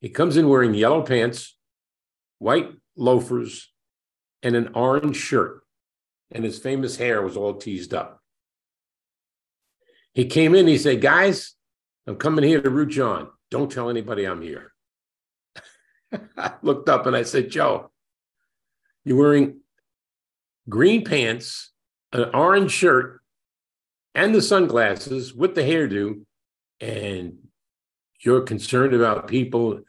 He 0.00 0.08
comes 0.08 0.38
in 0.38 0.48
wearing 0.48 0.72
yellow 0.72 1.02
pants, 1.02 1.54
white 2.38 2.70
loafers, 2.96 3.70
and 4.42 4.56
an 4.56 4.70
orange 4.74 5.18
shirt, 5.18 5.64
and 6.30 6.42
his 6.42 6.58
famous 6.58 6.96
hair 6.96 7.20
was 7.20 7.36
all 7.36 7.52
teased 7.56 7.92
up. 7.92 8.22
He 10.14 10.24
came 10.24 10.54
in, 10.54 10.66
he 10.66 10.78
said, 10.78 11.02
Guys, 11.02 11.56
I'm 12.06 12.16
coming 12.16 12.42
here 12.42 12.62
to 12.62 12.70
root 12.70 12.88
John. 12.88 13.28
Don't 13.50 13.70
tell 13.70 13.90
anybody 13.90 14.24
I'm 14.24 14.40
here. 14.40 14.72
I 16.38 16.54
looked 16.62 16.88
up 16.88 17.04
and 17.04 17.14
I 17.14 17.24
said, 17.24 17.50
Joe, 17.50 17.90
You're 19.04 19.18
wearing 19.18 19.60
green 20.70 21.04
pants, 21.04 21.70
an 22.14 22.30
orange 22.32 22.72
shirt, 22.72 23.20
and 24.14 24.34
the 24.34 24.40
sunglasses 24.40 25.34
with 25.34 25.54
the 25.54 25.60
hairdo, 25.60 26.22
and 26.82 27.38
you're 28.20 28.42
concerned 28.42 28.92
about 28.92 29.28
people 29.28 29.80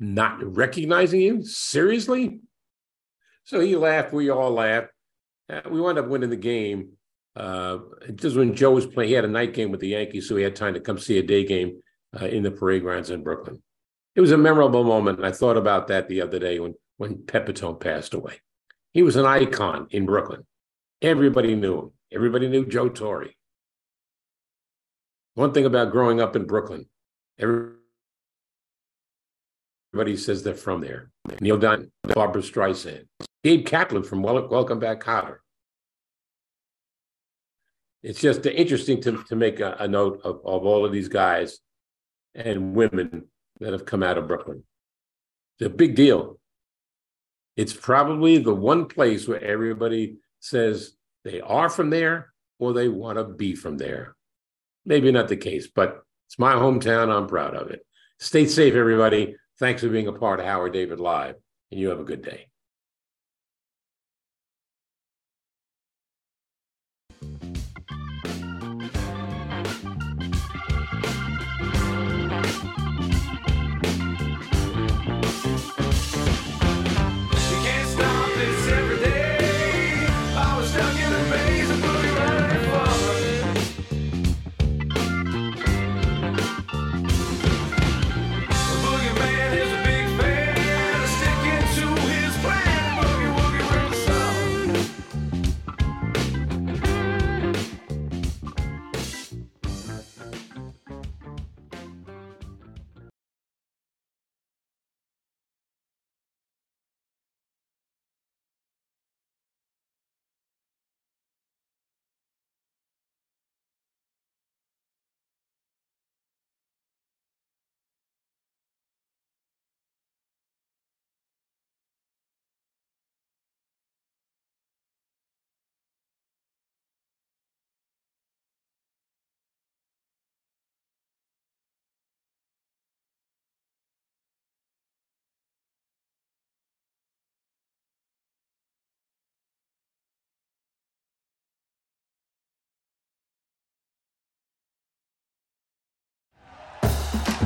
not 0.00 0.42
recognizing 0.42 1.20
you? 1.20 1.44
Seriously? 1.44 2.40
So 3.44 3.60
he 3.60 3.76
laughed. 3.76 4.12
We 4.12 4.30
all 4.30 4.50
laughed. 4.50 4.88
Uh, 5.50 5.60
we 5.70 5.80
wound 5.80 5.98
up 5.98 6.08
winning 6.08 6.30
the 6.30 6.36
game. 6.36 6.90
Uh, 7.36 7.78
when 8.34 8.54
Joe 8.54 8.72
was 8.72 8.86
playing. 8.86 9.10
He 9.10 9.14
had 9.14 9.24
a 9.24 9.28
night 9.28 9.54
game 9.54 9.70
with 9.70 9.80
the 9.80 9.88
Yankees, 9.88 10.28
so 10.28 10.36
he 10.36 10.42
had 10.42 10.56
time 10.56 10.74
to 10.74 10.80
come 10.80 10.98
see 10.98 11.18
a 11.18 11.22
day 11.22 11.44
game 11.44 11.80
uh, 12.20 12.26
in 12.26 12.42
the 12.42 12.50
parade 12.50 12.82
grounds 12.82 13.10
in 13.10 13.22
Brooklyn. 13.22 13.62
It 14.16 14.20
was 14.20 14.32
a 14.32 14.38
memorable 14.38 14.82
moment. 14.82 15.18
And 15.18 15.26
I 15.26 15.30
thought 15.30 15.56
about 15.56 15.86
that 15.88 16.08
the 16.08 16.20
other 16.22 16.40
day 16.40 16.58
when, 16.58 16.74
when 16.96 17.18
Pepitone 17.18 17.78
passed 17.78 18.14
away. 18.14 18.40
He 18.92 19.02
was 19.02 19.14
an 19.14 19.26
icon 19.26 19.86
in 19.90 20.06
Brooklyn. 20.06 20.44
Everybody 21.00 21.54
knew 21.54 21.78
him. 21.78 21.90
Everybody 22.12 22.48
knew 22.48 22.66
Joe 22.66 22.88
Torre. 22.88 23.28
One 25.38 25.52
thing 25.52 25.66
about 25.66 25.92
growing 25.92 26.20
up 26.20 26.34
in 26.34 26.46
Brooklyn, 26.46 26.86
everybody 27.38 27.76
says 30.16 30.42
they're 30.42 30.54
from 30.54 30.80
there. 30.80 31.12
Neil 31.40 31.56
Diamond, 31.56 31.92
Barbara 32.02 32.42
Streisand, 32.42 33.04
Gabe 33.44 33.64
Kaplan 33.64 34.02
from 34.02 34.20
Welcome 34.20 34.80
Back 34.80 35.00
Kotter. 35.00 35.36
It's 38.02 38.20
just 38.20 38.44
interesting 38.46 39.00
to, 39.02 39.22
to 39.28 39.36
make 39.36 39.60
a, 39.60 39.76
a 39.78 39.86
note 39.86 40.22
of, 40.24 40.40
of 40.44 40.66
all 40.66 40.84
of 40.84 40.90
these 40.90 41.06
guys 41.06 41.60
and 42.34 42.74
women 42.74 43.28
that 43.60 43.72
have 43.72 43.86
come 43.86 44.02
out 44.02 44.18
of 44.18 44.26
Brooklyn. 44.26 44.64
It's 45.60 45.66
a 45.68 45.70
big 45.70 45.94
deal. 45.94 46.40
It's 47.56 47.74
probably 47.74 48.38
the 48.38 48.56
one 48.56 48.86
place 48.86 49.28
where 49.28 49.40
everybody 49.40 50.16
says 50.40 50.96
they 51.22 51.40
are 51.40 51.68
from 51.68 51.90
there 51.90 52.32
or 52.58 52.72
they 52.72 52.88
want 52.88 53.18
to 53.18 53.24
be 53.24 53.54
from 53.54 53.78
there. 53.78 54.16
Maybe 54.88 55.12
not 55.12 55.28
the 55.28 55.36
case, 55.36 55.68
but 55.68 56.02
it's 56.26 56.38
my 56.38 56.54
hometown. 56.54 57.14
I'm 57.14 57.26
proud 57.26 57.54
of 57.54 57.70
it. 57.70 57.84
Stay 58.18 58.46
safe, 58.46 58.74
everybody. 58.74 59.36
Thanks 59.58 59.82
for 59.82 59.90
being 59.90 60.08
a 60.08 60.14
part 60.14 60.40
of 60.40 60.46
Howard 60.46 60.72
David 60.72 60.98
Live, 60.98 61.34
and 61.70 61.78
you 61.78 61.90
have 61.90 62.00
a 62.00 62.04
good 62.04 62.22
day. 62.22 62.46